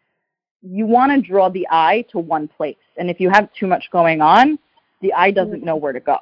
you 0.60 0.86
want 0.86 1.12
to 1.12 1.26
draw 1.26 1.48
the 1.48 1.66
eye 1.70 2.04
to 2.10 2.18
one 2.18 2.48
place. 2.48 2.76
And 2.98 3.08
if 3.08 3.20
you 3.20 3.30
have 3.30 3.48
too 3.54 3.66
much 3.66 3.90
going 3.90 4.20
on, 4.20 4.58
the 5.00 5.14
eye 5.14 5.30
doesn't 5.30 5.62
know 5.62 5.76
where 5.76 5.92
to 5.92 6.00
go. 6.00 6.18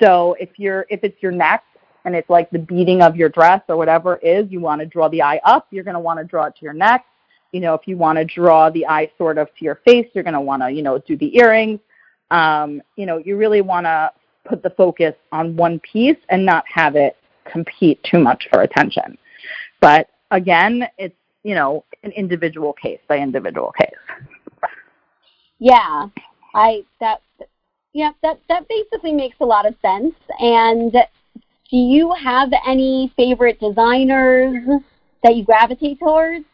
So 0.00 0.36
if 0.38 0.50
you're 0.56 0.86
if 0.90 1.00
it's 1.02 1.20
your 1.22 1.32
neck 1.32 1.64
and 2.04 2.14
it's 2.14 2.28
like 2.28 2.50
the 2.50 2.58
beading 2.58 3.02
of 3.02 3.16
your 3.16 3.28
dress 3.28 3.62
or 3.68 3.76
whatever 3.76 4.16
is, 4.16 4.50
you 4.50 4.60
want 4.60 4.80
to 4.80 4.86
draw 4.86 5.08
the 5.08 5.22
eye 5.22 5.40
up, 5.44 5.66
you're 5.70 5.84
going 5.84 5.94
to 5.94 6.00
want 6.00 6.18
to 6.18 6.24
draw 6.24 6.46
it 6.46 6.56
to 6.56 6.64
your 6.64 6.72
neck. 6.72 7.04
You 7.52 7.60
know, 7.60 7.74
if 7.74 7.86
you 7.86 7.96
want 7.96 8.18
to 8.18 8.24
draw 8.24 8.70
the 8.70 8.86
eye 8.86 9.10
sort 9.18 9.38
of 9.38 9.48
to 9.58 9.64
your 9.64 9.80
face, 9.84 10.06
you're 10.14 10.24
going 10.24 10.34
to 10.34 10.40
want 10.40 10.62
to, 10.62 10.70
you 10.70 10.82
know, 10.82 10.98
do 10.98 11.16
the 11.16 11.36
earrings. 11.36 11.80
Um, 12.30 12.80
you 12.96 13.04
know, 13.04 13.18
you 13.18 13.36
really 13.36 13.60
want 13.60 13.84
to 13.84 14.10
put 14.44 14.62
the 14.62 14.70
focus 14.70 15.14
on 15.32 15.56
one 15.56 15.80
piece 15.80 16.16
and 16.30 16.44
not 16.44 16.64
have 16.66 16.96
it 16.96 17.16
compete 17.44 18.02
too 18.04 18.18
much 18.18 18.48
for 18.50 18.62
attention. 18.62 19.18
But 19.80 20.08
again, 20.30 20.88
it's, 20.96 21.14
you 21.42 21.54
know, 21.54 21.84
an 22.04 22.12
individual 22.12 22.72
case 22.72 23.00
by 23.08 23.18
individual 23.18 23.72
case. 23.72 23.90
Yeah, 25.58 26.08
I 26.54 26.84
that 27.00 27.20
yeah 27.92 28.12
that 28.22 28.40
that 28.48 28.66
basically 28.68 29.12
makes 29.12 29.36
a 29.40 29.44
lot 29.44 29.66
of 29.66 29.74
sense. 29.82 30.14
And 30.40 30.92
do 31.72 31.78
you 31.78 32.12
have 32.12 32.50
any 32.66 33.10
favorite 33.16 33.58
designers 33.58 34.62
that 35.22 35.36
you 35.36 35.44
gravitate 35.44 35.98
towards? 35.98 36.44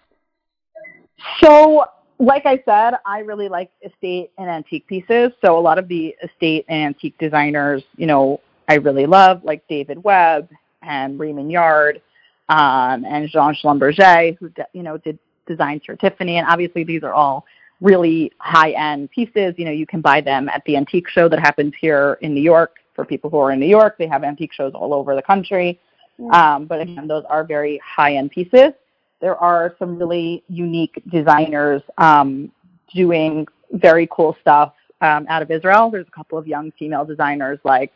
So, 1.43 1.85
like 2.21 2.47
I 2.47 2.63
said, 2.65 2.99
I 3.05 3.21
really 3.21 3.49
like 3.49 3.73
estate 3.83 4.31
and 4.39 4.49
antique 4.49 4.87
pieces. 4.87 5.33
So 5.45 5.59
a 5.59 5.61
lot 5.61 5.77
of 5.77 5.89
the 5.89 6.15
estate 6.23 6.65
and 6.69 6.95
antique 6.95 7.19
designers, 7.19 7.83
you 7.97 8.07
know, 8.07 8.41
I 8.69 8.75
really 8.75 9.07
love, 9.07 9.43
like 9.43 9.67
David 9.69 10.05
Webb 10.05 10.51
and 10.83 11.19
Raymond 11.19 11.51
Yard 11.51 12.01
um, 12.49 13.05
and 13.05 13.29
Jean 13.29 13.55
Schlumberger, 13.55 14.39
who 14.39 14.53
you 14.73 14.85
know 14.85 14.99
did 14.99 15.19
designs 15.49 15.83
for 15.85 15.97
Tiffany. 15.97 16.37
And 16.37 16.47
obviously, 16.47 16.85
these 16.85 17.03
are 17.03 17.13
all 17.13 17.45
really 17.81 18.31
high-end 18.39 19.11
pieces. 19.11 19.55
You 19.57 19.65
know, 19.65 19.73
you 19.73 19.87
can 19.87 20.01
buy 20.01 20.21
them 20.21 20.49
at 20.49 20.63
the 20.65 20.77
antique 20.77 21.09
show 21.09 21.29
that 21.29 21.41
happens 21.41 21.73
here 21.81 22.19
in 22.21 22.35
New 22.35 22.43
York. 22.43 22.77
For 22.99 23.05
people 23.05 23.31
who 23.31 23.39
are 23.39 23.53
in 23.53 23.61
New 23.61 23.73
York, 23.79 23.97
they 23.97 24.09
have 24.09 24.25
antique 24.25 24.53
shows 24.53 24.73
all 24.75 24.93
over 24.93 25.15
the 25.15 25.23
country. 25.23 25.79
Um, 26.33 26.67
but 26.67 26.81
again, 26.81 27.07
those 27.07 27.25
are 27.29 27.45
very 27.45 27.81
high-end 27.97 28.33
pieces 28.33 28.73
there 29.21 29.37
are 29.37 29.75
some 29.79 29.99
really 29.99 30.43
unique 30.49 31.03
designers 31.11 31.83
um, 31.99 32.51
doing 32.95 33.47
very 33.73 34.09
cool 34.11 34.37
stuff 34.41 34.75
um, 35.01 35.27
out 35.29 35.43
of 35.43 35.51
Israel. 35.51 35.91
There's 35.91 36.07
a 36.07 36.17
couple 36.17 36.39
of 36.39 36.47
young 36.47 36.73
female 36.79 37.05
designers 37.05 37.59
like 37.65 37.93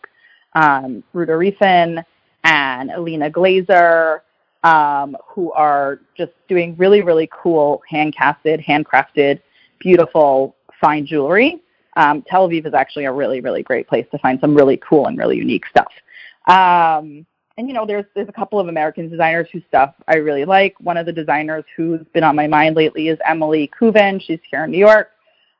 um, 0.54 1.02
Ruta 1.12 1.32
Reifen 1.32 2.04
and 2.44 2.90
Alina 2.90 3.30
Glazer 3.30 4.20
um, 4.64 5.16
who 5.26 5.52
are 5.52 6.00
just 6.16 6.32
doing 6.48 6.76
really, 6.76 7.02
really 7.02 7.28
cool 7.32 7.82
hand-casted, 7.88 8.60
handcrafted, 8.60 9.40
beautiful, 9.78 10.56
fine 10.80 11.06
jewelry. 11.06 11.60
Um, 11.96 12.22
Tel 12.28 12.48
Aviv 12.48 12.66
is 12.66 12.74
actually 12.74 13.04
a 13.04 13.12
really, 13.12 13.40
really 13.40 13.62
great 13.62 13.88
place 13.88 14.06
to 14.12 14.18
find 14.18 14.40
some 14.40 14.54
really 14.54 14.78
cool 14.78 15.06
and 15.06 15.18
really 15.18 15.36
unique 15.36 15.64
stuff. 15.66 15.92
Um, 16.48 17.26
and 17.58 17.68
you 17.68 17.74
know, 17.74 17.86
there's 17.86 18.06
there's 18.14 18.28
a 18.28 18.32
couple 18.32 18.58
of 18.58 18.68
American 18.68 19.08
designers 19.08 19.48
whose 19.52 19.62
stuff 19.68 19.94
I 20.08 20.16
really 20.16 20.44
like. 20.44 20.74
One 20.80 20.96
of 20.96 21.06
the 21.06 21.12
designers 21.12 21.64
who's 21.76 22.00
been 22.14 22.24
on 22.24 22.34
my 22.34 22.46
mind 22.46 22.76
lately 22.76 23.08
is 23.08 23.18
Emily 23.28 23.70
Kuven. 23.78 24.20
She's 24.22 24.40
here 24.50 24.64
in 24.64 24.70
New 24.70 24.78
York. 24.78 25.10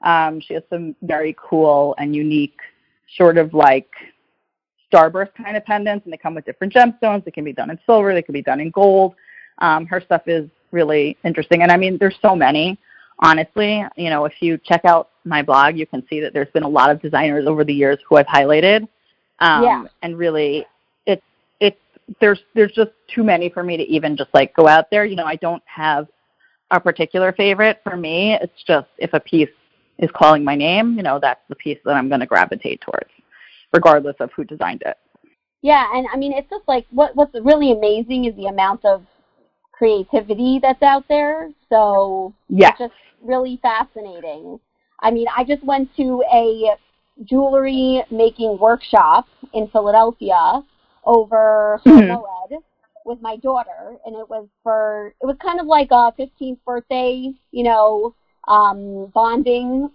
Um, 0.02 0.40
she 0.40 0.54
has 0.54 0.62
some 0.70 0.96
very 1.02 1.36
cool 1.38 1.94
and 1.98 2.16
unique, 2.16 2.58
sort 3.16 3.38
of 3.38 3.52
like 3.54 3.90
starburst 4.92 5.34
kind 5.34 5.56
of 5.56 5.64
pendants, 5.64 6.04
and 6.04 6.12
they 6.12 6.16
come 6.16 6.34
with 6.34 6.44
different 6.44 6.72
gemstones. 6.72 7.24
They 7.24 7.30
can 7.30 7.44
be 7.44 7.52
done 7.52 7.70
in 7.70 7.78
silver. 7.86 8.14
They 8.14 8.22
can 8.22 8.32
be 8.32 8.42
done 8.42 8.60
in 8.60 8.70
gold. 8.70 9.14
Um, 9.58 9.86
her 9.86 10.00
stuff 10.00 10.22
is 10.26 10.48
really 10.70 11.16
interesting, 11.24 11.62
and 11.62 11.70
I 11.70 11.76
mean, 11.76 11.98
there's 11.98 12.16
so 12.22 12.34
many. 12.34 12.78
Honestly, 13.18 13.84
you 13.96 14.10
know, 14.10 14.24
if 14.24 14.32
you 14.40 14.58
check 14.58 14.84
out 14.84 15.10
my 15.24 15.42
blog, 15.42 15.76
you 15.76 15.86
can 15.86 16.06
see 16.08 16.20
that 16.20 16.32
there's 16.32 16.50
been 16.52 16.62
a 16.62 16.68
lot 16.68 16.90
of 16.90 17.00
designers 17.00 17.46
over 17.46 17.64
the 17.64 17.72
years 17.74 17.98
who 18.08 18.16
I've 18.16 18.26
highlighted. 18.26 18.88
Um, 19.40 19.62
Yeah. 19.62 19.84
And 20.02 20.18
really, 20.18 20.66
it's 21.06 21.22
it's 21.60 21.78
there's 22.20 22.40
there's 22.54 22.72
just 22.72 22.90
too 23.12 23.22
many 23.22 23.48
for 23.48 23.62
me 23.62 23.76
to 23.76 23.84
even 23.84 24.16
just 24.16 24.30
like 24.34 24.54
go 24.54 24.68
out 24.68 24.90
there. 24.90 25.04
You 25.04 25.16
know, 25.16 25.26
I 25.26 25.36
don't 25.36 25.62
have 25.66 26.08
a 26.70 26.80
particular 26.80 27.32
favorite 27.32 27.80
for 27.84 27.96
me. 27.96 28.34
It's 28.40 28.62
just 28.66 28.88
if 28.98 29.12
a 29.12 29.20
piece 29.20 29.50
is 29.98 30.10
calling 30.14 30.42
my 30.42 30.54
name, 30.56 30.96
you 30.96 31.02
know, 31.02 31.18
that's 31.20 31.42
the 31.48 31.54
piece 31.56 31.78
that 31.84 31.92
I'm 31.94 32.08
going 32.08 32.20
to 32.20 32.26
gravitate 32.26 32.80
towards, 32.80 33.10
regardless 33.72 34.16
of 34.20 34.30
who 34.34 34.44
designed 34.44 34.82
it. 34.86 34.96
Yeah, 35.60 35.86
and 35.94 36.06
I 36.12 36.16
mean, 36.16 36.32
it's 36.32 36.50
just 36.50 36.66
like 36.66 36.86
what 36.90 37.14
what's 37.14 37.34
really 37.42 37.72
amazing 37.72 38.24
is 38.24 38.34
the 38.36 38.46
amount 38.46 38.84
of 38.84 39.04
creativity 39.70 40.58
that's 40.60 40.82
out 40.82 41.04
there. 41.08 41.50
So 41.68 42.32
Yeah. 42.48 42.70
it's 42.70 42.78
just 42.78 42.94
really 43.22 43.58
fascinating. 43.62 44.58
I 45.02 45.10
mean, 45.10 45.26
I 45.36 45.44
just 45.44 45.62
went 45.64 45.94
to 45.96 46.22
a 46.32 46.76
jewelry 47.24 48.02
making 48.10 48.58
workshop 48.58 49.26
in 49.52 49.68
Philadelphia 49.68 50.64
over 51.04 51.80
Mhm. 51.84 52.08
Moed 52.08 52.62
with 53.04 53.20
my 53.20 53.36
daughter, 53.36 53.98
and 54.06 54.14
it 54.16 54.28
was 54.30 54.46
for 54.62 55.14
it 55.20 55.26
was 55.26 55.36
kind 55.38 55.60
of 55.60 55.66
like 55.66 55.90
a 55.90 56.12
15th 56.16 56.64
birthday, 56.64 57.32
you 57.50 57.64
know, 57.64 58.14
um, 58.48 59.06
bonding 59.06 59.90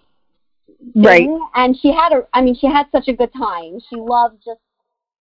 Right. 0.95 1.19
thing. 1.21 1.47
And 1.55 1.77
she 1.77 1.91
had 1.91 2.11
a, 2.11 2.27
I 2.33 2.41
mean, 2.41 2.55
she 2.55 2.67
had 2.67 2.87
such 2.91 3.07
a 3.07 3.13
good 3.13 3.31
time. 3.33 3.79
She 3.89 3.95
loved 3.95 4.43
just, 4.43 4.59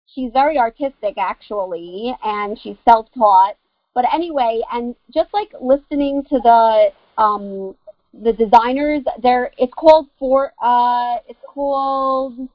she's 0.07 0.32
very 0.34 0.57
artistic 0.57 1.17
actually, 1.17 2.15
and 2.23 2.59
she's 2.59 2.77
self-taught. 2.86 3.55
But 3.95 4.05
anyway, 4.13 4.61
and 4.71 4.95
just 5.13 5.34
like 5.34 5.51
listening 5.59 6.23
to 6.25 6.39
the, 6.39 6.91
um, 7.17 7.75
the 8.14 8.34
designers, 8.34 9.03
there, 9.22 9.51
it's 9.57 9.74
called 9.74 10.07
for, 10.18 10.53
uh, 10.62 11.18
it's 11.28 11.39
called 11.47 12.47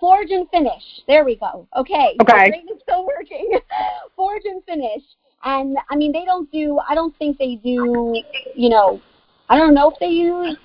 Forge 0.00 0.30
and 0.30 0.48
Finish. 0.50 0.82
There 1.06 1.24
we 1.24 1.36
go. 1.36 1.66
Okay. 1.76 2.16
Okay. 2.22 2.62
Is 2.72 2.80
still 2.82 3.06
working. 3.06 3.58
Forge 4.16 4.42
and 4.44 4.62
Finish. 4.64 5.02
And 5.44 5.76
I 5.90 5.96
mean, 5.96 6.12
they 6.12 6.24
don't 6.24 6.50
do, 6.50 6.78
I 6.88 6.94
don't 6.94 7.16
think 7.18 7.38
they 7.38 7.56
do, 7.56 8.22
you 8.54 8.68
know, 8.68 9.00
I 9.48 9.58
don't 9.58 9.74
know 9.74 9.90
if 9.90 9.98
they 10.00 10.08
use 10.08 10.56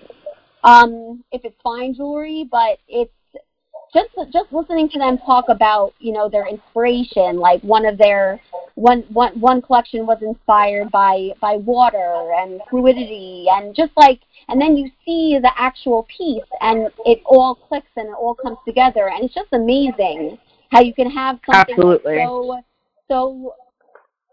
um, 0.63 1.23
if 1.31 1.45
it's 1.45 1.55
fine 1.63 1.93
jewelry, 1.93 2.47
but 2.49 2.79
it's 2.87 3.11
just 3.93 4.09
just 4.31 4.51
listening 4.51 4.89
to 4.89 4.99
them 4.99 5.17
talk 5.19 5.45
about 5.49 5.93
you 5.99 6.13
know 6.13 6.29
their 6.29 6.47
inspiration 6.47 7.37
like 7.37 7.61
one 7.61 7.85
of 7.85 7.97
their 7.97 8.39
one 8.79 9.03
one 9.09 9.37
one 9.39 9.61
collection 9.61 10.05
was 10.05 10.17
inspired 10.21 10.89
by 10.89 11.29
by 11.41 11.57
water 11.57 12.31
and 12.37 12.61
fluidity 12.69 13.45
and 13.51 13.75
just 13.75 13.91
like 13.97 14.21
and 14.47 14.59
then 14.61 14.77
you 14.77 14.89
see 15.05 15.37
the 15.41 15.51
actual 15.57 16.07
piece 16.15 16.43
and 16.61 16.87
it 17.05 17.21
all 17.25 17.55
clicks 17.55 17.91
and 17.97 18.07
it 18.07 18.15
all 18.17 18.33
comes 18.33 18.57
together 18.65 19.09
and 19.09 19.25
it's 19.25 19.33
just 19.33 19.49
amazing 19.51 20.37
how 20.71 20.79
you 20.79 20.93
can 20.93 21.11
have 21.11 21.39
something 21.45 21.75
Absolutely. 21.75 22.23
so 22.23 22.61
so 23.09 23.53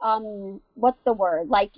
um 0.01 0.61
what's 0.75 0.99
the 1.05 1.13
word 1.13 1.49
like 1.49 1.73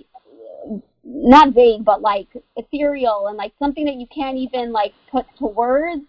not 1.03 1.55
vague 1.55 1.83
but 1.83 2.01
like 2.03 2.27
ethereal 2.55 3.27
and 3.29 3.37
like 3.37 3.51
something 3.57 3.85
that 3.85 3.95
you 3.95 4.05
can't 4.13 4.37
even 4.37 4.71
like 4.71 4.93
put 5.11 5.25
to 5.39 5.45
words 5.45 6.03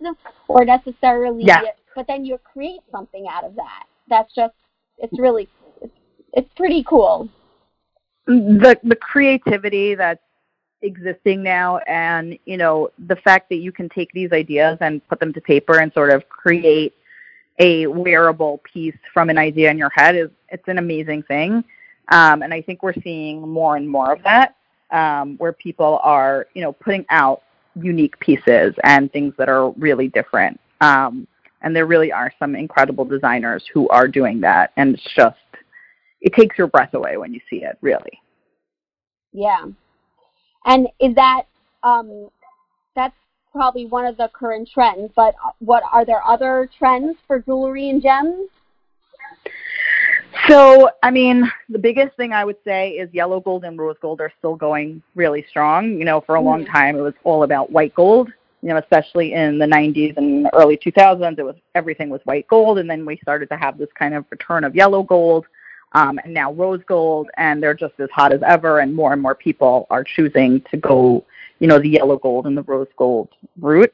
or 0.48 0.62
necessarily 0.66 1.44
Yeah. 1.44 1.62
but 1.96 2.06
then 2.06 2.26
you 2.26 2.36
create 2.38 2.80
something 2.92 3.26
out 3.30 3.44
of 3.44 3.54
that 3.56 3.84
that's 4.10 4.34
just 4.34 4.52
it's 4.98 5.18
really 5.18 5.48
it's, 6.32 6.48
pretty 6.56 6.84
cool. 6.84 7.28
The 8.26 8.78
the 8.84 8.96
creativity 8.96 9.94
that's 9.94 10.20
existing 10.82 11.42
now 11.42 11.78
and 11.86 12.38
you 12.46 12.56
know 12.56 12.90
the 13.06 13.16
fact 13.16 13.48
that 13.50 13.56
you 13.56 13.70
can 13.70 13.88
take 13.88 14.10
these 14.12 14.32
ideas 14.32 14.78
and 14.80 15.06
put 15.08 15.20
them 15.20 15.32
to 15.32 15.40
paper 15.40 15.78
and 15.80 15.92
sort 15.92 16.10
of 16.10 16.26
create 16.28 16.94
a 17.58 17.86
wearable 17.86 18.62
piece 18.64 18.96
from 19.12 19.28
an 19.28 19.36
idea 19.36 19.70
in 19.70 19.76
your 19.76 19.90
head 19.90 20.16
is 20.16 20.30
it's 20.48 20.66
an 20.68 20.78
amazing 20.78 21.22
thing. 21.24 21.64
Um, 22.12 22.42
and 22.42 22.52
i 22.52 22.60
think 22.60 22.82
we're 22.82 23.00
seeing 23.04 23.46
more 23.46 23.76
and 23.76 23.88
more 23.88 24.12
of 24.12 24.22
that 24.24 24.56
um, 24.90 25.36
where 25.38 25.52
people 25.52 26.00
are 26.02 26.46
you 26.54 26.62
know 26.62 26.72
putting 26.72 27.04
out 27.10 27.42
unique 27.74 28.18
pieces 28.20 28.74
and 28.84 29.12
things 29.12 29.34
that 29.38 29.48
are 29.48 29.70
really 29.72 30.08
different. 30.08 30.58
Um, 30.80 31.26
and 31.62 31.76
there 31.76 31.86
really 31.86 32.10
are 32.10 32.32
some 32.38 32.54
incredible 32.54 33.04
designers 33.04 33.64
who 33.72 33.88
are 33.90 34.08
doing 34.08 34.40
that 34.40 34.72
and 34.76 34.94
it's 34.94 35.14
just 35.14 35.36
it 36.20 36.32
takes 36.34 36.58
your 36.58 36.66
breath 36.66 36.94
away 36.94 37.16
when 37.16 37.32
you 37.32 37.40
see 37.48 37.62
it 37.62 37.76
really 37.80 38.20
yeah 39.32 39.64
and 40.66 40.88
is 41.00 41.14
that 41.14 41.42
um 41.82 42.28
that's 42.94 43.14
probably 43.52 43.86
one 43.86 44.06
of 44.06 44.16
the 44.16 44.28
current 44.32 44.68
trends 44.72 45.10
but 45.16 45.34
what 45.58 45.82
are 45.92 46.04
there 46.04 46.24
other 46.24 46.68
trends 46.78 47.16
for 47.26 47.40
jewelry 47.40 47.90
and 47.90 48.02
gems 48.02 48.48
So, 50.48 50.90
I 51.02 51.10
mean, 51.10 51.50
the 51.68 51.78
biggest 51.78 52.16
thing 52.16 52.32
I 52.32 52.44
would 52.44 52.56
say 52.64 52.90
is 52.90 53.08
yellow 53.12 53.40
gold 53.40 53.64
and 53.64 53.78
rose 53.78 53.96
gold 54.00 54.20
are 54.20 54.32
still 54.38 54.56
going 54.56 55.02
really 55.14 55.44
strong. 55.48 55.98
You 55.98 56.04
know, 56.04 56.20
for 56.20 56.36
a 56.36 56.40
long 56.40 56.64
Mhm. 56.64 56.72
time 56.72 56.96
it 56.96 57.02
was 57.02 57.14
all 57.24 57.42
about 57.42 57.70
white 57.70 57.94
gold. 57.94 58.32
You 58.62 58.70
know, 58.70 58.76
especially 58.76 59.32
in 59.32 59.58
the 59.58 59.66
90s 59.66 60.16
and 60.16 60.48
early 60.52 60.76
2000s, 60.76 61.38
it 61.38 61.44
was 61.44 61.56
everything 61.74 62.10
was 62.10 62.20
white 62.24 62.46
gold, 62.48 62.78
and 62.78 62.90
then 62.90 63.06
we 63.06 63.16
started 63.18 63.48
to 63.50 63.56
have 63.56 63.78
this 63.78 63.90
kind 63.92 64.14
of 64.14 64.24
return 64.30 64.64
of 64.64 64.74
yellow 64.74 65.02
gold, 65.02 65.46
um, 65.92 66.18
and 66.24 66.32
now 66.32 66.52
rose 66.52 66.80
gold, 66.86 67.28
and 67.36 67.62
they're 67.62 67.74
just 67.74 67.94
as 67.98 68.10
hot 68.10 68.32
as 68.32 68.42
ever, 68.46 68.80
and 68.80 68.94
more 68.94 69.12
and 69.12 69.20
more 69.20 69.34
people 69.34 69.86
are 69.90 70.04
choosing 70.04 70.60
to 70.70 70.76
go, 70.76 71.24
you 71.58 71.66
know, 71.66 71.78
the 71.78 71.88
yellow 71.88 72.16
gold 72.16 72.46
and 72.46 72.56
the 72.56 72.62
rose 72.62 72.88
gold 72.96 73.28
route. 73.60 73.92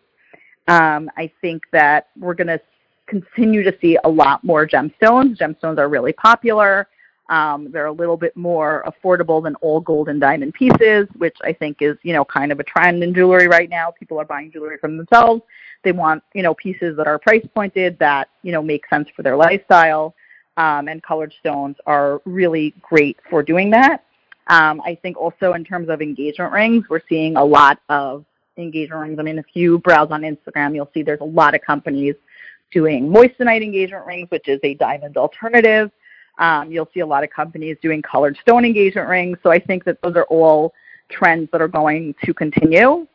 Um, 0.68 1.10
I 1.16 1.30
think 1.40 1.62
that 1.72 2.08
we're 2.18 2.34
going 2.34 2.48
to 2.48 2.60
continue 3.06 3.62
to 3.62 3.76
see 3.80 3.96
a 4.04 4.08
lot 4.08 4.42
more 4.44 4.66
gemstones. 4.66 5.38
Gemstones 5.38 5.78
are 5.78 5.88
really 5.88 6.12
popular. 6.12 6.88
Um, 7.28 7.72
they're 7.72 7.86
a 7.86 7.92
little 7.92 8.16
bit 8.16 8.36
more 8.36 8.84
affordable 8.86 9.42
than 9.42 9.56
all 9.56 9.80
gold 9.80 10.08
and 10.08 10.20
diamond 10.20 10.54
pieces, 10.54 11.08
which 11.16 11.36
I 11.42 11.52
think 11.52 11.82
is, 11.82 11.96
you 12.02 12.12
know, 12.12 12.24
kind 12.24 12.52
of 12.52 12.60
a 12.60 12.64
trend 12.64 13.02
in 13.02 13.14
jewelry 13.14 13.48
right 13.48 13.68
now. 13.68 13.90
People 13.90 14.20
are 14.20 14.24
buying 14.24 14.52
jewelry 14.52 14.78
from 14.78 14.96
themselves. 14.96 15.42
They 15.82 15.92
want, 15.92 16.22
you 16.34 16.42
know, 16.42 16.54
pieces 16.54 16.96
that 16.96 17.06
are 17.06 17.18
price 17.18 17.44
pointed 17.54 17.98
that, 17.98 18.28
you 18.42 18.52
know, 18.52 18.62
make 18.62 18.86
sense 18.88 19.08
for 19.14 19.22
their 19.22 19.36
lifestyle. 19.36 20.14
Um, 20.58 20.88
and 20.88 21.02
colored 21.02 21.34
stones 21.38 21.76
are 21.86 22.22
really 22.24 22.72
great 22.80 23.18
for 23.28 23.42
doing 23.42 23.70
that. 23.70 24.04
Um, 24.46 24.80
I 24.80 24.94
think 25.02 25.16
also 25.18 25.52
in 25.52 25.64
terms 25.64 25.88
of 25.88 26.00
engagement 26.00 26.52
rings, 26.52 26.86
we're 26.88 27.02
seeing 27.08 27.36
a 27.36 27.44
lot 27.44 27.78
of 27.88 28.24
engagement 28.56 29.02
rings. 29.02 29.18
I 29.18 29.22
mean, 29.22 29.38
if 29.38 29.46
you 29.54 29.78
browse 29.80 30.10
on 30.10 30.22
Instagram, 30.22 30.74
you'll 30.74 30.90
see 30.94 31.02
there's 31.02 31.20
a 31.20 31.24
lot 31.24 31.54
of 31.54 31.60
companies 31.60 32.14
doing 32.72 33.08
moissanite 33.08 33.62
engagement 33.62 34.06
rings, 34.06 34.30
which 34.30 34.48
is 34.48 34.60
a 34.62 34.74
diamond 34.74 35.16
alternative. 35.16 35.90
Um, 36.38 36.70
you'll 36.70 36.88
see 36.94 37.00
a 37.00 37.06
lot 37.06 37.24
of 37.24 37.30
companies 37.30 37.76
doing 37.82 38.00
colored 38.02 38.36
stone 38.40 38.64
engagement 38.64 39.08
rings. 39.08 39.38
So 39.42 39.50
I 39.50 39.58
think 39.58 39.84
that 39.84 40.00
those 40.02 40.16
are 40.16 40.24
all 40.24 40.72
trends 41.10 41.48
that 41.52 41.60
are 41.60 41.68
going 41.68 42.14
to 42.24 42.34
continue. 42.34 43.06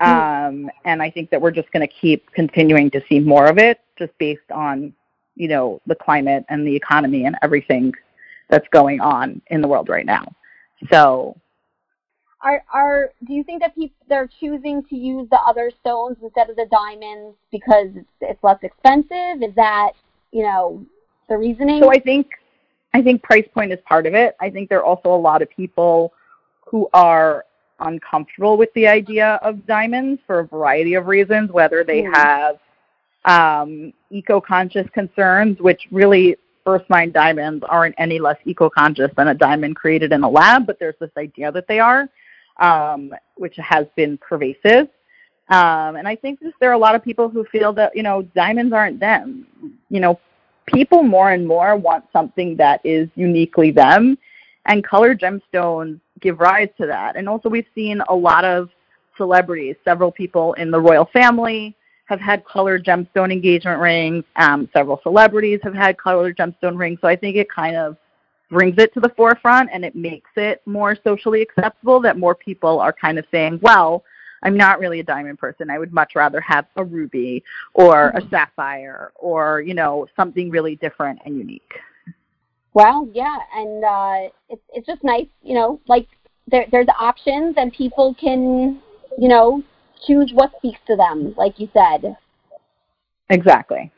Um, 0.00 0.70
and 0.84 1.00
I 1.02 1.10
think 1.10 1.30
that 1.30 1.40
we're 1.40 1.50
just 1.52 1.70
going 1.72 1.86
to 1.86 1.92
keep 1.92 2.30
continuing 2.32 2.90
to 2.90 3.02
see 3.08 3.20
more 3.20 3.46
of 3.46 3.58
it 3.58 3.80
just 3.98 4.12
based 4.18 4.50
on, 4.52 4.92
you 5.36 5.48
know, 5.48 5.80
the 5.86 5.94
climate 5.94 6.44
and 6.48 6.66
the 6.66 6.74
economy 6.74 7.24
and 7.24 7.36
everything 7.42 7.92
that's 8.48 8.68
going 8.68 9.00
on 9.00 9.40
in 9.48 9.60
the 9.60 9.68
world 9.68 9.88
right 9.88 10.06
now. 10.06 10.24
So 10.90 11.36
are 12.44 12.62
are 12.72 13.10
do 13.26 13.32
you 13.32 13.42
think 13.42 13.60
that 13.62 13.74
people 13.74 13.96
they're 14.08 14.28
choosing 14.40 14.82
to 14.84 14.96
use 14.96 15.28
the 15.30 15.40
other 15.46 15.70
stones 15.80 16.16
instead 16.22 16.50
of 16.50 16.56
the 16.56 16.66
diamonds 16.70 17.36
because 17.50 17.88
it's, 17.94 18.08
it's 18.20 18.44
less 18.44 18.58
expensive 18.62 19.42
is 19.42 19.54
that 19.56 19.92
you 20.30 20.42
know 20.42 20.84
the 21.28 21.36
reasoning 21.36 21.82
So 21.82 21.90
I 21.90 21.98
think 21.98 22.28
I 22.92 23.02
think 23.02 23.22
price 23.22 23.46
point 23.52 23.72
is 23.72 23.78
part 23.86 24.06
of 24.06 24.14
it. 24.14 24.36
I 24.40 24.50
think 24.50 24.68
there 24.68 24.78
are 24.78 24.84
also 24.84 25.12
a 25.12 25.16
lot 25.16 25.42
of 25.42 25.50
people 25.50 26.12
who 26.66 26.88
are 26.92 27.44
uncomfortable 27.80 28.56
with 28.56 28.72
the 28.74 28.86
idea 28.86 29.40
of 29.42 29.66
diamonds 29.66 30.20
for 30.26 30.40
a 30.40 30.46
variety 30.46 30.94
of 30.94 31.06
reasons, 31.06 31.50
whether 31.50 31.82
they 31.82 32.02
Mhm. 32.02 32.14
have 32.14 32.58
um, 33.24 33.92
eco-conscious 34.10 34.88
concerns, 34.92 35.58
which 35.60 35.88
really 35.90 36.36
First 36.64 36.88
mined 36.88 37.12
diamonds 37.12 37.62
aren't 37.68 37.94
any 37.98 38.18
less 38.18 38.38
eco-conscious 38.46 39.10
than 39.18 39.28
a 39.28 39.34
diamond 39.34 39.76
created 39.76 40.12
in 40.12 40.22
a 40.22 40.28
lab, 40.28 40.66
but 40.66 40.78
there's 40.78 40.94
this 40.98 41.10
idea 41.18 41.52
that 41.52 41.68
they 41.68 41.78
are, 41.78 42.08
um, 42.58 43.12
which 43.34 43.56
has 43.56 43.86
been 43.96 44.16
pervasive. 44.16 44.88
Um, 45.50 45.96
and 45.96 46.08
I 46.08 46.16
think 46.16 46.40
just 46.40 46.54
there 46.60 46.70
are 46.70 46.74
a 46.74 46.78
lot 46.78 46.94
of 46.94 47.04
people 47.04 47.28
who 47.28 47.44
feel 47.44 47.74
that 47.74 47.94
you 47.94 48.02
know 48.02 48.22
diamonds 48.34 48.72
aren't 48.72 48.98
them. 48.98 49.46
You 49.90 50.00
know, 50.00 50.18
people 50.64 51.02
more 51.02 51.32
and 51.32 51.46
more 51.46 51.76
want 51.76 52.06
something 52.14 52.56
that 52.56 52.80
is 52.82 53.10
uniquely 53.14 53.70
them, 53.70 54.16
and 54.64 54.82
colored 54.82 55.20
gemstones 55.20 56.00
give 56.20 56.40
rise 56.40 56.70
to 56.78 56.86
that. 56.86 57.16
And 57.16 57.28
also, 57.28 57.50
we've 57.50 57.68
seen 57.74 58.00
a 58.08 58.14
lot 58.14 58.46
of 58.46 58.70
celebrities, 59.18 59.76
several 59.84 60.10
people 60.10 60.54
in 60.54 60.70
the 60.70 60.80
royal 60.80 61.10
family 61.12 61.76
have 62.06 62.20
had 62.20 62.44
colored 62.44 62.84
gemstone 62.84 63.32
engagement 63.32 63.80
rings. 63.80 64.24
Um, 64.36 64.68
several 64.76 65.00
celebrities 65.02 65.60
have 65.62 65.74
had 65.74 65.96
colored 65.98 66.36
gemstone 66.36 66.78
rings. 66.78 66.98
So 67.00 67.08
I 67.08 67.16
think 67.16 67.36
it 67.36 67.50
kind 67.50 67.76
of 67.76 67.96
brings 68.50 68.76
it 68.78 68.92
to 68.94 69.00
the 69.00 69.08
forefront 69.16 69.70
and 69.72 69.84
it 69.84 69.96
makes 69.96 70.30
it 70.36 70.60
more 70.66 70.96
socially 71.02 71.42
acceptable 71.42 72.00
that 72.00 72.18
more 72.18 72.34
people 72.34 72.78
are 72.78 72.92
kind 72.92 73.18
of 73.18 73.24
saying, 73.30 73.58
well, 73.62 74.04
I'm 74.42 74.56
not 74.56 74.78
really 74.78 75.00
a 75.00 75.02
diamond 75.02 75.38
person. 75.38 75.70
I 75.70 75.78
would 75.78 75.92
much 75.92 76.12
rather 76.14 76.40
have 76.42 76.66
a 76.76 76.84
ruby 76.84 77.42
or 77.72 78.10
a 78.10 78.20
sapphire 78.28 79.12
or, 79.14 79.62
you 79.62 79.72
know, 79.72 80.06
something 80.14 80.50
really 80.50 80.76
different 80.76 81.20
and 81.24 81.38
unique. 81.38 81.72
well 82.74 83.08
yeah 83.12 83.38
and 83.54 83.84
uh 83.84 84.28
it's 84.48 84.62
it's 84.74 84.86
just 84.86 85.02
nice 85.04 85.28
you 85.42 85.54
know 85.54 85.80
like 85.86 86.08
there 86.48 86.66
there's 86.70 86.88
options 86.98 87.54
and 87.56 87.72
people 87.72 88.14
can 88.20 88.80
you 89.16 89.28
know 89.28 89.62
choose 90.06 90.30
what 90.34 90.52
speaks 90.58 90.80
to 90.86 90.96
them 90.96 91.34
like 91.36 91.58
you 91.58 91.68
said 91.72 92.16
Exactly. 93.30 93.90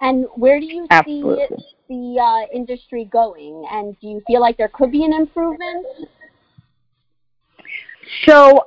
and 0.00 0.26
where 0.36 0.60
do 0.60 0.66
you 0.66 0.86
Absolutely. 0.90 1.46
see 1.88 2.16
the 2.16 2.20
uh, 2.20 2.56
industry 2.56 3.04
going 3.04 3.66
and 3.70 3.98
do 4.00 4.08
you 4.08 4.22
feel 4.26 4.40
like 4.40 4.56
there 4.56 4.70
could 4.72 4.92
be 4.92 5.04
an 5.04 5.12
improvement 5.12 5.86
So 8.24 8.64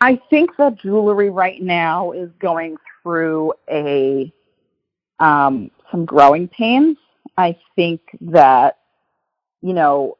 I 0.00 0.20
think 0.30 0.50
that 0.58 0.78
jewelry 0.78 1.30
right 1.30 1.60
now 1.62 2.12
is 2.12 2.30
going 2.40 2.76
through 3.02 3.52
a 3.70 4.32
um, 5.18 5.70
some 5.90 6.04
growing 6.04 6.48
pains. 6.48 6.96
I 7.36 7.56
think 7.74 8.00
that 8.20 8.78
you 9.60 9.72
know 9.72 10.16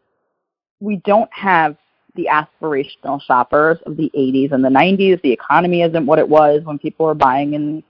we 0.80 0.96
don't 1.04 1.32
have 1.32 1.76
the 2.14 2.28
aspirational 2.30 3.20
shoppers 3.22 3.78
of 3.86 3.96
the 3.96 4.10
80s 4.16 4.52
and 4.52 4.64
the 4.64 4.68
90s. 4.68 5.20
The 5.22 5.32
economy 5.32 5.82
isn't 5.82 6.06
what 6.06 6.18
it 6.18 6.28
was 6.28 6.62
when 6.64 6.78
people 6.78 7.06
were 7.06 7.14
buying 7.14 7.54
in 7.54 7.82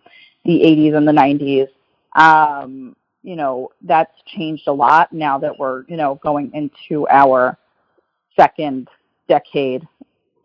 the 0.45 0.61
80s 0.61 0.97
and 0.97 1.07
the 1.07 1.12
90s. 1.12 1.69
Um, 2.14 2.97
you 3.23 3.37
know 3.37 3.71
that's 3.83 4.14
changed 4.27 4.69
a 4.69 4.73
lot 4.73 5.12
now 5.12 5.39
that 5.39 5.59
we're 5.59 5.85
you 5.89 5.97
know 5.97 6.21
going 6.23 6.51
into 6.55 7.07
our 7.09 7.59
second 8.37 8.89
decade 9.29 9.87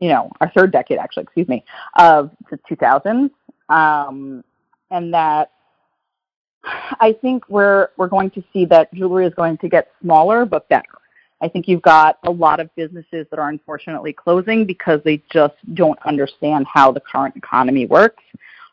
you 0.04 0.10
know, 0.10 0.30
our 0.42 0.52
third 0.52 0.74
decade 0.74 0.98
actually, 0.98 1.24
excuse 1.24 1.48
me, 1.48 1.64
of 1.98 2.30
the 2.52 2.60
2000s, 2.70 3.30
um, 3.70 4.44
and 4.92 5.14
that 5.14 5.52
I 6.66 7.16
think 7.22 7.48
we're 7.48 7.88
we're 7.96 8.10
going 8.10 8.30
to 8.32 8.44
see 8.52 8.66
that 8.66 8.94
jewelry 8.94 9.26
is 9.26 9.34
going 9.34 9.58
to 9.60 9.70
get 9.70 9.92
smaller 10.02 10.44
but 10.44 10.68
better. 10.68 10.84
I 11.44 11.48
think 11.50 11.68
you've 11.68 11.82
got 11.82 12.18
a 12.24 12.32
lot 12.32 12.60
of 12.60 12.74
businesses 12.76 13.28
that 13.30 13.38
are 13.40 13.50
unfortunately 13.50 14.14
closing 14.14 14.66
because 14.66 15.00
they 15.04 15.22
just 15.32 15.56
don't 15.76 16.00
understand 16.06 16.66
how 16.76 16.92
the 16.92 17.02
current 17.02 17.36
economy 17.36 17.86
works. 17.86 18.24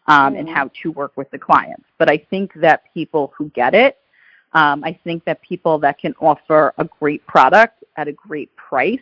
um, 0.06 0.34
and 0.34 0.48
how 0.48 0.70
to 0.82 0.90
work 0.92 1.12
with 1.16 1.30
the 1.30 1.38
clients. 1.38 1.84
But 1.98 2.10
I 2.10 2.18
think 2.18 2.52
that 2.56 2.82
people 2.92 3.32
who 3.36 3.48
get 3.50 3.74
it, 3.74 3.98
um, 4.52 4.82
I 4.82 4.98
think 5.04 5.24
that 5.24 5.40
people 5.42 5.78
that 5.80 5.98
can 5.98 6.14
offer 6.20 6.74
a 6.78 6.84
great 6.84 7.24
product 7.26 7.84
at 7.96 8.08
a 8.08 8.12
great 8.12 8.54
price 8.56 8.98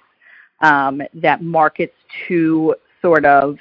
um, 0.60 1.00
that 1.14 1.42
markets 1.42 1.94
to 2.26 2.74
sort 3.00 3.24
of 3.24 3.56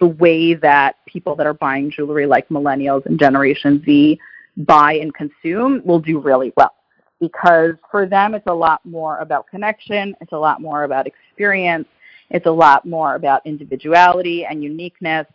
the 0.00 0.06
way 0.06 0.54
that 0.54 0.96
people 1.06 1.34
that 1.36 1.46
are 1.46 1.54
buying 1.54 1.90
jewelry, 1.90 2.26
like 2.26 2.48
millennials 2.48 3.06
and 3.06 3.18
Generation 3.18 3.82
Z, 3.84 4.18
buy 4.58 4.94
and 4.94 5.14
consume, 5.14 5.80
will 5.84 6.00
do 6.00 6.18
really 6.18 6.52
well. 6.56 6.74
Because 7.20 7.72
for 7.90 8.06
them, 8.06 8.34
it's 8.34 8.46
a 8.46 8.54
lot 8.54 8.84
more 8.84 9.18
about 9.18 9.46
connection, 9.46 10.16
it's 10.20 10.32
a 10.32 10.38
lot 10.38 10.60
more 10.60 10.84
about 10.84 11.06
experience, 11.06 11.86
it's 12.30 12.46
a 12.46 12.50
lot 12.50 12.86
more 12.86 13.14
about 13.14 13.44
individuality 13.44 14.46
and 14.46 14.62
uniqueness. 14.62 15.26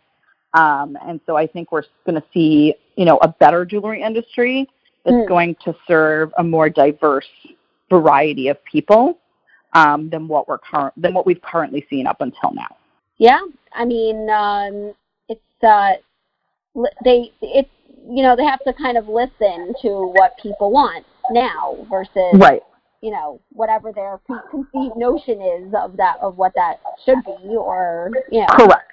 Um, 0.54 0.96
and 1.06 1.20
so 1.26 1.36
I 1.36 1.46
think 1.46 1.70
we're 1.70 1.84
going 2.04 2.20
to 2.20 2.26
see, 2.32 2.74
you 2.96 3.04
know, 3.04 3.18
a 3.18 3.28
better 3.28 3.64
jewelry 3.64 4.02
industry 4.02 4.68
that's 5.04 5.16
mm. 5.16 5.28
going 5.28 5.54
to 5.64 5.76
serve 5.86 6.32
a 6.38 6.42
more 6.42 6.68
diverse 6.68 7.28
variety 7.88 8.48
of 8.48 8.56
people 8.64 9.18
um, 9.74 10.08
than 10.10 10.26
what 10.26 10.48
we're 10.48 10.58
current 10.58 10.94
than 10.96 11.14
what 11.14 11.26
we've 11.26 11.42
currently 11.42 11.86
seen 11.90 12.06
up 12.06 12.20
until 12.20 12.52
now. 12.52 12.76
Yeah, 13.18 13.40
I 13.72 13.84
mean, 13.84 14.28
um, 14.30 14.94
it's 15.28 15.62
uh, 15.62 15.92
they 17.04 17.32
it's 17.42 17.70
you 18.08 18.22
know 18.22 18.34
they 18.34 18.44
have 18.44 18.62
to 18.64 18.72
kind 18.72 18.96
of 18.96 19.08
listen 19.08 19.74
to 19.82 20.12
what 20.14 20.36
people 20.42 20.70
want 20.70 21.04
now 21.30 21.86
versus 21.90 22.34
right. 22.34 22.62
You 23.02 23.10
know 23.10 23.40
whatever 23.50 23.92
their 23.92 24.18
preconceived 24.18 24.96
notion 24.96 25.40
is 25.40 25.74
of 25.74 25.96
that 25.96 26.16
of 26.20 26.36
what 26.36 26.52
that 26.54 26.80
should 27.04 27.22
be, 27.24 27.56
or 27.56 28.10
you 28.30 28.40
know. 28.40 28.46
Correct. 28.48 28.92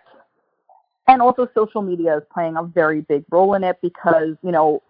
And 1.07 1.21
also, 1.21 1.49
social 1.53 1.81
media 1.81 2.17
is 2.17 2.23
playing 2.33 2.55
a 2.55 2.63
very 2.63 3.01
big 3.01 3.25
role 3.29 3.55
in 3.55 3.63
it 3.63 3.77
because 3.81 4.35
you 4.41 4.51
know 4.51 4.81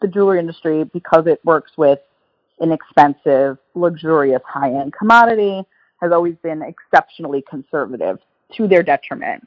the 0.00 0.08
jewelry 0.08 0.38
industry 0.38 0.84
because 0.84 1.26
it 1.26 1.40
works 1.44 1.72
with 1.76 1.98
inexpensive, 2.60 3.58
luxurious, 3.74 4.42
high-end 4.46 4.92
commodity 4.92 5.62
has 6.00 6.12
always 6.12 6.34
been 6.42 6.62
exceptionally 6.62 7.44
conservative 7.48 8.18
to 8.56 8.68
their 8.68 8.82
detriment. 8.82 9.46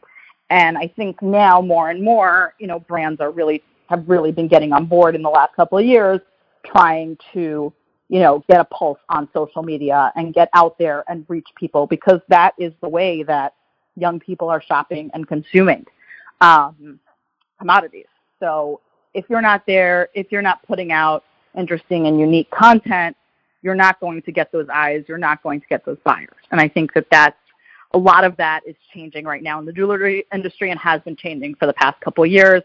And 0.49 0.78
I 0.78 0.88
think 0.88 1.22
now 1.22 1.62
more 1.62 1.89
and 1.89 2.04
more, 2.04 2.54
you 2.60 2.68
know, 2.68 2.80
brands 2.80 3.22
are 3.22 3.32
really 3.32 3.64
have 3.88 4.08
really 4.08 4.32
been 4.32 4.47
getting 4.47 4.74
on 4.74 4.86
board 4.86 5.16
in 5.16 5.22
the 5.22 5.30
last 5.30 5.56
couple 5.56 5.78
of 5.78 5.86
years, 5.86 6.20
trying 6.66 7.18
to, 7.34 7.74
you 8.09 8.20
know, 8.20 8.43
get 8.49 8.59
a 8.59 8.66
pulse 8.66 8.99
on 9.09 9.28
social 9.34 9.64
media 9.64 10.12
and 10.16 10.34
get 10.34 10.49
out 10.53 10.78
there 10.78 11.03
and 11.07 11.26
reach 11.28 11.47
people 11.55 11.88
because 11.88 12.20
that 12.30 12.53
is 12.57 12.74
the 12.82 12.89
way 12.89 13.24
that 13.24 13.53
young 13.95 14.20
people 14.20 14.49
are 14.49 14.62
shopping 14.62 15.09
and 15.14 15.28
consuming 15.28 15.86
um, 16.41 16.99
commodities. 17.59 18.07
So 18.39 18.82
if 19.14 19.26
you're 19.30 19.41
not 19.41 19.64
there, 19.68 20.09
if 20.14 20.32
you're 20.32 20.41
not 20.41 20.66
putting 20.66 20.91
out 20.91 21.24
interesting 21.57 22.07
and 22.07 22.20
unique 22.20 22.49
content, 22.51 23.16
you're 23.62 23.76
not 23.76 23.99
going 23.99 24.22
to 24.24 24.32
get 24.32 24.51
those 24.51 24.68
eyes, 24.74 25.03
you're 25.07 25.18
not 25.18 25.43
going 25.43 25.62
to 25.62 25.68
get 25.68 25.86
those 25.86 25.97
buyers. 26.03 26.36
And 26.51 26.59
I 26.59 26.68
think 26.68 26.93
that 26.93 27.05
that's 27.12 27.38
a 27.93 27.97
lot 27.97 28.24
of 28.24 28.36
that 28.38 28.62
is 28.66 28.76
changing 28.93 29.26
right 29.26 29.43
now 29.43 29.59
in 29.59 29.66
the 29.66 29.74
jewelry 29.74 30.26
industry 30.34 30.72
and 30.72 30.80
has 30.80 31.01
been 31.01 31.16
changing 31.16 31.55
for 31.55 31.66
the 31.66 31.74
past 31.74 31.99
couple 32.01 32.26
years. 32.26 32.64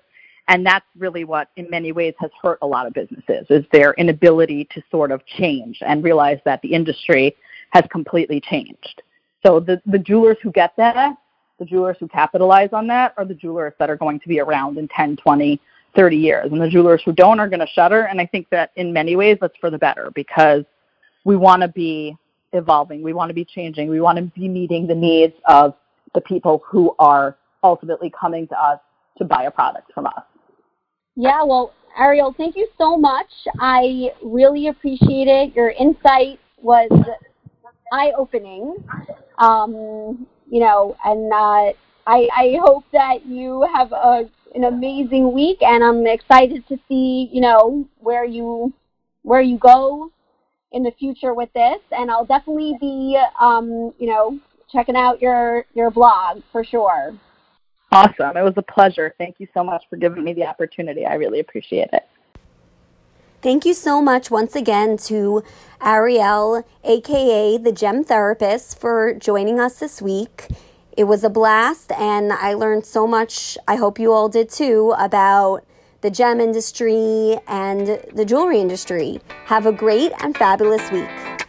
And 0.48 0.64
that's 0.64 0.86
really 0.96 1.24
what, 1.24 1.50
in 1.56 1.68
many 1.70 1.92
ways, 1.92 2.14
has 2.18 2.30
hurt 2.40 2.58
a 2.62 2.66
lot 2.66 2.86
of 2.86 2.92
businesses 2.92 3.46
is 3.50 3.64
their 3.72 3.94
inability 3.94 4.68
to 4.72 4.82
sort 4.90 5.10
of 5.10 5.24
change 5.26 5.78
and 5.84 6.04
realize 6.04 6.38
that 6.44 6.62
the 6.62 6.72
industry 6.72 7.34
has 7.70 7.84
completely 7.90 8.40
changed. 8.40 9.02
So 9.44 9.58
the, 9.60 9.82
the 9.86 9.98
jewelers 9.98 10.36
who 10.42 10.52
get 10.52 10.72
that, 10.76 11.16
the 11.58 11.64
jewelers 11.64 11.96
who 11.98 12.06
capitalize 12.06 12.70
on 12.72 12.86
that, 12.88 13.14
are 13.16 13.24
the 13.24 13.34
jewelers 13.34 13.72
that 13.78 13.90
are 13.90 13.96
going 13.96 14.20
to 14.20 14.28
be 14.28 14.40
around 14.40 14.78
in 14.78 14.88
10, 14.88 15.16
20, 15.16 15.60
30 15.96 16.16
years. 16.16 16.52
And 16.52 16.60
the 16.60 16.68
jewelers 16.68 17.02
who 17.04 17.12
don't 17.12 17.40
are 17.40 17.48
going 17.48 17.60
to 17.60 17.66
shutter. 17.66 18.02
And 18.02 18.20
I 18.20 18.26
think 18.26 18.48
that 18.50 18.70
in 18.76 18.92
many 18.92 19.16
ways 19.16 19.38
that's 19.40 19.56
for 19.60 19.70
the 19.70 19.78
better 19.78 20.12
because 20.14 20.64
we 21.24 21.36
want 21.36 21.62
to 21.62 21.68
be 21.68 22.16
evolving. 22.52 23.02
We 23.02 23.12
want 23.12 23.30
to 23.30 23.34
be 23.34 23.44
changing. 23.44 23.88
We 23.88 24.00
want 24.00 24.18
to 24.18 24.24
be 24.38 24.48
meeting 24.48 24.86
the 24.86 24.94
needs 24.94 25.34
of 25.46 25.74
the 26.14 26.20
people 26.20 26.62
who 26.64 26.94
are 26.98 27.36
ultimately 27.64 28.12
coming 28.18 28.46
to 28.48 28.60
us 28.60 28.78
to 29.18 29.24
buy 29.24 29.44
a 29.44 29.50
product 29.50 29.92
from 29.92 30.06
us. 30.06 30.22
Yeah, 31.16 31.42
well, 31.44 31.72
Arielle, 31.98 32.36
thank 32.36 32.56
you 32.56 32.68
so 32.76 32.96
much. 32.96 33.30
I 33.58 34.10
really 34.22 34.68
appreciate 34.68 35.28
it. 35.28 35.56
Your 35.56 35.70
insight 35.70 36.38
was 36.60 36.90
eye 37.92 38.12
opening. 38.16 38.76
Um, 39.38 40.26
you 40.50 40.60
know, 40.60 40.96
and 41.04 41.32
uh, 41.32 41.72
I, 42.06 42.28
I 42.36 42.58
hope 42.62 42.84
that 42.92 43.26
you 43.26 43.66
have 43.74 43.92
a, 43.92 44.28
an 44.54 44.64
amazing 44.64 45.32
week, 45.32 45.58
and 45.62 45.82
I'm 45.82 46.06
excited 46.06 46.66
to 46.68 46.78
see, 46.88 47.28
you 47.32 47.40
know, 47.40 47.86
where 47.98 48.24
you 48.24 48.72
where 49.22 49.40
you 49.40 49.58
go 49.58 50.10
in 50.72 50.82
the 50.82 50.92
future 50.98 51.34
with 51.34 51.52
this, 51.54 51.80
and 51.92 52.10
I'll 52.10 52.24
definitely 52.26 52.76
be, 52.80 53.18
um, 53.40 53.92
you 53.98 54.08
know, 54.08 54.38
checking 54.70 54.96
out 54.96 55.20
your 55.20 55.64
your 55.74 55.90
blog 55.90 56.42
for 56.52 56.64
sure. 56.64 57.18
Awesome! 57.92 58.36
It 58.36 58.42
was 58.42 58.54
a 58.56 58.62
pleasure. 58.62 59.14
Thank 59.18 59.36
you 59.38 59.48
so 59.54 59.62
much 59.62 59.84
for 59.88 59.96
giving 59.96 60.24
me 60.24 60.32
the 60.32 60.44
opportunity. 60.44 61.06
I 61.06 61.14
really 61.14 61.40
appreciate 61.40 61.88
it. 61.92 62.06
Thank 63.42 63.64
you 63.64 63.74
so 63.74 64.02
much 64.02 64.30
once 64.30 64.56
again 64.56 64.96
to 65.08 65.42
Arielle, 65.80 66.64
aka 66.84 67.58
the 67.58 67.72
Gem 67.72 68.02
Therapist, 68.02 68.78
for 68.78 69.14
joining 69.14 69.60
us 69.60 69.78
this 69.78 70.02
week. 70.02 70.48
It 70.96 71.04
was 71.04 71.22
a 71.22 71.30
blast, 71.30 71.92
and 71.92 72.32
I 72.32 72.54
learned 72.54 72.86
so 72.86 73.06
much. 73.06 73.56
I 73.68 73.76
hope 73.76 73.98
you 73.98 74.12
all 74.12 74.28
did 74.28 74.50
too 74.50 74.94
about 74.98 75.64
the 76.00 76.10
gem 76.10 76.40
industry, 76.40 77.36
and 77.48 78.00
the 78.12 78.24
jewelry 78.24 78.60
industry. 78.60 79.20
Have 79.46 79.66
a 79.66 79.72
great 79.72 80.12
and 80.20 80.36
fabulous 80.36 80.90
week. 80.92 81.45